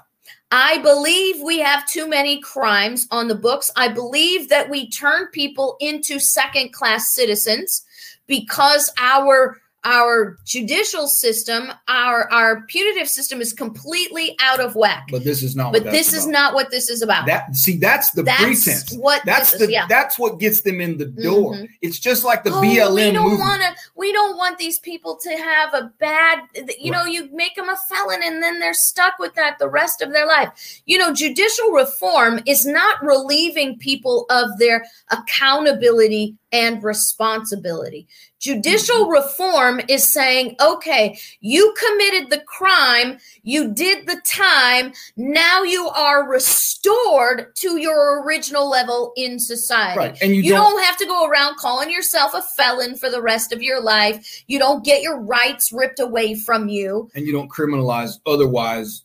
I 0.52 0.78
believe 0.78 1.40
we 1.40 1.60
have 1.60 1.86
too 1.86 2.08
many 2.08 2.40
crimes 2.40 3.06
on 3.10 3.28
the 3.28 3.36
books. 3.36 3.70
I 3.76 3.88
believe 3.88 4.48
that 4.48 4.68
we 4.68 4.90
turn 4.90 5.28
people 5.28 5.76
into 5.80 6.18
second 6.18 6.72
class 6.72 7.14
citizens 7.14 7.84
because 8.26 8.92
our 8.98 9.60
our 9.84 10.38
judicial 10.44 11.06
system, 11.06 11.72
our 11.88 12.30
our 12.30 12.62
punitive 12.66 13.08
system 13.08 13.40
is 13.40 13.52
completely 13.52 14.36
out 14.40 14.60
of 14.60 14.74
whack. 14.74 15.08
But 15.10 15.24
this 15.24 15.42
is 15.42 15.56
not. 15.56 15.72
But 15.72 15.84
this 15.84 16.12
is 16.12 16.26
not 16.26 16.54
what 16.54 16.70
this 16.70 16.90
is 16.90 17.00
about. 17.00 17.26
That 17.26 17.56
see, 17.56 17.76
that's 17.76 18.10
the 18.10 18.22
that's 18.22 18.42
pretense. 18.42 18.94
What 18.94 19.22
that's 19.24 19.56
the 19.56 19.64
is, 19.64 19.70
yeah. 19.70 19.86
that's 19.88 20.18
what 20.18 20.38
gets 20.38 20.60
them 20.60 20.80
in 20.80 20.98
the 20.98 21.06
door. 21.06 21.54
Mhm. 21.54 21.68
It's 21.80 21.98
just 21.98 22.24
like 22.24 22.44
the 22.44 22.50
Oh, 22.50 22.60
BLM 22.60 22.94
we 22.94 23.12
don't 23.12 23.38
want 23.38 23.62
to. 23.62 23.74
We 23.96 24.12
don't 24.12 24.36
want 24.36 24.58
these 24.58 24.78
people 24.80 25.16
to 25.22 25.30
have 25.30 25.72
a 25.72 25.90
bad. 25.98 26.40
You 26.78 26.90
know, 26.90 27.04
you 27.04 27.30
make 27.32 27.54
them 27.54 27.68
a 27.68 27.76
felon, 27.88 28.20
and 28.22 28.42
then 28.42 28.60
they're 28.60 28.74
stuck 28.74 29.18
with 29.18 29.34
that 29.34 29.58
the 29.58 29.68
rest 29.68 30.02
of 30.02 30.12
their 30.12 30.26
life. 30.26 30.82
You 30.84 30.98
know, 30.98 31.14
judicial 31.14 31.70
reform 31.70 32.40
is 32.46 32.66
not 32.66 33.02
relieving 33.02 33.78
people 33.78 34.26
of 34.28 34.58
their 34.58 34.84
accountability 35.10 36.36
and 36.52 36.82
responsibility. 36.82 38.06
Judicial 38.38 39.04
Mm-hmm. 39.04 39.12
reform 39.12 39.80
is 39.88 40.02
saying, 40.04 40.56
okay, 40.60 41.18
you 41.40 41.74
committed 41.78 42.30
the 42.30 42.40
crime, 42.46 43.18
you 43.42 43.72
did 43.72 44.06
the 44.06 44.20
time, 44.26 44.92
now 45.16 45.62
you 45.62 45.88
are 45.90 46.26
restored 46.28 47.54
to 47.56 47.76
your 47.76 48.22
original 48.24 48.68
level 48.68 49.12
in 49.16 49.38
society. 49.38 49.98
right, 49.98 50.18
and 50.22 50.34
you, 50.34 50.42
You 50.42 50.52
don't. 50.52 50.72
don't 50.72 50.82
have 50.84 50.96
to 50.98 51.06
go 51.06 51.26
around 51.28 51.56
calling 51.56 51.90
yourself 51.90 52.32
a 52.34 52.42
felon 52.56 52.96
for 52.96 53.10
the 53.10 53.20
rest 53.22 53.52
of 53.52 53.62
your 53.62 53.80
life. 53.80 54.42
You 54.46 54.58
don't 54.58 54.84
get 54.84 55.02
your 55.02 55.20
rights 55.20 55.70
ripped 55.72 56.00
away 56.00 56.34
from 56.34 56.68
you. 56.68 57.10
and 57.14 57.26
you 57.26 57.32
don't 57.32 57.50
criminalize 57.50 58.18
otherwise 58.26 59.02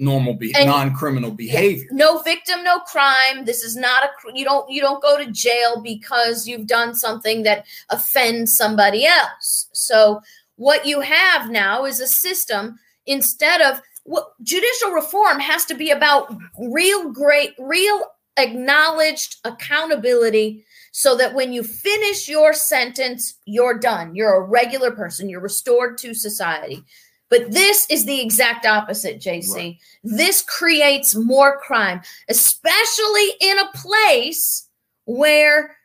normal, 0.00 0.34
be- 0.34 0.52
non-criminal 0.52 1.30
behavior. 1.30 1.86
No 1.92 2.22
victim, 2.22 2.64
no 2.64 2.80
crime. 2.80 3.44
This 3.44 3.62
is 3.62 3.76
not 3.76 4.04
a 4.04 4.08
you 4.34 4.44
don't 4.44 4.68
you 4.70 4.80
don't 4.80 5.02
go 5.02 5.18
to 5.18 5.30
jail 5.30 5.80
because 5.82 6.46
you've 6.48 6.66
done 6.66 6.94
something 6.94 7.42
that 7.44 7.66
offends 7.90 8.56
somebody 8.56 9.06
else. 9.06 9.68
So 9.72 10.22
what 10.56 10.86
you 10.86 11.00
have 11.00 11.50
now 11.50 11.84
is 11.84 12.00
a 12.00 12.06
system 12.06 12.78
instead 13.06 13.60
of 13.60 13.80
what 14.04 14.32
judicial 14.42 14.90
reform 14.90 15.38
has 15.38 15.64
to 15.66 15.74
be 15.74 15.90
about 15.90 16.34
real 16.58 17.10
great 17.10 17.54
real 17.58 18.04
acknowledged 18.36 19.36
accountability 19.44 20.64
so 20.92 21.16
that 21.16 21.34
when 21.34 21.52
you 21.52 21.62
finish 21.62 22.28
your 22.28 22.52
sentence 22.52 23.38
you're 23.44 23.78
done 23.78 24.14
you're 24.14 24.34
a 24.34 24.48
regular 24.48 24.90
person 24.90 25.28
you're 25.28 25.40
restored 25.40 25.98
to 25.98 26.14
society 26.14 26.82
but 27.30 27.50
this 27.52 27.86
is 27.90 28.04
the 28.04 28.20
exact 28.20 28.66
opposite 28.66 29.18
jc 29.20 29.54
Right. 29.54 29.78
this 30.04 30.42
creates 30.42 31.14
more 31.14 31.58
crime 31.60 32.00
especially 32.28 33.28
in 33.40 33.58
a 33.58 33.70
place 33.74 34.68
where 35.06 35.76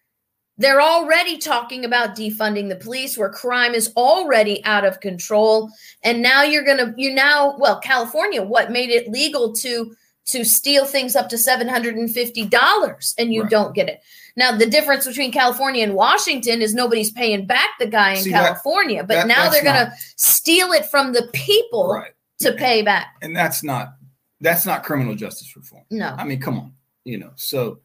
they're 0.57 0.81
already 0.81 1.37
talking 1.37 1.83
about 1.83 2.15
defunding 2.15 2.69
the 2.69 2.77
police 2.77 3.17
where 3.17 3.29
crime 3.29 3.73
is 3.73 3.91
already 3.97 4.63
out 4.65 4.85
of 4.85 4.99
control 5.01 5.69
and 6.03 6.21
now 6.21 6.43
you're 6.43 6.63
going 6.63 6.77
to 6.77 6.93
you 6.97 7.13
now 7.13 7.55
well 7.57 7.79
california 7.79 8.41
what 8.41 8.71
made 8.71 8.89
it 8.89 9.09
legal 9.11 9.53
to 9.53 9.93
to 10.27 10.43
steal 10.43 10.85
things 10.85 11.15
up 11.15 11.29
to 11.29 11.35
$750 11.35 13.13
and 13.19 13.33
you 13.33 13.41
Right. 13.43 13.49
don't 13.51 13.75
get 13.75 13.89
it 13.89 14.01
now 14.35 14.55
the 14.55 14.65
difference 14.65 15.05
between 15.07 15.31
california 15.31 15.83
and 15.83 15.93
washington 15.93 16.61
is 16.61 16.73
nobody's 16.73 17.11
paying 17.11 17.45
back 17.45 17.69
the 17.79 17.87
guy 17.87 18.11
in 18.11 18.17
See, 18.23 18.31
that- 18.31 18.43
california 18.45 19.03
but 19.03 19.13
that- 19.15 19.27
now 19.27 19.49
they're 19.49 19.63
going 19.63 19.75
to 19.75 19.93
steal 20.17 20.71
it 20.71 20.85
from 20.85 21.13
the 21.13 21.29
people 21.33 21.87
Right, 21.93 22.11
to 22.39 22.53
pay 22.53 22.81
back 22.81 23.15
and 23.21 23.35
that's 23.35 23.63
not 23.63 23.95
that's 24.41 24.65
not 24.65 24.83
criminal 24.83 25.15
justice 25.15 25.55
reform. 25.55 25.83
no 25.89 26.13
I 26.17 26.25
mean, 26.25 26.41
come 26.41 26.59
on, 26.59 26.73
you 27.05 27.17
know. 27.17 27.31
So, 27.35 27.79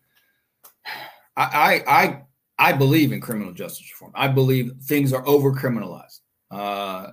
I 1.37 1.83
I 1.87 2.03
I, 2.03 2.23
I 2.59 2.73
believe 2.73 3.13
in 3.13 3.21
criminal 3.21 3.53
justice 3.53 3.89
reform. 3.93 4.13
I 4.15 4.29
believe 4.29 4.73
things 4.83 5.13
are 5.13 5.27
over 5.27 5.53
criminalized. 5.53 6.21
Uh, 6.51 7.13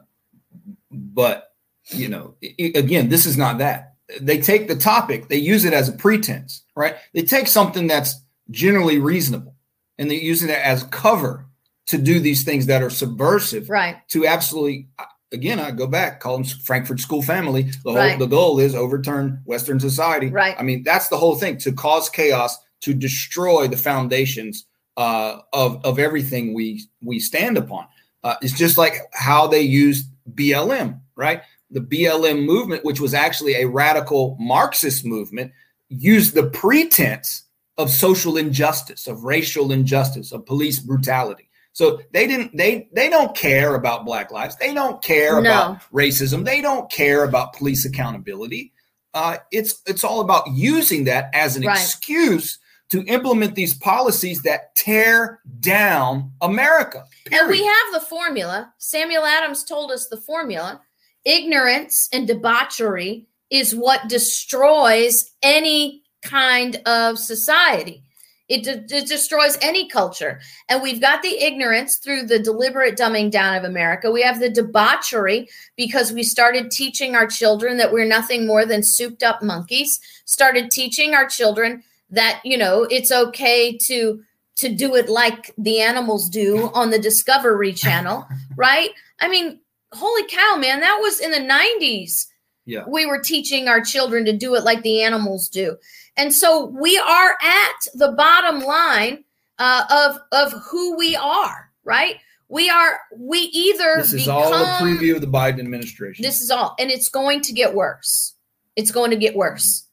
but 0.91 1.51
you 1.89 2.09
know, 2.09 2.33
i- 2.43 2.55
i- 2.59 2.71
again, 2.75 3.09
this 3.09 3.25
is 3.25 3.38
not 3.38 3.59
that. 3.59 3.93
They 4.19 4.39
take 4.41 4.67
the 4.67 4.75
topic, 4.75 5.27
they 5.29 5.38
use 5.38 5.63
it 5.65 5.73
as 5.73 5.88
a 5.88 5.93
pretense, 5.93 6.63
right? 6.75 6.95
They 7.13 7.21
take 7.21 7.47
something 7.47 7.88
that's 7.88 8.15
generally 8.52 9.00
reasonable, 9.00 9.56
and 9.98 10.10
they're 10.10 10.18
using 10.18 10.50
it 10.50 10.60
as 10.60 10.84
cover 10.84 11.48
to 11.88 11.98
do 11.98 12.20
these 12.20 12.43
things 12.43 12.66
that 12.68 12.84
are 12.84 12.89
subversive 12.89 13.70
right. 13.70 13.98
to 14.10 14.28
absolutely 14.28 14.88
again 15.32 15.60
i 15.60 15.72
go 15.72 15.88
back 15.88 16.20
call 16.20 16.38
them 16.38 16.45
frankfurt 16.45 17.00
school 17.00 17.22
family. 17.22 17.64
The 17.64 17.91
whole 17.91 17.95
Right. 17.95 18.20
the 18.20 18.28
goal 18.28 18.60
is 18.60 18.76
overturn 18.76 19.41
western 19.45 19.80
society. 19.80 20.28
Right. 20.28 20.56
i 20.60 20.64
mean 20.64 20.84
that's 20.84 21.08
the 21.08 21.18
whole 21.18 21.36
thing 21.36 21.58
to 21.60 21.72
cause 21.72 22.10
chaos 22.10 22.58
to 22.82 22.93
destroy 22.93 23.68
the 23.68 23.78
foundations 23.78 24.66
uh, 24.98 25.39
of 25.54 25.84
of 25.86 26.00
everything 26.00 26.54
we 26.54 26.84
we 27.04 27.20
stand 27.20 27.58
upon. 27.58 27.88
Uh, 28.24 28.36
it's 28.41 28.58
just 28.58 28.78
like 28.78 28.95
how 29.14 29.48
they 29.48 29.62
used 29.62 30.08
blm 30.34 31.00
right? 31.16 31.41
The 31.72 31.82
blm 31.82 32.45
movement 32.45 32.84
which 32.84 33.00
was 33.00 33.14
actually 33.14 33.56
a 33.56 33.66
radical 33.68 34.38
marxist 34.39 35.06
movement 35.06 35.52
used 35.89 36.34
the 36.34 36.50
pretense 36.50 37.43
of 37.78 37.89
social 37.91 38.38
injustice 38.38 39.07
of 39.07 39.23
racial 39.23 39.71
injustice 39.71 40.32
of 40.32 40.45
police 40.45 40.80
brutality 40.80 41.47
so 41.73 41.99
they 42.11 42.25
didn't 42.25 42.57
they 42.57 42.89
they 42.91 43.07
don't 43.07 43.36
care 43.36 43.75
about 43.75 44.03
black 44.03 44.32
lives. 44.32 44.55
They 44.55 44.73
don't 44.73 44.99
care 45.03 45.39
No. 45.39 45.51
about 45.51 45.82
racism. 45.93 46.43
They 46.43 46.59
don't 46.59 46.89
care 46.89 47.23
about 47.23 47.53
police 47.53 47.86
accountability. 47.86 48.73
Uh, 49.13 49.38
it's 49.51 49.84
it's 49.86 50.03
all 50.03 50.21
about 50.21 50.47
using 50.53 51.03
that 51.03 51.30
as 51.36 51.55
an 51.55 51.65
Right. 51.65 51.78
excuse 51.78 52.57
to 52.89 53.03
implement 53.05 53.53
these 53.53 53.75
policies 53.75 54.41
that 54.41 54.73
tear 54.75 55.39
down 55.59 56.32
America. 56.41 57.03
And 57.32 57.47
we 57.47 57.63
have 57.63 57.93
the 57.93 57.99
formula. 57.99 58.73
Samuel 58.80 59.25
Adams 59.25 59.63
told 59.63 59.91
us 59.91 60.07
the 60.07 60.17
formula. 60.17 60.82
Ignorance 61.25 62.09
and 62.11 62.28
debauchery 62.28 63.28
is 63.51 63.75
what 63.75 64.07
destroys 64.07 65.32
any 65.43 66.01
kind 66.22 66.82
of 66.86 67.18
society. 67.18 68.03
It, 68.47 68.63
de- 68.63 68.97
it 68.97 69.07
destroys 69.07 69.57
any 69.61 69.89
culture. 69.89 70.39
And 70.70 70.82
we've 70.82 71.01
got 71.01 71.22
the 71.22 71.38
ignorance 71.43 71.97
through 71.97 72.28
the 72.28 72.39
deliberate 72.39 72.97
dumbing 72.97 73.30
down 73.30 73.55
of 73.55 73.65
America. 73.65 74.09
We 74.09 74.22
have 74.22 74.39
the 74.39 74.49
debauchery 74.49 75.49
because 75.76 76.13
we 76.13 76.24
started 76.24 76.72
teaching 76.72 77.13
our 77.13 77.28
children 77.28 77.76
that 77.78 77.91
we're 77.91 78.05
nothing 78.05 78.47
more 78.47 78.65
than 78.65 78.84
souped 78.84 79.22
up 79.22 79.43
monkeys, 79.43 79.99
started 80.24 80.72
teaching 80.72 81.13
our 81.13 81.28
children 81.28 81.84
that, 82.09 82.39
you 82.45 82.57
know, 82.57 82.84
it's 82.84 83.11
okay 83.11 83.78
to 83.80 84.24
to 84.57 84.74
do 84.74 84.95
it 84.95 85.07
like 85.07 85.53
the 85.57 85.82
animals 85.82 86.30
do 86.30 86.72
on 86.74 86.89
the 86.89 86.97
Discovery 86.97 87.72
Channel, 87.74 88.28
right? 88.55 88.89
I 89.20 89.28
mean, 89.28 89.59
holy 89.93 90.26
cow, 90.28 90.55
man, 90.57 90.80
that 90.80 90.97
was 90.99 91.20
in 91.20 91.30
the 91.30 91.38
90s. 91.38 92.26
Yeah. 92.68 92.84
We 92.86 93.05
were 93.05 93.20
teaching 93.20 93.70
our 93.70 93.80
children 93.82 94.26
to 94.26 94.34
do 94.34 94.53
it 94.55 94.63
like 94.63 94.84
the 94.84 95.01
animals 95.01 95.47
do. 95.47 95.78
And 96.18 96.34
so 96.34 96.65
we 96.65 96.97
are 96.97 97.38
at 97.41 97.76
the 97.93 98.11
bottom 98.11 98.59
line 98.59 99.24
uh, 99.57 99.86
of 99.89 100.20
of 100.34 100.53
who 100.70 100.97
we 100.97 101.15
are, 101.15 101.72
right? 101.86 102.18
We 102.49 102.70
are 102.70 102.99
we 103.18 103.39
either 103.39 103.95
This 103.97 104.13
is 104.13 104.26
become 104.26 104.53
all 104.53 104.53
a 104.53 104.80
preview 104.82 105.15
of 105.15 105.22
the 105.22 105.28
Biden 105.28 105.59
administration. 105.59 106.24
this 106.24 106.41
is 106.41 106.51
all, 106.51 106.76
and 106.78 106.91
it's 106.91 107.09
going 107.09 107.41
to 107.41 107.53
get 107.53 107.74
worse. 107.74 108.36
It's 108.76 108.91
going 108.91 109.11
to 109.11 109.18
get 109.18 109.36
worse. 109.36 109.88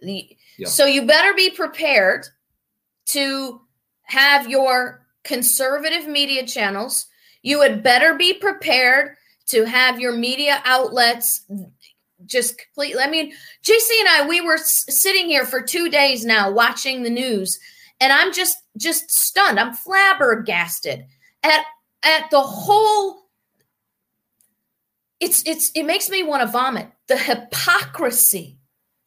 The, 0.00 0.28
Yeah. 0.58 0.68
So 0.68 0.84
you 0.84 1.06
better 1.06 1.34
be 1.34 1.50
prepared 1.50 2.26
to 3.06 3.62
have 4.02 4.48
your 4.48 5.06
conservative 5.24 6.06
media 6.06 6.46
channels. 6.46 7.06
You 7.42 7.62
had 7.62 7.82
better 7.82 8.14
be 8.14 8.34
prepared 8.34 9.16
to 9.46 9.64
have 9.64 9.98
your 9.98 10.12
media 10.12 10.62
outlets 10.64 11.44
just 12.26 12.58
completely. 12.58 13.02
I 13.02 13.10
mean, 13.10 13.32
JC 13.64 14.00
and 14.00 14.08
I, 14.08 14.26
we 14.28 14.40
were 14.40 14.58
sitting 14.58 15.26
here 15.26 15.44
for 15.44 15.60
two 15.60 15.88
days 15.88 16.24
now 16.24 16.50
watching 16.50 17.02
the 17.02 17.10
news, 17.10 17.58
and 18.00 18.12
I'm 18.12 18.32
just 18.32 18.56
just 18.76 19.10
stunned. 19.10 19.58
I'm 19.58 19.74
flabbergasted 19.74 21.04
at 21.42 21.64
at 22.02 22.30
the 22.30 22.40
whole. 22.40 23.26
It's 25.20 25.42
it's 25.46 25.70
it 25.74 25.84
makes 25.84 26.08
me 26.08 26.22
want 26.22 26.42
to 26.42 26.48
vomit. 26.48 26.88
The 27.08 27.16
hypocrisy 27.16 28.58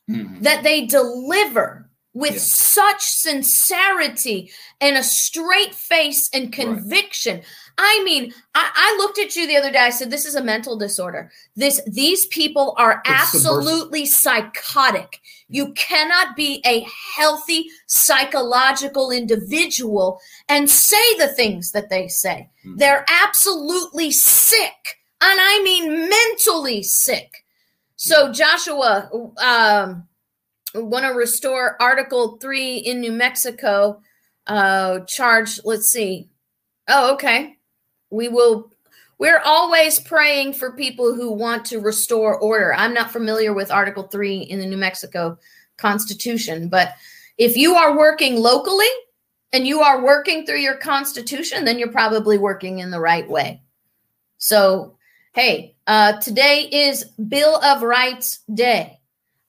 mm-hmm. 0.10 0.42
that 0.42 0.64
they 0.64 0.86
deliver 0.86 1.90
with 2.14 2.34
yeah. 2.34 2.40
such 2.40 3.02
sincerity 3.02 4.52
and 4.80 4.98
a 4.98 5.04
straight 5.04 5.74
face 5.74 6.30
and 6.34 6.54
conviction. 6.54 7.38
Right. 7.38 7.46
I 7.78 8.02
mean, 8.04 8.34
I, 8.54 8.70
I, 8.76 8.96
looked 9.00 9.18
at 9.18 9.36
you 9.36 9.48
the 9.48 9.56
other 9.56 9.72
day. 9.72 9.80
I 9.80 9.90
said, 9.90 10.12
"This 10.12 10.26
is 10.26 10.36
a 10.36 10.44
mental 10.44 10.78
disorder. 10.78 11.32
This 11.56 11.82
these 11.88 12.28
people 12.28 12.76
are 12.78 13.02
it's 13.06 13.36
absolutely 13.36 14.06
psychotic. 14.06 15.20
You 15.50 15.74
cannot 15.74 16.36
be 16.36 16.62
a 16.66 16.86
healthy 17.16 17.68
psychological 17.88 19.12
individual 19.12 20.20
and 20.50 20.70
say 20.70 21.18
the 21.18 21.30
things 21.30 21.72
that 21.72 21.90
they 21.90 22.08
say. 22.08 22.50
Mm-hmm. 22.66 22.78
They're 22.78 23.06
absolutely 23.24 24.12
sick, 24.12 25.00
and 25.22 25.40
I 25.42 25.62
mean 25.64 26.10
mentally 26.10 26.84
sick." 26.84 27.44
So, 27.96 28.32
Joshua, 28.32 29.10
um, 29.38 30.08
want 30.76 31.06
to 31.06 31.12
restore 31.12 31.82
Article 31.82 32.38
3 32.38 32.78
in 32.78 33.00
New 33.00 33.12
Mexico. 33.12 34.02
Uh, 34.46 35.00
charge, 35.02 35.60
let's 35.64 35.92
see. 35.92 36.30
Oh, 36.88 37.14
okay. 37.14 37.58
We 38.14 38.30
will, 38.30 38.72
we're 39.18 39.42
always 39.44 40.00
praying 40.00 40.54
for 40.54 40.72
people 40.72 41.16
who 41.16 41.32
want 41.32 41.66
to 41.66 41.80
restore 41.80 42.38
order. 42.40 42.74
I'm 42.74 42.94
not 42.94 43.12
familiar 43.12 43.54
with 43.54 43.72
Article 43.72 44.04
3 44.04 44.38
in 44.38 44.60
the 44.60 44.66
New 44.66 44.78
Mexico 44.78 45.38
Constitution, 45.78 46.70
but 46.70 46.94
if 47.38 47.58
you 47.58 47.76
are 47.76 47.98
working 47.98 48.38
locally 48.38 48.86
and 49.52 49.68
you 49.68 49.82
are 49.82 50.04
working 50.04 50.46
through 50.46 50.60
your 50.60 50.78
Constitution, 50.78 51.66
then 51.66 51.80
you're 51.80 51.92
probably 51.92 52.38
working 52.38 52.80
in 52.80 52.92
the 52.92 53.00
right 53.00 53.28
way. 53.28 53.62
So, 54.38 54.98
hey, 55.34 55.76
uh, 55.88 56.20
today 56.20 56.70
is 56.72 57.06
Bill 57.28 57.56
of 57.64 57.82
Rights 57.82 58.40
Day. 58.54 59.00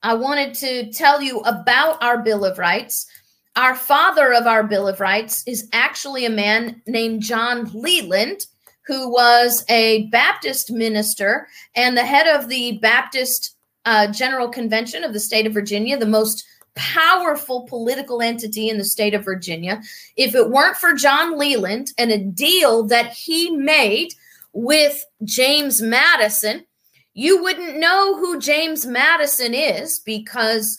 I 0.01 0.13
wanted 0.13 0.53
to 0.55 0.91
tell 0.91 1.21
you 1.21 1.39
about 1.41 2.01
our 2.01 2.19
Bill 2.19 2.45
of 2.45 2.57
Rights. 2.57 3.07
Our 3.55 3.75
father 3.75 4.33
of 4.33 4.47
our 4.47 4.63
Bill 4.63 4.87
of 4.87 4.99
Rights 4.99 5.43
is 5.47 5.69
actually 5.73 6.25
a 6.25 6.29
man 6.29 6.81
named 6.85 7.21
John 7.21 7.71
Leland, 7.73 8.45
who 8.87 9.11
was 9.11 9.65
a 9.69 10.07
Baptist 10.07 10.71
minister 10.71 11.47
and 11.75 11.97
the 11.97 12.05
head 12.05 12.27
of 12.27 12.49
the 12.49 12.77
Baptist 12.79 13.55
uh, 13.85 14.07
General 14.11 14.49
Convention 14.49 15.03
of 15.03 15.13
the 15.13 15.19
state 15.19 15.45
of 15.45 15.53
Virginia, 15.53 15.97
the 15.97 16.05
most 16.05 16.45
powerful 16.75 17.65
political 17.67 18.21
entity 18.21 18.69
in 18.69 18.77
the 18.77 18.85
state 18.85 19.13
of 19.13 19.23
Virginia. 19.23 19.81
If 20.17 20.35
it 20.35 20.49
weren't 20.49 20.77
for 20.77 20.93
John 20.93 21.37
Leland 21.37 21.93
and 21.97 22.11
a 22.11 22.17
deal 22.17 22.83
that 22.87 23.13
he 23.13 23.49
made 23.51 24.13
with 24.53 25.05
James 25.23 25.81
Madison, 25.81 26.65
you 27.13 27.41
wouldn't 27.41 27.77
know 27.77 28.17
who 28.17 28.39
James 28.39 28.85
Madison 28.85 29.53
is 29.53 29.99
because 29.99 30.77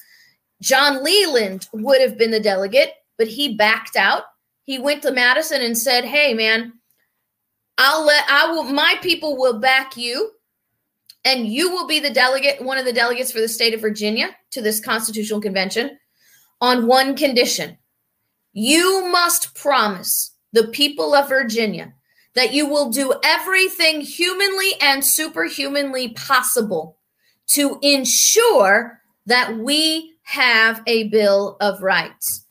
John 0.61 1.03
Leland 1.03 1.69
would 1.73 2.01
have 2.01 2.19
been 2.19 2.31
the 2.31 2.41
delegate, 2.41 2.93
but 3.17 3.27
he 3.27 3.55
backed 3.55 3.97
out. 3.97 4.25
He 4.65 4.79
went 4.79 5.03
to 5.03 5.13
Madison 5.13 5.63
and 5.63 5.79
said, 5.79 6.05
"Hey, 6.05 6.35
man, 6.35 6.75
I'll 7.79 8.05
let 8.05 8.25
I 8.29 8.51
will 8.51 8.65
my 8.65 8.97
people 9.03 9.37
will 9.37 9.59
back 9.59 9.97
you, 9.97 10.33
and 11.25 11.47
you 11.47 11.71
will 11.71 11.87
be 11.87 12.01
the 12.01 12.11
delegate, 12.11 12.63
one 12.63 12.79
of 12.79 12.85
the 12.85 12.93
delegates 12.93 13.33
for 13.33 13.41
the 13.41 13.49
state 13.49 13.75
of 13.75 13.81
Virginia 13.81 14.35
to 14.53 14.63
this 14.63 14.81
constitutional 14.81 15.41
convention, 15.41 15.99
on 16.61 16.87
one 16.87 17.17
condition: 17.17 17.77
you 18.53 19.07
must 19.09 19.55
promise 19.55 20.33
the 20.53 20.69
people 20.69 21.15
of 21.15 21.29
Virginia 21.29 21.93
that 22.35 22.55
you 22.55 22.67
will 22.67 22.91
do 22.91 23.15
everything 23.25 24.01
humanly 24.01 24.73
and 24.81 25.05
superhumanly 25.05 26.11
possible 26.11 26.99
to 27.47 27.79
ensure 27.83 29.01
that 29.27 29.57
we 29.59 30.15
have 30.23 30.83
a 30.87 31.09
Bill 31.09 31.57
of 31.61 31.83
Rights. 31.83 32.46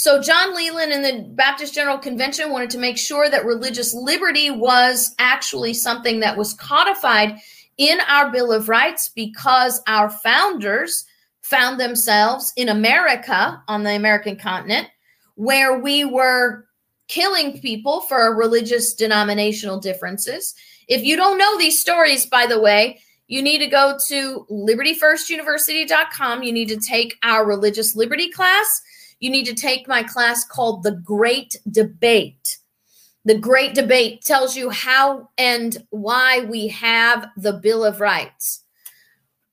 So, 0.00 0.18
John 0.18 0.56
Leland 0.56 0.92
and 0.92 1.04
the 1.04 1.28
Baptist 1.34 1.74
General 1.74 1.98
Convention 1.98 2.50
wanted 2.50 2.70
to 2.70 2.78
make 2.78 2.96
sure 2.96 3.28
that 3.28 3.44
religious 3.44 3.92
liberty 3.92 4.50
was 4.50 5.14
actually 5.18 5.74
something 5.74 6.20
that 6.20 6.38
was 6.38 6.54
codified 6.54 7.36
in 7.76 7.98
our 8.08 8.32
Bill 8.32 8.50
of 8.50 8.70
Rights 8.70 9.10
because 9.10 9.82
our 9.86 10.08
founders 10.08 11.04
found 11.42 11.78
themselves 11.78 12.50
in 12.56 12.70
America 12.70 13.62
on 13.68 13.82
the 13.82 13.90
American 13.90 14.36
continent 14.36 14.88
where 15.34 15.78
we 15.78 16.06
were 16.06 16.64
killing 17.08 17.60
people 17.60 18.00
for 18.00 18.34
religious 18.34 18.94
denominational 18.94 19.78
differences. 19.78 20.54
If 20.88 21.04
you 21.04 21.14
don't 21.14 21.36
know 21.36 21.58
these 21.58 21.78
stories, 21.78 22.24
by 22.24 22.46
the 22.46 22.58
way, 22.58 23.02
you 23.26 23.42
need 23.42 23.58
to 23.58 23.66
go 23.66 23.98
to 24.08 24.46
libertyfirstuniversity.com. 24.50 26.42
You 26.42 26.54
need 26.54 26.68
to 26.70 26.78
take 26.78 27.18
our 27.22 27.46
religious 27.46 27.94
liberty 27.94 28.30
class. 28.30 28.80
You 29.20 29.30
need 29.30 29.46
to 29.46 29.54
take 29.54 29.86
my 29.86 30.02
class 30.02 30.44
called 30.44 30.82
The 30.82 30.92
Great 30.92 31.56
Debate. 31.70 32.58
The 33.24 33.38
Great 33.38 33.74
Debate 33.74 34.22
tells 34.22 34.56
you 34.56 34.70
how 34.70 35.28
and 35.36 35.76
why 35.90 36.40
we 36.44 36.68
have 36.68 37.28
the 37.36 37.52
Bill 37.52 37.84
of 37.84 38.00
Rights. 38.00 38.64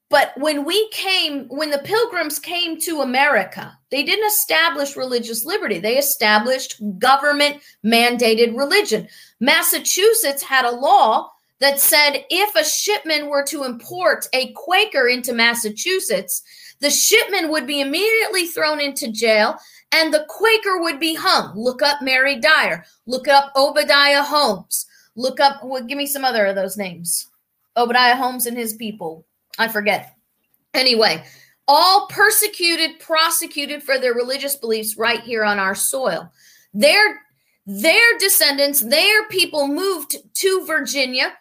But 0.09 0.31
when 0.37 0.63
we 0.63 0.89
came, 0.91 1.49
when 1.49 1.69
the 1.69 1.79
pilgrims 1.79 2.39
came 2.39 2.79
to 2.81 3.01
America, 3.01 3.77
they 3.91 4.03
didn't 4.03 4.27
establish 4.27 4.95
religious 4.95 5.43
liberty. 5.43 5.79
They 5.79 5.97
established 5.97 6.81
government 6.97 7.61
mandated 7.85 8.57
religion. 8.57 9.09
Massachusetts 9.41 10.41
had 10.41 10.63
a 10.63 10.71
law 10.71 11.29
that 11.59 11.79
said 11.79 12.23
if 12.29 12.55
a 12.55 12.63
shipment 12.63 13.27
were 13.27 13.43
to 13.43 13.65
import 13.65 14.27
a 14.31 14.53
Quaker 14.53 15.09
into 15.09 15.33
Massachusetts, 15.33 16.41
the 16.79 16.89
shipment 16.89 17.49
would 17.49 17.67
be 17.67 17.81
immediately 17.81 18.47
thrown 18.47 18.79
into 18.79 19.11
jail 19.11 19.57
and 19.91 20.13
the 20.13 20.25
Quaker 20.27 20.81
would 20.81 20.99
be 20.99 21.15
hung. 21.15 21.57
Look 21.57 21.81
up 21.81 22.01
Mary 22.01 22.39
Dyer, 22.39 22.85
look 23.05 23.27
up 23.27 23.51
Obadiah 23.55 24.23
Holmes, 24.23 24.85
look 25.15 25.39
up, 25.39 25.63
well, 25.63 25.83
give 25.83 25.97
me 25.97 26.05
some 26.05 26.25
other 26.25 26.45
of 26.45 26.55
those 26.55 26.77
names. 26.77 27.29
Obadiah 27.75 28.15
Holmes 28.15 28.45
and 28.45 28.57
his 28.57 28.73
people. 28.73 29.25
I 29.57 29.67
forget. 29.67 30.15
Anyway, 30.73 31.23
all 31.67 32.07
persecuted, 32.07 32.99
prosecuted 32.99 33.83
for 33.83 33.97
their 33.97 34.13
religious 34.13 34.55
beliefs 34.55 34.97
right 34.97 35.21
here 35.21 35.43
on 35.43 35.59
our 35.59 35.75
soil. 35.75 36.31
Their 36.73 37.21
their 37.65 38.17
descendants, 38.17 38.79
their 38.79 39.27
people 39.27 39.67
moved 39.67 40.15
to 40.35 40.65
Virginia 40.65 41.33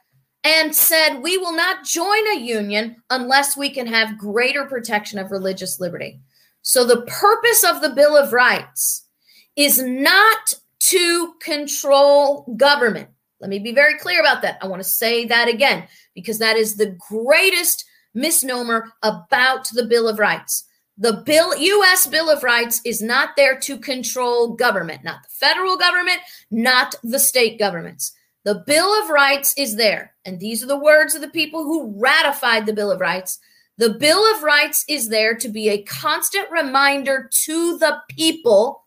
and 0.46 0.74
said, 0.74 1.18
We 1.22 1.36
will 1.38 1.54
not 1.54 1.84
join 1.84 2.26
a 2.28 2.38
union 2.38 2.96
unless 3.10 3.56
we 3.56 3.68
can 3.68 3.88
have 3.88 4.16
greater 4.16 4.64
protection 4.64 5.18
of 5.18 5.32
religious 5.32 5.80
liberty. 5.80 6.20
So, 6.62 6.86
the 6.86 7.02
purpose 7.02 7.64
of 7.64 7.82
the 7.82 7.90
Bill 7.90 8.16
of 8.16 8.32
Rights 8.32 9.08
is 9.56 9.82
not 9.82 10.54
to 10.80 11.34
control 11.42 12.54
government. 12.56 13.08
Let 13.40 13.50
me 13.50 13.58
be 13.58 13.72
very 13.72 13.98
clear 13.98 14.20
about 14.20 14.40
that. 14.42 14.58
I 14.62 14.68
want 14.68 14.80
to 14.80 14.88
say 14.88 15.24
that 15.26 15.48
again 15.48 15.88
because 16.14 16.38
that 16.38 16.56
is 16.56 16.76
the 16.76 16.96
greatest 17.10 17.84
misnomer 18.14 18.92
about 19.02 19.68
the 19.70 19.84
Bill 19.84 20.08
of 20.08 20.20
Rights. 20.20 20.64
The 20.96 21.22
bill 21.26 21.54
US 21.54 22.06
Bill 22.06 22.30
of 22.30 22.42
Rights 22.42 22.80
is 22.86 23.02
not 23.02 23.30
there 23.36 23.58
to 23.60 23.78
control 23.78 24.54
government, 24.54 25.04
not 25.04 25.22
the 25.24 25.28
federal 25.28 25.76
government, 25.76 26.20
not 26.50 26.94
the 27.02 27.18
state 27.18 27.58
governments. 27.58 28.12
The 28.46 28.62
Bill 28.64 29.02
of 29.02 29.10
Rights 29.10 29.54
is 29.58 29.74
there, 29.74 30.14
and 30.24 30.38
these 30.38 30.62
are 30.62 30.68
the 30.68 30.78
words 30.78 31.16
of 31.16 31.20
the 31.20 31.26
people 31.26 31.64
who 31.64 31.92
ratified 31.96 32.64
the 32.64 32.72
Bill 32.72 32.92
of 32.92 33.00
Rights. 33.00 33.40
The 33.76 33.90
Bill 33.90 34.20
of 34.36 34.44
Rights 34.44 34.84
is 34.88 35.08
there 35.08 35.34
to 35.34 35.48
be 35.48 35.68
a 35.68 35.82
constant 35.82 36.48
reminder 36.52 37.28
to 37.46 37.76
the 37.76 37.98
people 38.08 38.84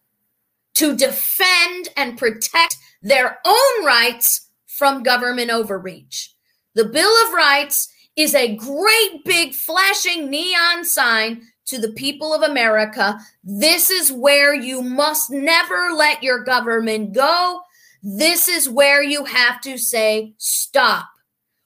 to 0.76 0.95
defend 0.95 1.89
and 1.97 2.18
protect 2.18 2.78
their 3.01 3.39
own 3.43 3.86
rights 3.86 4.47
from 4.66 5.03
government 5.03 5.51
overreach. 5.51 6.34
The 6.76 6.86
Bill 6.86 7.12
of 7.28 7.34
Rights 7.34 7.91
is 8.16 8.34
a 8.34 8.55
great 8.55 9.26
big 9.26 9.53
flashing 9.53 10.30
neon 10.30 10.86
sign 10.86 11.41
to 11.66 11.80
the 11.80 11.91
people 11.91 12.34
of 12.34 12.43
America. 12.43 13.20
This 13.43 13.89
is 13.89 14.10
where 14.10 14.53
you 14.53 14.82
must 14.82 15.30
never 15.30 15.89
let 15.93 16.24
your 16.24 16.45
government 16.45 17.12
go. 17.12 17.60
This 18.02 18.47
is 18.47 18.70
where 18.70 19.04
you 19.04 19.26
have 19.26 19.62
to 19.62 19.78
say, 19.78 20.34
stop. 20.38 21.08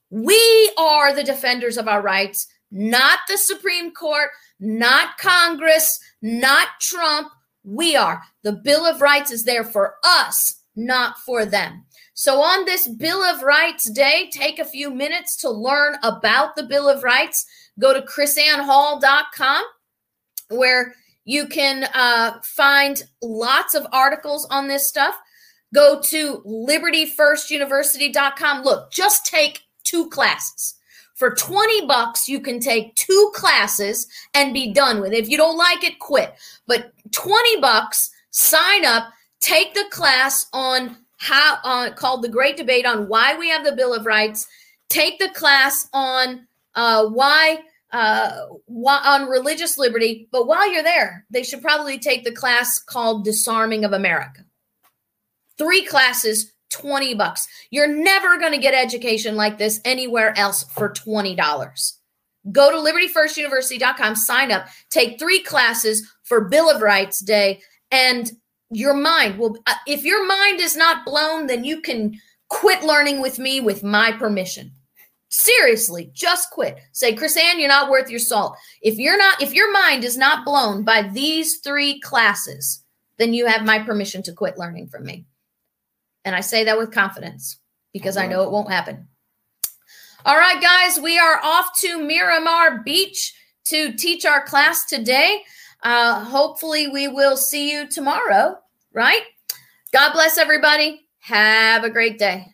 We 0.10 0.72
are 0.78 1.14
the 1.14 1.24
defenders 1.24 1.78
of 1.78 1.88
our 1.88 2.02
rights, 2.02 2.48
not 2.72 3.20
the 3.28 3.38
Supreme 3.38 3.92
Court, 3.92 4.30
not 4.60 5.18
Congress, 5.18 6.00
not 6.22 6.68
Trump. 6.82 7.30
We 7.64 7.96
are. 7.96 8.22
The 8.44 8.54
Bill 8.54 8.86
of 8.86 9.02
Rights 9.02 9.32
is 9.32 9.44
there 9.44 9.64
for 9.64 9.96
us 10.04 10.64
not 10.76 11.18
for 11.20 11.46
them. 11.46 11.86
So, 12.14 12.42
on 12.42 12.66
this 12.66 12.88
Bill 12.88 13.24
of 13.24 13.42
Rights 13.42 13.90
Day, 13.90 14.30
take 14.32 14.60
a 14.60 14.66
few 14.66 14.92
minutes 14.92 15.38
to 15.38 15.50
learn 15.50 15.96
about 16.04 16.56
the 16.56 16.64
Bill 16.64 16.88
of 16.90 17.04
Rights. 17.04 17.46
Go 17.80 17.94
to 17.94 18.02
krisannehall.com 18.02 19.64
where 20.50 20.94
you 21.26 21.48
can 21.48 21.86
uh, 21.94 22.40
find 22.44 23.04
lots 23.22 23.74
of 23.74 23.88
articles 23.92 24.46
on 24.52 24.68
this 24.68 24.88
stuff. 24.88 25.16
Go 25.74 26.00
to 26.02 26.42
libertyfirstuniversity.com. 26.46 28.64
Look, 28.64 28.92
just 28.92 29.26
take 29.26 29.64
two 29.84 30.08
classes. 30.10 30.76
For 31.16 31.36
20 31.36 31.86
bucks, 31.86 32.28
you 32.28 32.40
can 32.40 32.60
take 32.60 32.96
two 32.96 33.32
classes 33.36 34.08
and 34.34 34.54
be 34.54 34.74
done 34.74 35.00
with 35.00 35.14
it. 35.14 35.20
If 35.20 35.30
you 35.30 35.38
don't 35.38 35.58
like 35.58 35.84
it, 35.84 36.00
quit. 36.00 36.34
But 36.68 36.92
20 37.12 37.62
bucks, 37.62 38.10
sign 38.32 38.86
up, 38.86 39.10
take 39.40 39.74
the 39.74 39.86
class 39.92 40.48
on 40.54 40.98
how 41.18 41.58
uh, 41.64 41.92
called 41.92 42.24
the 42.24 42.30
Great 42.30 42.58
Debate 42.58 42.86
on 42.86 43.08
why 43.08 43.38
we 43.38 43.50
have 43.50 43.64
the 43.64 43.76
Bill 43.76 43.94
of 43.94 44.06
Rights. 44.06 44.48
Take 44.90 45.20
the 45.20 45.30
class 45.30 45.88
on 45.94 46.48
uh, 46.76 47.08
why 47.08 47.60
uh, 47.92 48.48
on 48.68 49.28
religious 49.28 49.78
liberty. 49.78 50.28
But 50.32 50.48
while 50.48 50.72
you're 50.72 50.84
there, 50.84 51.26
they 51.30 51.44
should 51.44 51.62
probably 51.62 52.00
take 52.00 52.24
the 52.24 52.34
class 52.34 52.80
called 52.80 53.24
Disarming 53.24 53.86
of 53.86 53.94
America. 53.94 54.44
Three 55.58 55.86
classes, 55.86 56.54
20 56.70 57.14
bucks. 57.14 57.48
You're 57.70 57.88
never 57.88 58.38
going 58.38 58.52
to 58.52 58.58
get 58.58 58.74
education 58.74 59.36
like 59.36 59.58
this 59.58 59.80
anywhere 59.86 60.38
else 60.38 60.64
for 60.64 60.90
$20. 60.90 61.94
Go 62.52 62.72
to 62.72 62.92
libertyfirstuniversity.com, 62.92 64.16
sign 64.16 64.52
up, 64.52 64.66
take 64.90 65.18
three 65.18 65.42
classes 65.42 66.12
for 66.24 66.50
Bill 66.50 66.70
of 66.70 66.82
Rights 66.82 67.20
Day, 67.20 67.62
and 67.92 68.32
your 68.70 68.94
mind 68.94 69.38
will, 69.38 69.58
uh, 69.68 69.76
if 69.88 70.04
your 70.04 70.26
mind 70.26 70.60
is 70.60 70.76
not 70.76 71.06
blown, 71.06 71.48
then 71.48 71.64
you 71.64 71.80
can 71.80 72.20
quit 72.50 72.84
learning 72.84 73.22
with 73.22 73.40
me 73.40 73.62
with 73.62 73.84
my 73.84 74.12
permission. 74.12 74.72
Seriously, 75.30 76.12
just 76.14 76.52
quit. 76.52 76.80
Say, 76.92 77.16
KrisAnne, 77.16 77.60
you're 77.60 77.68
not 77.68 77.90
worth 77.90 78.10
your 78.10 78.20
salt. 78.20 78.56
If 78.82 78.98
you're 78.98 79.18
not, 79.18 79.42
if 79.42 79.54
your 79.54 79.72
mind 79.72 80.04
is 80.04 80.18
not 80.18 80.46
blown 80.46 80.84
by 80.84 81.10
these 81.14 81.58
three 81.58 82.00
classes, 82.02 82.84
then 83.18 83.34
you 83.34 83.48
have 83.48 83.66
my 83.66 83.80
permission 83.80 84.22
to 84.24 84.34
quit 84.34 84.58
learning 84.58 84.88
from 84.90 85.06
me. 85.06 85.26
And 86.26 86.36
I 86.36 86.42
say 86.42 86.64
that 86.64 86.78
with 86.78 86.92
confidence 86.92 87.60
because. 87.92 88.18
I 88.18 88.28
know 88.28 88.44
it 88.44 88.52
won't 88.52 88.72
happen. 88.72 89.08
All 90.26 90.38
right, 90.38 90.62
guys, 90.62 91.00
we 91.00 91.20
are 91.20 91.40
off 91.44 91.78
to 91.80 92.02
Miramar 92.02 92.82
Beach 92.84 93.34
to 93.66 93.94
teach 93.94 94.26
our 94.26 94.46
class 94.46 94.86
today. 94.86 95.44
Uh, 95.84 96.24
hopefully, 96.24 96.88
we 96.88 97.10
will 97.10 97.36
see 97.36 97.72
you 97.72 97.88
tomorrow, 97.88 98.58
right? 98.94 99.24
God 99.92 100.14
bless 100.14 100.38
everybody. 100.38 101.08
Have 101.20 101.84
a 101.84 101.90
great 101.90 102.18
day. 102.18 102.53